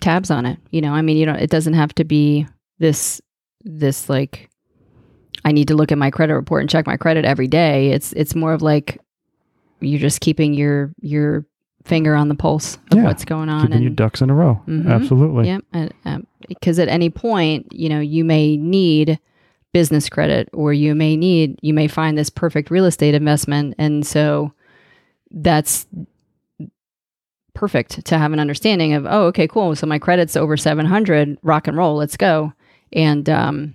tabs 0.00 0.30
on 0.30 0.46
it. 0.46 0.58
You 0.70 0.80
know, 0.80 0.92
I 0.92 1.02
mean, 1.02 1.16
you 1.16 1.26
know, 1.26 1.34
it 1.34 1.50
doesn't 1.50 1.74
have 1.74 1.94
to 1.96 2.04
be 2.04 2.46
this 2.78 3.20
this 3.64 4.08
like 4.08 4.50
I 5.44 5.52
need 5.52 5.68
to 5.68 5.74
look 5.74 5.90
at 5.92 5.98
my 5.98 6.10
credit 6.10 6.34
report 6.34 6.62
and 6.62 6.70
check 6.70 6.86
my 6.86 6.96
credit 6.96 7.24
every 7.24 7.48
day. 7.48 7.88
It's 7.90 8.12
it's 8.12 8.34
more 8.34 8.52
of 8.52 8.62
like 8.62 8.98
you're 9.80 10.00
just 10.00 10.20
keeping 10.20 10.54
your 10.54 10.92
your 11.00 11.46
finger 11.85 12.14
on 12.14 12.28
the 12.28 12.35
pulse 12.35 12.76
of 12.91 12.99
Yeah. 12.99 13.05
what's 13.05 13.24
going 13.24 13.49
on 13.49 13.66
Keeping 13.66 13.82
your 13.82 13.89
and 13.89 13.97
ducks 13.97 14.22
in 14.22 14.30
a 14.30 14.35
row. 14.35 14.61
Mhm. 14.66 14.89
Absolutely. 14.91 15.47
Yep. 15.49 15.93
Because 16.49 16.78
at 16.78 16.89
any 16.89 17.11
point, 17.11 17.66
you 17.72 17.89
know, 17.89 18.01
you 18.01 18.24
may 18.24 18.57
need 18.57 19.18
business 19.72 20.09
credit 20.09 20.49
or 20.53 20.72
you 20.72 20.95
may 20.95 21.16
need, 21.16 21.59
you 21.61 21.74
may 21.74 21.87
find 21.89 22.16
this 22.16 22.30
perfect 22.30 22.70
real 22.70 22.85
estate 22.87 23.14
investment. 23.14 23.74
And 23.78 24.07
so 24.07 24.53
that's 25.30 25.87
perfect 27.55 28.05
to 28.07 28.18
have 28.18 28.32
an 28.32 28.41
understanding 28.41 28.95
of, 28.95 29.07
oh, 29.09 29.26
okay, 29.26 29.47
cool. 29.47 29.74
So 29.76 29.87
my 29.87 29.99
credit's 29.99 30.37
over 30.37 30.57
700, 30.57 31.39
rock 31.43 31.68
and 31.68 31.76
roll, 31.76 31.97
let's 31.97 32.16
go. 32.16 32.53
And, 32.93 33.28
um, 33.28 33.74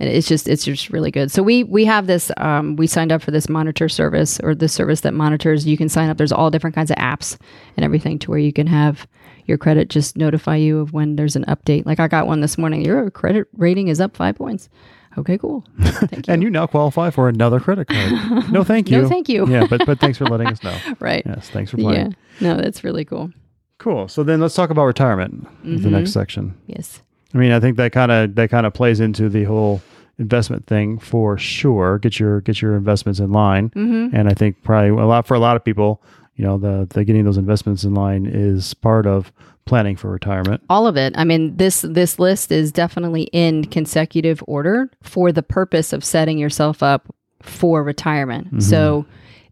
it's 0.00 0.28
just, 0.28 0.48
it's 0.48 0.64
just 0.64 0.90
really 0.90 1.10
good. 1.10 1.30
So 1.30 1.42
we, 1.42 1.64
we 1.64 1.84
have 1.86 2.06
this, 2.06 2.30
um, 2.36 2.76
we 2.76 2.86
signed 2.86 3.10
up 3.10 3.20
for 3.22 3.30
this 3.32 3.48
monitor 3.48 3.88
service 3.88 4.38
or 4.40 4.54
this 4.54 4.72
service 4.72 5.00
that 5.00 5.12
monitors, 5.14 5.66
you 5.66 5.76
can 5.76 5.88
sign 5.88 6.08
up. 6.08 6.16
There's 6.18 6.32
all 6.32 6.50
different 6.50 6.76
kinds 6.76 6.90
of 6.90 6.96
apps 6.98 7.36
and 7.76 7.84
everything 7.84 8.18
to 8.20 8.30
where 8.30 8.38
you 8.38 8.52
can 8.52 8.66
have 8.68 9.06
your 9.46 9.58
credit 9.58 9.88
just 9.88 10.16
notify 10.16 10.56
you 10.56 10.78
of 10.78 10.92
when 10.92 11.16
there's 11.16 11.34
an 11.34 11.44
update. 11.46 11.84
Like 11.86 11.98
I 12.00 12.06
got 12.06 12.26
one 12.26 12.40
this 12.42 12.58
morning. 12.58 12.84
Your 12.84 13.10
credit 13.10 13.48
rating 13.56 13.88
is 13.88 14.00
up 14.00 14.16
five 14.16 14.36
points. 14.36 14.68
Okay, 15.16 15.36
cool. 15.38 15.64
Thank 15.80 16.28
you. 16.28 16.32
And 16.34 16.42
you 16.44 16.50
now 16.50 16.66
qualify 16.68 17.10
for 17.10 17.28
another 17.28 17.58
credit 17.58 17.88
card. 17.88 18.52
no, 18.52 18.62
thank 18.62 18.88
you. 18.90 19.02
no, 19.02 19.08
thank 19.08 19.28
you. 19.28 19.48
yeah, 19.48 19.66
but 19.68 19.84
but 19.84 19.98
thanks 19.98 20.16
for 20.18 20.26
letting 20.26 20.46
us 20.48 20.62
know. 20.62 20.78
right. 21.00 21.24
Yes, 21.26 21.48
thanks 21.50 21.70
for 21.72 21.78
playing 21.78 22.12
Yeah. 22.12 22.16
No, 22.40 22.60
that's 22.60 22.84
really 22.84 23.04
cool. 23.04 23.32
Cool. 23.78 24.06
So 24.06 24.22
then 24.22 24.40
let's 24.40 24.54
talk 24.54 24.70
about 24.70 24.84
retirement. 24.84 25.48
is 25.64 25.82
The 25.82 25.90
next 25.90 26.12
section. 26.12 26.54
Yes. 26.66 27.02
I 27.34 27.38
mean, 27.38 27.52
I 27.52 27.60
think 27.60 27.76
that 27.76 27.92
kind 27.92 28.10
of 28.10 28.34
that 28.36 28.50
kind 28.50 28.66
of 28.66 28.72
plays 28.74 29.00
into 29.00 29.28
the 29.28 29.44
whole 29.44 29.82
investment 30.18 30.66
thing 30.66 30.98
for 30.98 31.38
sure. 31.38 31.98
Get 31.98 32.18
your 32.18 32.40
get 32.40 32.60
your 32.62 32.76
investments 32.76 33.20
in 33.20 33.32
line, 33.32 33.70
Mm-hmm. 33.70 34.16
and 34.16 34.28
I 34.28 34.34
think 34.34 34.62
probably 34.62 34.90
a 34.90 35.06
lot 35.06 35.26
for 35.26 35.34
a 35.34 35.38
lot 35.38 35.56
of 35.56 35.64
people, 35.64 36.02
you 36.36 36.44
know, 36.44 36.58
the 36.58 36.86
the 36.90 37.04
getting 37.04 37.24
those 37.24 37.36
investments 37.36 37.84
in 37.84 37.94
line 37.94 38.26
is 38.26 38.74
part 38.74 39.06
of 39.06 39.30
planning 39.66 39.96
for 39.96 40.10
retirement. 40.10 40.62
All 40.70 40.86
of 40.86 40.96
it. 40.96 41.12
I 41.18 41.24
mean, 41.24 41.56
this 41.58 41.82
this 41.82 42.18
list 42.18 42.50
is 42.50 42.72
definitely 42.72 43.24
in 43.32 43.64
consecutive 43.66 44.42
order 44.46 44.90
for 45.02 45.30
the 45.30 45.42
purpose 45.42 45.92
of 45.92 46.02
setting 46.02 46.38
yourself 46.38 46.82
up 46.82 47.14
for 47.42 47.84
retirement. 47.84 48.54
Mhm. 48.54 48.62
So 48.62 49.04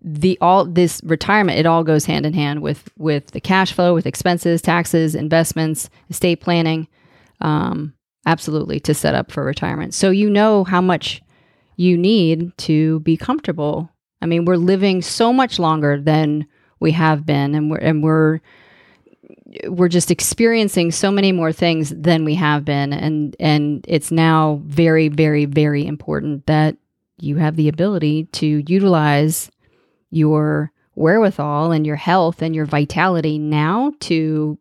the 0.03 0.39
all 0.41 0.65
this 0.65 1.01
retirement 1.05 1.59
it 1.59 1.67
all 1.67 1.85
goes 1.85 2.07
hand 2.07 2.25
in 2.25 2.33
hand 2.33 2.63
with 2.63 2.89
with 2.97 3.29
the 3.33 3.41
cash 3.41 3.73
flow 3.73 3.93
with 3.93 4.07
expenses 4.07 4.63
taxes 4.63 5.15
investments 5.15 5.91
estate 6.09 6.41
planning 6.41 6.87
um 7.41 7.95
absolutely 8.27 8.81
to 8.81 8.93
set 8.95 9.15
up 9.15 9.31
for 9.31 9.45
retirement. 9.45 9.95
So 9.95 10.11
you 10.11 10.29
know 10.29 10.65
how 10.65 10.81
much 10.81 11.23
you 11.77 11.97
need 11.97 12.57
to 12.59 13.01
be 13.01 13.17
comfortable. 13.17 13.91
I 14.21 14.27
mean 14.27 14.45
we're 14.45 14.57
living 14.57 15.03
so 15.03 15.33
much 15.33 15.59
longer 15.59 16.01
than 16.01 16.47
we 16.81 16.93
have 16.93 17.25
been 17.25 17.55
and 17.55 17.71
we're 17.71 17.79
and 17.79 18.03
we're 18.03 18.41
we're 19.69 19.89
just 19.89 20.11
experiencing 20.11 20.91
so 20.91 21.11
many 21.11 21.33
more 21.33 21.53
things 21.53 21.91
than 21.91 22.25
we 22.25 22.35
have 22.35 22.65
been 22.65 22.93
and 22.93 23.37
and 23.41 23.85
it's 23.89 24.11
now 24.11 24.61
very 24.65 25.09
very 25.09 25.45
very 25.45 25.87
important 25.87 26.47
that 26.47 26.77
you 27.19 27.37
have 27.37 27.57
the 27.57 27.69
ability 27.69 28.25
to 28.33 28.63
utilize 28.67 29.51
your 30.11 30.73
wherewithal 30.95 31.73
and 31.73 31.87
your 31.87 31.97
health 31.97 32.43
and 32.43 32.55
your 32.55 32.67
vitality 32.67 33.39
now 33.39 33.93
to 34.01 34.59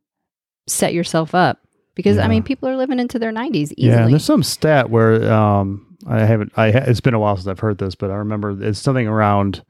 set 0.68 0.94
yourself 0.94 1.36
up 1.36 1.65
because 1.96 2.18
i 2.18 2.28
mean 2.28 2.44
people 2.44 2.70
are 2.70 2.76
living 2.78 3.00
into 3.00 3.18
their 3.18 3.32
90s 3.32 3.72
easily 3.78 3.88
Yeah, 3.88 4.08
there's 4.08 4.24
some 4.26 4.44
stat 4.44 4.90
where 4.90 5.32
um, 5.32 5.98
I 6.08 6.20
haven't. 6.20 6.52
I 6.56 6.72
ha- 6.72 6.84
it's 6.86 7.00
been 7.02 7.14
a 7.16 7.20
while 7.20 7.36
since 7.36 7.48
I've 7.48 7.60
heard 7.60 7.80
this, 7.80 7.96
but 7.96 8.12
I 8.12 8.16
remember 8.16 8.56
it's 8.64 8.78
something 8.80 9.08
around. 9.08 9.64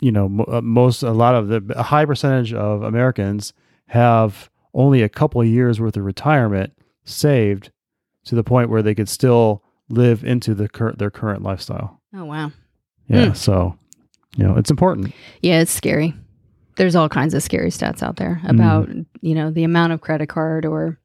You 0.00 0.10
know, 0.12 0.44
uh, 0.48 0.60
most 0.60 1.02
a 1.02 1.12
lot 1.12 1.34
of 1.36 1.48
the 1.48 1.62
a 1.76 1.82
high 1.84 2.04
percentage 2.04 2.52
of 2.52 2.82
Americans 2.82 3.52
have 3.86 4.50
only 4.74 5.00
a 5.00 5.08
couple 5.08 5.40
of 5.40 5.46
years 5.46 5.80
worth 5.80 5.96
of 5.96 6.04
retirement 6.04 6.72
saved 7.04 7.70
to 8.24 8.34
the 8.34 8.42
point 8.44 8.68
where 8.68 8.82
they 8.82 8.94
could 8.94 9.08
still 9.08 9.62
live 9.88 10.24
into 10.24 10.54
the 10.54 10.68
cur- 10.68 10.92
their 10.92 11.10
current 11.10 11.42
lifestyle. 11.42 12.00
oh 12.14 12.24
wow 12.24 12.50
Yeah, 13.08 13.28
Hmm. 13.28 13.34
so 13.34 13.76
you 14.36 14.44
know 14.44 14.56
it's 14.56 14.70
important. 14.70 15.14
Yeah, 15.40 15.60
it's 15.60 15.70
scary. 15.72 16.14
There's 16.76 16.96
all 16.96 17.08
kinds 17.08 17.32
of 17.34 17.42
scary 17.42 17.68
stats 17.70 18.02
out 18.02 18.16
there 18.16 18.40
about, 18.46 18.88
you 19.20 19.34
know, 19.34 19.50
the 19.50 19.62
amount 19.64 19.92
of 19.92 20.00
credit 20.00 20.28
card 20.28 20.64
or 20.66 20.98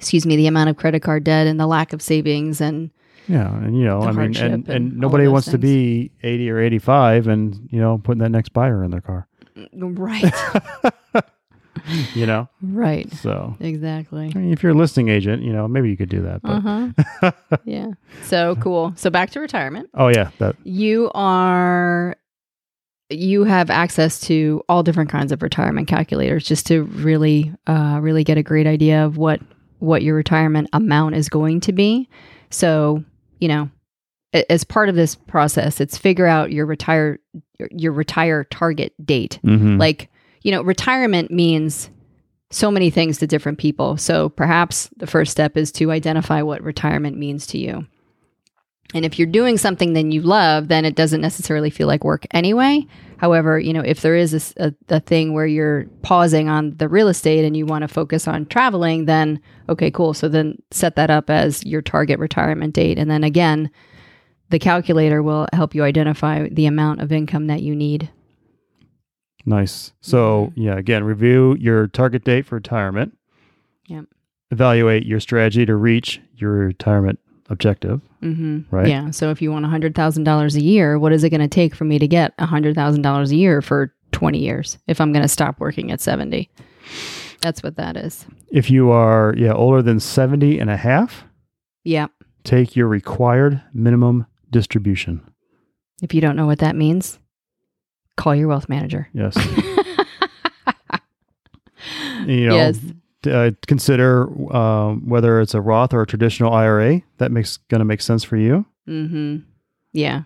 excuse 0.00 0.24
me, 0.24 0.34
the 0.36 0.46
amount 0.46 0.70
of 0.70 0.78
credit 0.78 1.00
card 1.00 1.24
debt 1.24 1.46
and 1.46 1.60
the 1.60 1.66
lack 1.66 1.92
of 1.92 2.00
savings 2.00 2.58
and 2.62 2.90
Yeah, 3.28 3.54
and 3.54 3.76
you 3.76 3.84
know, 3.84 4.00
I 4.00 4.12
mean, 4.12 4.34
and, 4.36 4.54
and 4.54 4.68
and 4.68 4.96
nobody 4.96 5.28
wants 5.28 5.48
to 5.50 5.58
be 5.58 6.10
eighty 6.22 6.48
or 6.48 6.58
eighty-five, 6.58 7.26
and 7.28 7.68
you 7.70 7.78
know, 7.78 7.98
putting 7.98 8.20
that 8.20 8.30
next 8.30 8.54
buyer 8.54 8.82
in 8.82 8.90
their 8.90 9.02
car. 9.02 9.28
right. 9.72 10.24
you 12.14 12.24
know, 12.26 12.48
right. 12.62 13.12
so 13.12 13.56
Exactly. 13.60 14.32
I 14.34 14.38
mean, 14.38 14.52
if 14.52 14.62
you're 14.62 14.72
a 14.72 14.74
listing 14.74 15.10
agent, 15.10 15.42
you 15.42 15.52
know, 15.52 15.68
maybe 15.68 15.90
you 15.90 15.96
could 15.98 16.08
do 16.08 16.22
that. 16.22 16.40
But 16.42 16.50
Uh-huh. 16.50 17.32
yeah. 17.64 17.92
So 18.22 18.56
cool. 18.56 18.94
So 18.96 19.10
back 19.10 19.30
to 19.32 19.40
retirement. 19.40 19.90
oh 19.94 20.08
yeah, 20.08 20.30
that 20.38 20.56
You 20.64 21.10
are 21.14 22.16
you 23.12 23.42
have 23.44 23.70
access 23.70 24.20
to 24.20 24.62
all 24.68 24.82
different 24.84 25.10
kinds 25.10 25.32
of 25.32 25.42
retirement 25.42 25.88
calculators 25.88 26.44
just 26.44 26.66
to 26.66 26.84
really 26.84 27.52
uh, 27.66 27.98
really 28.00 28.22
get 28.24 28.38
a 28.38 28.42
great 28.42 28.66
idea 28.68 29.04
of 29.04 29.16
what 29.16 29.40
what 29.80 30.02
your 30.02 30.14
retirement 30.14 30.68
amount 30.72 31.14
is 31.14 31.28
going 31.28 31.60
to 31.60 31.72
be 31.72 32.08
so 32.50 33.02
you 33.40 33.48
know 33.48 33.68
as 34.48 34.62
part 34.62 34.88
of 34.88 34.94
this 34.94 35.14
process 35.16 35.80
it's 35.80 35.98
figure 35.98 36.26
out 36.26 36.52
your 36.52 36.64
retire 36.64 37.18
your 37.70 37.92
retire 37.92 38.44
target 38.44 38.94
date 39.04 39.40
mhm. 39.42 39.78
like 39.78 40.08
you 40.42 40.52
know, 40.52 40.62
retirement 40.62 41.30
means 41.30 41.90
so 42.50 42.70
many 42.70 42.90
things 42.90 43.18
to 43.18 43.26
different 43.26 43.58
people. 43.58 43.96
So 43.96 44.28
perhaps 44.28 44.90
the 44.96 45.06
first 45.06 45.30
step 45.30 45.56
is 45.56 45.70
to 45.72 45.90
identify 45.90 46.42
what 46.42 46.62
retirement 46.62 47.16
means 47.16 47.46
to 47.48 47.58
you. 47.58 47.86
And 48.94 49.04
if 49.04 49.18
you're 49.18 49.26
doing 49.26 49.56
something 49.56 49.92
that 49.92 50.06
you 50.06 50.22
love, 50.22 50.68
then 50.68 50.84
it 50.84 50.96
doesn't 50.96 51.20
necessarily 51.20 51.70
feel 51.70 51.86
like 51.86 52.04
work 52.04 52.26
anyway. 52.32 52.86
However, 53.18 53.58
you 53.58 53.72
know, 53.72 53.82
if 53.82 54.00
there 54.00 54.16
is 54.16 54.54
a, 54.58 54.68
a, 54.68 54.96
a 54.96 55.00
thing 55.00 55.32
where 55.32 55.46
you're 55.46 55.84
pausing 56.02 56.48
on 56.48 56.76
the 56.78 56.88
real 56.88 57.08
estate 57.08 57.44
and 57.44 57.56
you 57.56 57.66
want 57.66 57.82
to 57.82 57.88
focus 57.88 58.26
on 58.26 58.46
traveling, 58.46 59.04
then 59.04 59.40
okay, 59.68 59.90
cool. 59.90 60.14
So 60.14 60.28
then 60.28 60.60
set 60.70 60.96
that 60.96 61.10
up 61.10 61.30
as 61.30 61.64
your 61.64 61.82
target 61.82 62.18
retirement 62.18 62.74
date. 62.74 62.98
And 62.98 63.10
then 63.10 63.22
again, 63.22 63.70
the 64.48 64.58
calculator 64.58 65.22
will 65.22 65.46
help 65.52 65.74
you 65.74 65.84
identify 65.84 66.48
the 66.48 66.66
amount 66.66 67.00
of 67.00 67.12
income 67.12 67.46
that 67.46 67.62
you 67.62 67.76
need. 67.76 68.10
Nice. 69.46 69.92
So, 70.00 70.52
yeah, 70.56 70.76
again, 70.76 71.04
review 71.04 71.56
your 71.58 71.86
target 71.86 72.24
date 72.24 72.46
for 72.46 72.56
retirement. 72.56 73.16
Yep. 73.86 74.06
Evaluate 74.50 75.06
your 75.06 75.20
strategy 75.20 75.64
to 75.64 75.76
reach 75.76 76.20
your 76.36 76.52
retirement 76.52 77.20
objective. 77.50 78.00
Mm-hmm. 78.22 78.74
Right. 78.74 78.88
Yeah. 78.88 79.10
So 79.10 79.30
if 79.30 79.42
you 79.42 79.52
want 79.52 79.66
$100,000 79.66 80.54
a 80.56 80.60
year, 80.62 80.98
what 80.98 81.12
is 81.12 81.22
it 81.24 81.30
going 81.30 81.40
to 81.40 81.48
take 81.48 81.74
for 81.74 81.84
me 81.84 81.98
to 81.98 82.08
get 82.08 82.36
$100,000 82.38 83.30
a 83.30 83.36
year 83.36 83.60
for 83.60 83.92
20 84.12 84.38
years 84.38 84.78
if 84.86 85.00
I'm 85.00 85.12
going 85.12 85.22
to 85.22 85.28
stop 85.28 85.60
working 85.60 85.90
at 85.90 86.00
70? 86.00 86.48
That's 87.42 87.62
what 87.62 87.76
that 87.76 87.96
is. 87.96 88.24
If 88.50 88.70
you 88.70 88.90
are, 88.90 89.34
yeah, 89.36 89.52
older 89.52 89.82
than 89.82 90.00
70 90.00 90.58
and 90.58 90.70
a 90.70 90.76
half, 90.76 91.24
Yeah. 91.84 92.06
take 92.44 92.76
your 92.76 92.86
required 92.88 93.62
minimum 93.74 94.26
distribution. 94.50 95.22
If 96.02 96.14
you 96.14 96.20
don't 96.20 96.36
know 96.36 96.46
what 96.46 96.58
that 96.60 96.76
means, 96.76 97.18
call 98.16 98.34
your 98.34 98.48
wealth 98.48 98.68
manager. 98.68 99.08
Yes. 99.12 99.36
you 102.26 102.46
know, 102.48 102.54
Yes. 102.56 102.78
Uh, 103.26 103.50
consider 103.66 104.28
um, 104.54 105.08
whether 105.08 105.40
it's 105.40 105.54
a 105.54 105.60
Roth 105.60 105.92
or 105.92 106.02
a 106.02 106.06
traditional 106.06 106.52
IRA. 106.52 107.02
That 107.18 107.32
makes 107.32 107.56
going 107.56 107.80
to 107.80 107.84
make 107.84 108.00
sense 108.00 108.24
for 108.24 108.36
you. 108.36 108.64
Mm-hmm. 108.88 109.38
Yeah. 109.92 110.22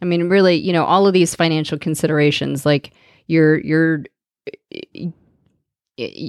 I 0.00 0.04
mean, 0.04 0.28
really, 0.28 0.56
you 0.56 0.72
know, 0.72 0.84
all 0.84 1.06
of 1.06 1.12
these 1.12 1.34
financial 1.34 1.78
considerations, 1.78 2.66
like 2.66 2.92
you're, 3.28 3.58
you're, 3.60 4.04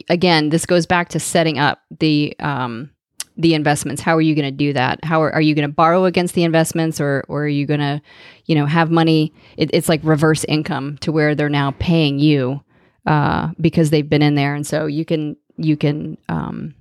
again, 0.10 0.50
this 0.50 0.66
goes 0.66 0.86
back 0.86 1.10
to 1.10 1.20
setting 1.20 1.58
up 1.58 1.82
the, 2.00 2.36
um, 2.40 2.92
the 3.36 3.56
investments. 3.56 4.02
How 4.02 4.16
are 4.16 4.22
you 4.22 4.36
going 4.36 4.46
to 4.46 4.52
do 4.52 4.74
that? 4.74 5.04
How 5.04 5.24
are, 5.24 5.34
are 5.34 5.42
you 5.42 5.56
going 5.56 5.68
to 5.68 5.74
borrow 5.74 6.06
against 6.06 6.36
the 6.36 6.44
investments 6.44 7.02
or, 7.02 7.24
or 7.28 7.46
are 7.46 7.48
you 7.48 7.66
going 7.66 7.80
to, 7.80 8.00
you 8.46 8.54
know, 8.54 8.68
have 8.68 8.92
money? 8.92 9.34
It, 9.58 9.72
it's 9.74 9.90
like 9.90 10.02
reverse 10.04 10.44
income 10.44 10.98
to 11.00 11.12
where 11.12 11.34
they're 11.34 11.50
now 11.50 11.72
paying 11.80 12.20
you, 12.20 12.62
uh, 13.08 13.50
because 13.60 13.90
they've 13.90 14.08
been 14.08 14.22
in 14.22 14.36
there. 14.36 14.54
And 14.54 14.68
so 14.68 14.86
you 14.86 15.04
can, 15.04 15.36
you 15.58 15.78
can, 15.78 16.18
um, 16.30 16.76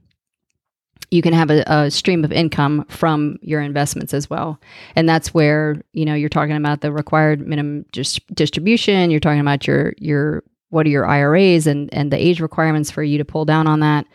you 1.12 1.20
can 1.20 1.34
have 1.34 1.50
a, 1.50 1.62
a 1.66 1.90
stream 1.90 2.24
of 2.24 2.32
income 2.32 2.86
from 2.88 3.38
your 3.42 3.60
investments 3.60 4.14
as 4.14 4.30
well. 4.30 4.58
And 4.96 5.06
that's 5.06 5.34
where 5.34 5.80
you 5.92 6.06
know 6.06 6.14
you're 6.14 6.30
talking 6.30 6.56
about 6.56 6.80
the 6.80 6.90
required 6.90 7.46
minimum 7.46 7.84
dis- 7.92 8.18
distribution 8.32 9.10
you're 9.10 9.20
talking 9.20 9.40
about 9.40 9.66
your 9.66 9.92
your 9.98 10.42
what 10.70 10.86
are 10.86 10.90
your 10.90 11.06
iras 11.06 11.66
and 11.66 11.92
and 11.92 12.10
the 12.10 12.16
age 12.16 12.40
requirements 12.40 12.90
for 12.90 13.02
you 13.02 13.18
to 13.18 13.24
pull 13.24 13.44
down 13.44 13.66
on 13.66 13.80
that. 13.80 14.06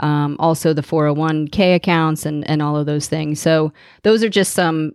Um, 0.00 0.36
also 0.38 0.72
the 0.72 0.82
401k 0.82 1.74
accounts 1.74 2.24
and 2.24 2.48
and 2.48 2.62
all 2.62 2.76
of 2.76 2.86
those 2.86 3.08
things. 3.08 3.40
So 3.40 3.72
those 4.04 4.22
are 4.22 4.28
just 4.28 4.54
some 4.54 4.92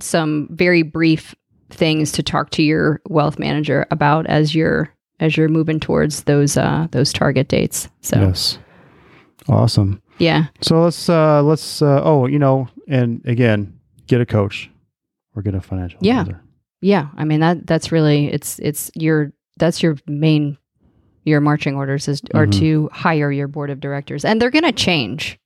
some 0.00 0.48
very 0.52 0.82
brief 0.82 1.34
things 1.68 2.12
to 2.12 2.22
talk 2.22 2.50
to 2.50 2.62
your 2.62 3.00
wealth 3.08 3.40
manager 3.40 3.86
about 3.90 4.26
as 4.26 4.54
you're 4.54 4.94
as 5.22 5.36
you're 5.36 5.48
moving 5.48 5.80
towards 5.80 6.24
those 6.24 6.56
uh 6.56 6.86
those 6.90 7.12
target 7.12 7.48
dates 7.48 7.88
so 8.02 8.18
Yes. 8.20 8.58
Awesome. 9.48 10.02
yeah 10.18 10.46
So 10.60 10.82
let's 10.82 11.08
uh 11.08 11.42
let's 11.42 11.82
uh 11.82 12.00
oh, 12.04 12.26
you 12.26 12.38
know, 12.38 12.68
and 12.88 13.20
again, 13.24 13.78
get 14.06 14.20
a 14.20 14.26
coach 14.26 14.70
or 15.34 15.42
get 15.42 15.54
a 15.54 15.60
financial 15.60 15.98
Yeah. 16.02 16.20
advisor. 16.20 16.42
Yeah, 16.80 17.08
I 17.16 17.24
mean 17.24 17.40
that 17.40 17.66
that's 17.66 17.90
really 17.92 18.26
it's 18.26 18.58
it's 18.58 18.90
your 18.94 19.32
that's 19.58 19.82
your 19.82 19.96
main 20.06 20.58
your 21.24 21.40
marching 21.40 21.74
orders 21.76 22.08
is 22.08 22.20
are 22.34 22.46
Mhm. 22.46 22.58
to 22.58 22.88
hire 22.92 23.30
your 23.32 23.48
board 23.48 23.70
of 23.70 23.80
directors 23.80 24.24
and 24.24 24.40
they're 24.40 24.50
going 24.50 24.64
to 24.64 24.72
change. 24.72 25.38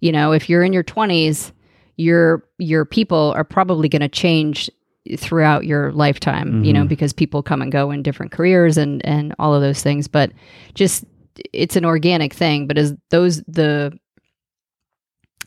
You 0.00 0.12
know, 0.12 0.32
if 0.32 0.48
you're 0.48 0.62
in 0.62 0.72
your 0.72 0.84
20s, 0.84 1.52
your 1.96 2.44
your 2.58 2.84
people 2.84 3.32
are 3.36 3.44
probably 3.44 3.88
going 3.88 4.02
to 4.02 4.08
change 4.08 4.70
throughout 5.18 5.64
your 5.66 5.92
lifetime, 5.92 6.64
you 6.64 6.72
know, 6.72 6.84
Mhm. 6.84 6.88
because 6.88 7.12
people 7.12 7.42
come 7.42 7.62
and 7.62 7.70
go 7.72 7.90
in 7.90 8.02
different 8.02 8.32
careers 8.32 8.76
and 8.76 9.04
and 9.06 9.34
all 9.38 9.54
of 9.54 9.60
those 9.62 9.82
things, 9.82 10.08
but 10.08 10.32
just 10.74 11.04
it's 11.52 11.76
an 11.76 11.84
organic 11.84 12.32
thing, 12.32 12.66
but 12.66 12.78
as 12.78 12.94
those 13.10 13.42
the 13.44 13.92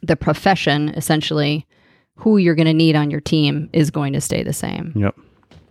the 0.01 0.16
profession 0.16 0.89
essentially 0.89 1.66
who 2.16 2.38
you're 2.38 2.55
going 2.55 2.66
to 2.68 2.74
need 2.74 2.95
on 2.95 3.10
your 3.12 3.22
team 3.22 3.70
is 3.74 3.91
going 3.91 4.14
to 4.14 4.22
stay 4.22 4.43
the 4.43 4.53
same. 4.53 4.93
Yep. 4.95 5.16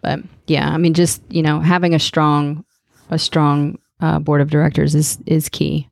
But 0.02 0.20
yeah, 0.46 0.68
I 0.70 0.78
mean, 0.78 0.94
just 0.94 1.22
you 1.30 1.42
know, 1.42 1.60
having 1.60 1.94
a 1.94 1.98
strong, 1.98 2.64
a 3.10 3.18
strong 3.18 3.78
uh, 4.00 4.18
board 4.18 4.40
of 4.40 4.50
directors 4.50 4.94
is 4.94 5.18
is 5.26 5.48
key 5.48 5.88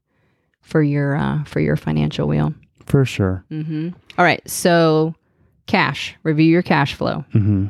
for 0.62 0.82
your 0.82 1.16
uh, 1.16 1.44
for 1.44 1.60
your 1.60 1.76
financial 1.76 2.26
wheel. 2.28 2.54
For 2.86 3.04
sure. 3.04 3.44
Mm-hmm. 3.50 3.88
All 4.16 4.24
right, 4.24 4.40
so 4.48 5.14
cash. 5.66 6.14
Review 6.22 6.46
your 6.46 6.62
cash 6.62 6.94
flow. 6.94 7.24
Mm-hmm. 7.34 7.66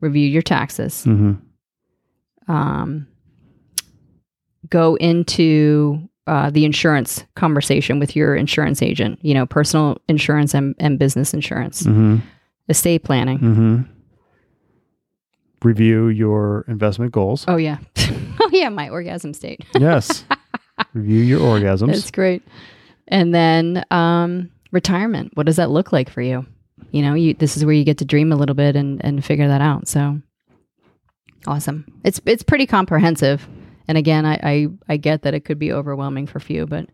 Review 0.00 0.26
your 0.26 0.42
taxes. 0.42 1.04
Mm-hmm. 1.06 2.52
Um, 2.52 3.06
go 4.68 4.94
into 4.96 6.08
uh, 6.26 6.50
the 6.50 6.64
insurance 6.64 7.24
conversation 7.34 7.98
with 7.98 8.14
your 8.16 8.34
insurance 8.34 8.82
agent. 8.82 9.18
You 9.22 9.34
know, 9.34 9.46
personal 9.46 9.98
insurance 10.08 10.54
and, 10.54 10.74
and 10.78 10.98
business 10.98 11.34
insurance, 11.34 11.82
Mm-hmm. 11.82 12.16
estate 12.68 13.04
planning. 13.04 13.38
Mm-hmm. 13.38 13.80
Review 15.62 16.08
your 16.08 16.64
investment 16.68 17.12
goals. 17.12 17.44
Oh 17.46 17.56
yeah, 17.56 17.78
oh 17.98 18.48
yeah, 18.50 18.70
my 18.70 18.88
orgasm 18.88 19.34
state. 19.34 19.64
yes. 19.78 20.24
Review 20.94 21.20
your 21.20 21.40
orgasms. 21.40 21.88
That's 21.88 22.10
great. 22.10 22.42
And 23.08 23.34
then 23.34 23.84
um, 23.90 24.50
retirement. 24.72 25.32
What 25.34 25.44
does 25.44 25.56
that 25.56 25.68
look 25.70 25.92
like 25.92 26.08
for 26.08 26.22
you? 26.22 26.46
You 26.92 27.02
know, 27.02 27.14
you 27.14 27.34
this 27.34 27.56
is 27.56 27.64
where 27.64 27.74
you 27.74 27.84
get 27.84 27.98
to 27.98 28.04
dream 28.04 28.32
a 28.32 28.36
little 28.36 28.54
bit 28.56 28.76
and 28.76 29.04
and 29.04 29.24
figure 29.24 29.48
that 29.48 29.60
out. 29.60 29.88
So 29.88 30.20
awesome. 31.46 31.84
It's 32.04 32.20
it's 32.26 32.42
pretty 32.42 32.66
comprehensive. 32.66 33.46
And 33.88 33.98
again, 33.98 34.24
I 34.26 34.34
I, 34.42 34.68
I 34.88 34.96
get 34.96 35.22
that 35.22 35.34
it 35.34 35.44
could 35.44 35.58
be 35.58 35.72
overwhelming 35.72 36.26
for 36.26 36.40
few, 36.40 36.66
but 36.66 36.88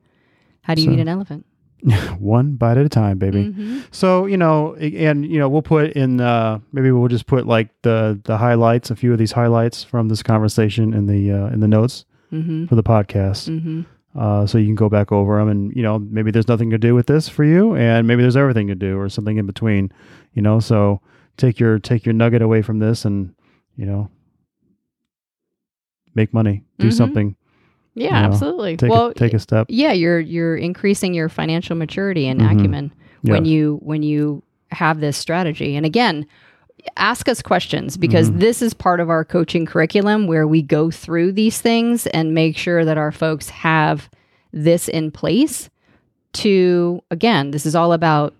how 0.62 0.74
do 0.74 0.82
you 0.82 0.88
So- 0.88 0.92
eat 0.94 1.00
an 1.00 1.08
elephant? 1.08 1.46
One 2.18 2.56
bite 2.56 2.78
at 2.78 2.86
a 2.86 2.88
time, 2.88 3.18
baby. 3.18 3.52
Mhm. 3.52 3.82
So 3.90 4.24
you 4.26 4.36
know, 4.38 4.74
and 4.76 5.24
you 5.30 5.38
know, 5.38 5.48
we'll 5.48 5.62
put 5.62 5.92
in 5.92 6.20
uh, 6.20 6.58
maybe 6.72 6.90
we'll 6.90 7.08
just 7.08 7.26
put 7.26 7.46
like 7.46 7.68
the 7.82 8.18
the 8.24 8.38
highlights, 8.38 8.90
a 8.90 8.96
few 8.96 9.12
of 9.12 9.18
these 9.18 9.32
highlights 9.32 9.84
from 9.84 10.08
this 10.08 10.22
conversation 10.22 10.94
in 10.94 11.06
the 11.06 11.30
uh, 11.30 11.46
in 11.48 11.60
the 11.60 11.68
notes 11.68 12.06
Mhm. 12.32 12.68
for 12.68 12.74
the 12.76 12.82
podcast, 12.82 13.50
Mhm. 13.50 13.84
Uh, 14.16 14.46
so 14.46 14.58
you 14.58 14.66
can 14.66 14.74
go 14.74 14.88
back 14.88 15.12
over 15.12 15.38
them. 15.38 15.48
And 15.48 15.72
you 15.76 15.82
know, 15.82 15.98
maybe 15.98 16.30
there's 16.30 16.48
nothing 16.48 16.70
to 16.70 16.78
do 16.78 16.94
with 16.94 17.06
this 17.06 17.28
for 17.28 17.44
you, 17.44 17.74
and 17.76 18.06
maybe 18.06 18.22
there's 18.22 18.36
everything 18.36 18.66
to 18.68 18.74
do, 18.74 18.98
or 18.98 19.08
something 19.08 19.36
in 19.36 19.46
between. 19.46 19.92
You 20.34 20.42
know, 20.42 20.58
so 20.60 21.00
take 21.36 21.60
your 21.60 21.78
take 21.78 22.04
your 22.06 22.12
nugget 22.14 22.42
away 22.42 22.62
from 22.62 22.78
this, 22.78 23.04
and 23.04 23.34
you 23.76 23.86
know, 23.86 24.08
make 26.14 26.32
money, 26.32 26.64
do 26.78 26.88
Mhm. 26.88 26.92
something, 26.92 27.36
Yeah, 27.94 28.06
You 28.08 28.12
know, 28.12 28.18
absolutely. 28.34 28.76
take 28.76 28.90
well, 28.90 29.06
a, 29.08 29.14
take 29.14 29.32
a 29.32 29.38
step. 29.38 29.66
yeah, 29.70 29.92
you're 29.92 30.20
you're 30.20 30.56
increasing 30.56 31.14
your 31.14 31.30
financial 31.30 31.76
maturity 31.76 32.26
and 32.26 32.40
Mhm. 32.40 32.52
acumen 32.58 32.92
when 33.22 33.44
you 33.46 33.78
when 33.82 34.02
you 34.02 34.42
have 34.70 35.00
this 35.00 35.16
strategy. 35.16 35.76
And 35.76 35.86
again, 35.86 36.26
ask 36.96 37.28
us 37.28 37.42
questions 37.42 37.96
because 37.96 38.30
Mhm. 38.30 38.40
this 38.40 38.62
is 38.62 38.74
part 38.74 39.00
of 39.00 39.10
our 39.10 39.24
coaching 39.24 39.66
curriculum 39.66 40.26
where 40.26 40.46
we 40.46 40.62
go 40.62 40.90
through 40.90 41.32
these 41.32 41.60
things 41.60 42.06
and 42.08 42.34
make 42.34 42.56
sure 42.56 42.84
that 42.84 42.98
our 42.98 43.12
folks 43.12 43.48
have 43.50 44.08
this 44.52 44.88
in 44.88 45.10
place 45.10 45.68
to 46.34 47.00
again, 47.10 47.50
this 47.50 47.66
is 47.66 47.74
all 47.74 47.92
about 47.92 48.34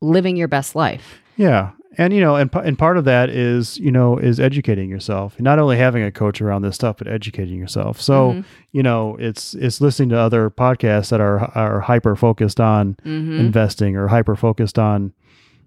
living 0.00 0.36
your 0.36 0.48
best 0.48 0.74
life. 0.74 1.20
Yeah. 1.36 1.70
And 1.96 2.12
you 2.12 2.20
know, 2.20 2.34
and 2.34 2.50
and 2.56 2.76
part 2.76 2.96
of 2.96 3.04
that 3.04 3.30
is 3.30 3.78
you 3.78 3.92
know 3.92 4.18
is 4.18 4.40
educating 4.40 4.90
yourself. 4.90 5.38
Not 5.38 5.60
only 5.60 5.76
having 5.76 6.02
a 6.02 6.10
coach 6.10 6.40
around 6.42 6.62
this 6.62 6.74
stuff, 6.74 6.96
but 6.98 7.06
educating 7.06 7.56
yourself. 7.56 8.00
So 8.00 8.32
Mhm. 8.32 8.44
you 8.72 8.82
know, 8.82 9.16
it's 9.20 9.54
it's 9.54 9.80
listening 9.80 10.08
to 10.08 10.18
other 10.18 10.50
podcasts 10.50 11.10
that 11.10 11.20
are 11.20 11.52
are 11.56 11.80
hyper 11.80 12.16
focused 12.16 12.60
on 12.60 12.96
Mhm. 13.06 13.38
investing 13.38 13.94
or 13.96 14.08
hyper 14.08 14.34
focused 14.34 14.76
on 14.78 15.12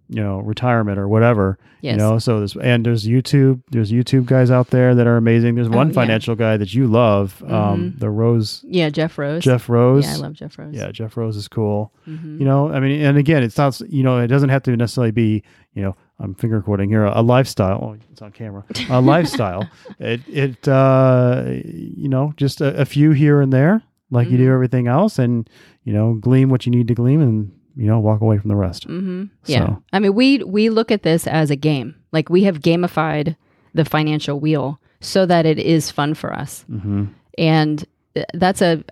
you 0.10 0.22
know 0.24 0.40
retirement 0.40 0.98
or 1.00 1.08
whatever. 1.08 1.58
Yes. 1.82 1.92
You 1.94 1.98
know, 1.98 2.18
so 2.20 2.40
there's 2.40 2.56
and 2.56 2.86
there's 2.86 3.06
YouTube. 3.08 3.62
There's 3.70 3.92
YouTube 3.92 4.26
guys 4.26 4.50
out 4.50 4.68
there 4.72 4.96
that 4.96 5.06
are 5.06 5.18
amazing. 5.18 5.56
There's 5.56 5.70
one 5.70 5.88
Oh, 5.88 5.90
yeah. 5.92 5.94
financial 5.96 6.36
guy 6.36 6.58
that 6.58 6.74
you 6.74 6.88
love, 6.88 7.44
um, 7.48 7.94
Mhm. 7.94 8.00
the 8.00 8.10
Rose 8.10 8.66
yeah, 8.68 8.90
Jeff 8.90 9.18
Rose. 9.18 9.44
Jeff 9.44 9.70
Rose. 9.70 10.06
Yeah, 10.06 10.14
I 10.14 10.18
love 10.18 10.34
Jeff 10.34 10.58
Rose. 10.58 10.74
Yeah, 10.74 10.92
Jeff 10.92 11.16
Rose 11.18 11.36
is 11.38 11.48
cool. 11.48 11.94
Mhm. 12.10 12.40
You 12.40 12.46
know, 12.46 12.72
I 12.72 12.80
mean, 12.80 13.00
and 13.02 13.18
again, 13.18 13.44
it's 13.44 13.58
not, 13.58 13.80
you 13.90 14.02
know, 14.04 14.18
it 14.20 14.28
doesn't 14.28 14.50
have 14.50 14.64
to 14.64 14.76
necessarily 14.76 15.12
be, 15.12 15.44
you 15.74 15.84
know, 15.84 15.96
I'm 16.20 16.34
finger 16.34 16.62
quoting 16.62 16.90
here 16.90 17.04
a 17.06 17.22
lifestyle. 17.22 17.80
Oh, 17.84 17.98
it's 18.12 18.24
on 18.24 18.32
camera. 18.32 18.64
A 18.90 19.00
lifestyle. 19.14 19.70
It 20.00 20.22
it 20.28 20.68
uh, 20.68 21.44
you 21.64 22.10
know 22.10 22.34
just 22.38 22.60
a, 22.60 22.76
a 22.82 22.86
few 22.86 23.12
here 23.12 23.40
and 23.40 23.54
there, 23.54 23.84
like 24.10 24.28
you 24.32 24.38
do 24.38 24.48
Mhm. 24.48 24.54
everything 24.54 24.88
else, 24.88 25.20
and 25.20 25.48
you 25.84 25.94
know 25.94 26.16
glean 26.16 26.50
what 26.50 26.66
you 26.66 26.72
need 26.72 26.88
to 26.88 26.96
glean, 26.96 27.22
and 27.22 27.52
you 27.78 27.86
know 27.88 28.00
walk 28.00 28.22
away 28.22 28.38
from 28.40 28.50
the 28.50 28.56
rest. 28.56 28.88
Mm-hmm. 28.88 29.26
Yeah. 29.46 29.66
So- 29.68 29.84
I 29.94 30.00
mean, 30.00 30.14
we 30.16 30.40
we 30.44 30.70
look 30.70 30.92
at 30.92 31.04
this 31.04 31.28
as 31.28 31.50
a 31.52 31.56
game. 31.56 31.96
Like 32.12 32.30
we 32.30 32.44
have 32.44 32.60
gamified 32.60 33.36
the 33.74 33.86
financial 33.86 34.40
wheel 34.40 34.80
so 35.02 35.26
that 35.26 35.46
it 35.46 35.60
is 35.60 35.92
fun 35.92 36.14
for 36.16 36.34
us, 36.34 36.66
Mm-hmm. 36.72 37.06
and 37.38 37.86
that's 38.34 38.62
a 38.62 38.84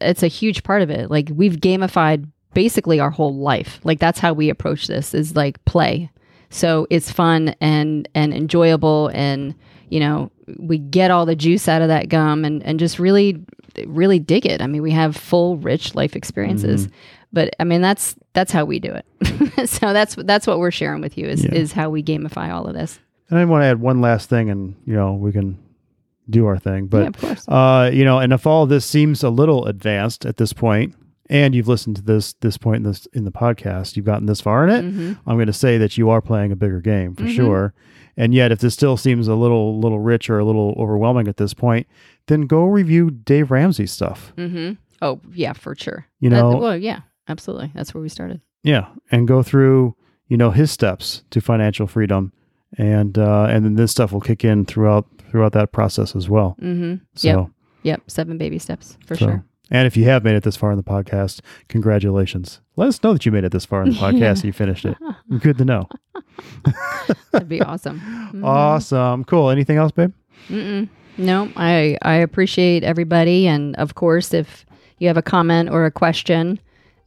it's 0.00 0.22
a 0.22 0.28
huge 0.28 0.62
part 0.62 0.80
of 0.82 0.90
it. 0.90 1.10
Like 1.10 1.30
we've 1.34 1.56
gamified 1.56 2.26
basically 2.54 3.00
our 3.00 3.10
whole 3.10 3.34
life. 3.36 3.80
Like 3.84 3.98
that's 3.98 4.18
how 4.18 4.32
we 4.32 4.48
approach 4.50 4.86
this 4.86 5.12
is 5.14 5.34
like 5.36 5.62
play. 5.64 6.10
So 6.50 6.86
it's 6.90 7.10
fun 7.10 7.54
and 7.60 8.08
and 8.14 8.32
enjoyable 8.32 9.10
and 9.14 9.54
you 9.88 10.00
know 10.00 10.30
we 10.58 10.78
get 10.78 11.10
all 11.10 11.26
the 11.26 11.34
juice 11.36 11.66
out 11.68 11.82
of 11.82 11.88
that 11.88 12.08
gum 12.08 12.44
and 12.44 12.62
and 12.62 12.78
just 12.78 12.98
really 12.98 13.42
really 13.86 14.18
dig 14.18 14.44
it. 14.46 14.60
I 14.62 14.66
mean, 14.66 14.82
we 14.82 14.90
have 14.92 15.16
full 15.16 15.56
rich 15.56 15.94
life 15.94 16.14
experiences. 16.14 16.88
But 17.32 17.54
I 17.58 17.64
mean 17.64 17.80
that's 17.80 18.14
that's 18.34 18.52
how 18.52 18.64
we 18.64 18.78
do 18.78 18.92
it. 18.92 19.68
so 19.68 19.92
that's 19.92 20.14
that's 20.16 20.46
what 20.46 20.58
we're 20.58 20.70
sharing 20.70 21.00
with 21.00 21.16
you 21.16 21.26
is 21.26 21.44
Yeah. 21.44 21.54
is 21.54 21.72
how 21.72 21.90
we 21.90 22.02
gamify 22.02 22.52
all 22.52 22.66
of 22.66 22.74
this. 22.74 22.98
And 23.30 23.38
I 23.38 23.44
want 23.46 23.62
to 23.62 23.66
add 23.66 23.80
one 23.80 24.00
last 24.00 24.28
thing, 24.28 24.50
and 24.50 24.74
you 24.86 24.94
know 24.94 25.14
we 25.14 25.32
can 25.32 25.58
do 26.30 26.46
our 26.46 26.58
thing, 26.58 26.86
but 26.86 27.16
yeah. 27.22 27.34
Uh, 27.48 27.90
you 27.92 28.04
know, 28.04 28.18
and 28.18 28.32
if 28.32 28.46
all 28.46 28.62
of 28.64 28.68
this 28.68 28.84
seems 28.86 29.22
a 29.24 29.30
little 29.30 29.66
advanced 29.66 30.24
at 30.26 30.36
this 30.36 30.52
point, 30.52 30.94
and 31.30 31.54
you've 31.54 31.68
listened 31.68 31.96
to 31.96 32.02
this 32.02 32.34
this 32.34 32.58
point 32.58 32.78
in 32.78 32.82
this 32.84 33.06
in 33.14 33.24
the 33.24 33.32
podcast, 33.32 33.96
you've 33.96 34.04
gotten 34.06 34.26
this 34.26 34.40
far 34.40 34.68
in 34.68 34.70
it. 34.70 34.84
Mhm. 34.84 35.18
I'm 35.26 35.36
going 35.36 35.46
to 35.46 35.52
say 35.52 35.78
that 35.78 35.96
you 35.96 36.10
are 36.10 36.20
playing 36.20 36.52
a 36.52 36.56
bigger 36.56 36.80
game 36.80 37.14
for 37.14 37.24
Mhm. 37.24 37.34
sure. 37.34 37.74
And 38.16 38.34
yet, 38.34 38.52
if 38.52 38.58
this 38.58 38.74
still 38.74 38.98
seems 38.98 39.26
a 39.26 39.34
little 39.34 39.80
little 39.80 39.98
rich 40.00 40.28
or 40.28 40.38
a 40.38 40.44
little 40.44 40.74
overwhelming 40.78 41.26
at 41.28 41.38
this 41.38 41.54
point, 41.54 41.86
then 42.26 42.42
go 42.42 42.64
review 42.66 43.10
Dave 43.10 43.50
Ramsey 43.50 43.86
stuff. 43.86 44.34
Mhm. 44.36 44.76
Oh, 45.00 45.18
yeah, 45.34 45.54
for 45.54 45.74
sure. 45.74 46.06
You 46.20 46.28
know, 46.30 46.56
well, 46.58 46.76
yeah, 46.76 47.00
absolutely. 47.28 47.70
That's 47.74 47.94
where 47.94 48.02
we 48.02 48.08
started. 48.08 48.40
yeah, 48.62 48.88
and 49.10 49.26
go 49.28 49.42
through 49.42 49.94
you 50.28 50.36
know 50.36 50.50
his 50.50 50.70
steps 50.70 51.22
to 51.30 51.40
financial 51.40 51.86
freedom, 51.86 52.32
and 52.78 53.18
uh, 53.18 53.46
and 53.50 53.64
then 53.64 53.74
this 53.74 53.90
stuff 53.90 54.12
will 54.12 54.20
kick 54.20 54.44
in 54.44 54.64
throughout 54.64 55.06
throughout 55.30 55.52
that 55.52 55.72
process 55.72 56.14
as 56.16 56.28
well. 56.28 56.56
Mm-hmm. 56.60 57.04
So. 57.14 57.28
Yep. 57.28 57.46
Yep, 57.84 58.02
seven 58.10 58.38
baby 58.38 58.58
steps 58.60 58.96
for 59.06 59.16
So- 59.16 59.26
sure. 59.26 59.44
And 59.72 59.86
if 59.86 59.96
you 59.96 60.04
have 60.04 60.22
made 60.22 60.36
it 60.36 60.42
this 60.44 60.54
far 60.54 60.70
in 60.70 60.76
the 60.76 60.82
podcast, 60.84 61.40
congratulations. 61.68 62.60
Let 62.76 62.88
us 62.88 63.02
know 63.02 63.12
that 63.14 63.24
you 63.26 63.32
made 63.32 63.42
it 63.44 63.50
this 63.52 63.64
far 63.64 63.82
in 63.82 63.88
the 63.90 63.96
podcast 64.06 64.34
and 64.36 64.44
you 64.44 64.52
finished 64.52 64.84
it. 64.84 64.96
Good 65.40 65.56
to 65.58 65.64
know. 65.64 65.88
That'd 67.32 67.48
be 67.48 67.60
awesome. 67.62 68.00
Mhm. 68.32 68.44
Awesome. 68.44 69.24
Cool. 69.24 69.50
Anything 69.50 69.78
else, 69.78 69.92
babe? 69.92 70.12
Mm-mm. 70.48 70.88
No, 71.18 71.50
I 71.56 71.96
I 72.02 72.14
appreciate 72.14 72.84
everybody, 72.84 73.46
and 73.48 73.74
of 73.76 73.94
course, 73.94 74.32
if 74.32 74.64
you 74.98 75.08
have 75.08 75.16
a 75.16 75.22
comment 75.22 75.70
or 75.70 75.84
a 75.84 75.90
question 75.90 76.58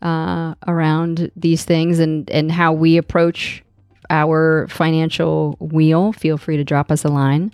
uh, 0.01 0.55
around 0.67 1.31
these 1.35 1.63
things 1.65 1.99
and 1.99 2.29
and 2.29 2.51
how 2.51 2.73
we 2.73 2.97
approach 2.97 3.63
our 4.09 4.67
financial 4.69 5.55
wheel, 5.59 6.13
feel 6.13 6.37
free 6.37 6.57
to 6.57 6.63
drop 6.63 6.91
us 6.91 7.03
a 7.05 7.09
line 7.09 7.51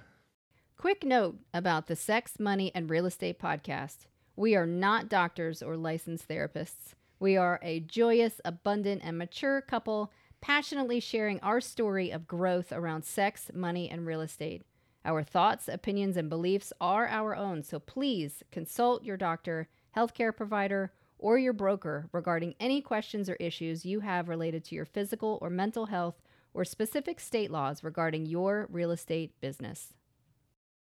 Quick 0.77 1.03
note 1.03 1.39
about 1.53 1.87
the 1.87 1.97
Sex, 1.97 2.39
Money, 2.39 2.71
and 2.73 2.89
Real 2.89 3.05
Estate 3.05 3.37
podcast. 3.37 4.05
We 4.37 4.55
are 4.55 4.67
not 4.67 5.09
doctors 5.09 5.61
or 5.61 5.75
licensed 5.75 6.29
therapists. 6.29 6.93
We 7.19 7.35
are 7.35 7.59
a 7.61 7.81
joyous, 7.81 8.39
abundant, 8.45 9.01
and 9.03 9.17
mature 9.17 9.59
couple 9.59 10.13
passionately 10.39 10.99
sharing 10.99 11.39
our 11.39 11.59
story 11.59 12.11
of 12.11 12.27
growth 12.27 12.71
around 12.71 13.03
sex, 13.03 13.49
money, 13.53 13.89
and 13.89 14.05
real 14.05 14.21
estate. 14.21 14.63
Our 15.05 15.21
thoughts, 15.21 15.67
opinions, 15.67 16.17
and 16.17 16.31
beliefs 16.31 16.73
are 16.81 17.07
our 17.07 17.35
own, 17.35 17.61
so 17.61 17.77
please 17.77 18.41
consult 18.51 19.03
your 19.03 19.17
doctor, 19.17 19.69
healthcare 19.95 20.35
provider, 20.35 20.91
or 21.19 21.37
your 21.37 21.53
broker 21.53 22.09
regarding 22.11 22.55
any 22.59 22.81
questions 22.81 23.29
or 23.29 23.35
issues 23.35 23.85
you 23.85 23.99
have 23.99 24.27
related 24.27 24.63
to 24.65 24.75
your 24.75 24.85
physical 24.85 25.37
or 25.43 25.51
mental 25.51 25.85
health 25.85 26.23
or 26.55 26.65
specific 26.65 27.19
state 27.19 27.51
laws 27.51 27.83
regarding 27.83 28.25
your 28.25 28.67
real 28.71 28.89
estate 28.89 29.39
business. 29.41 29.93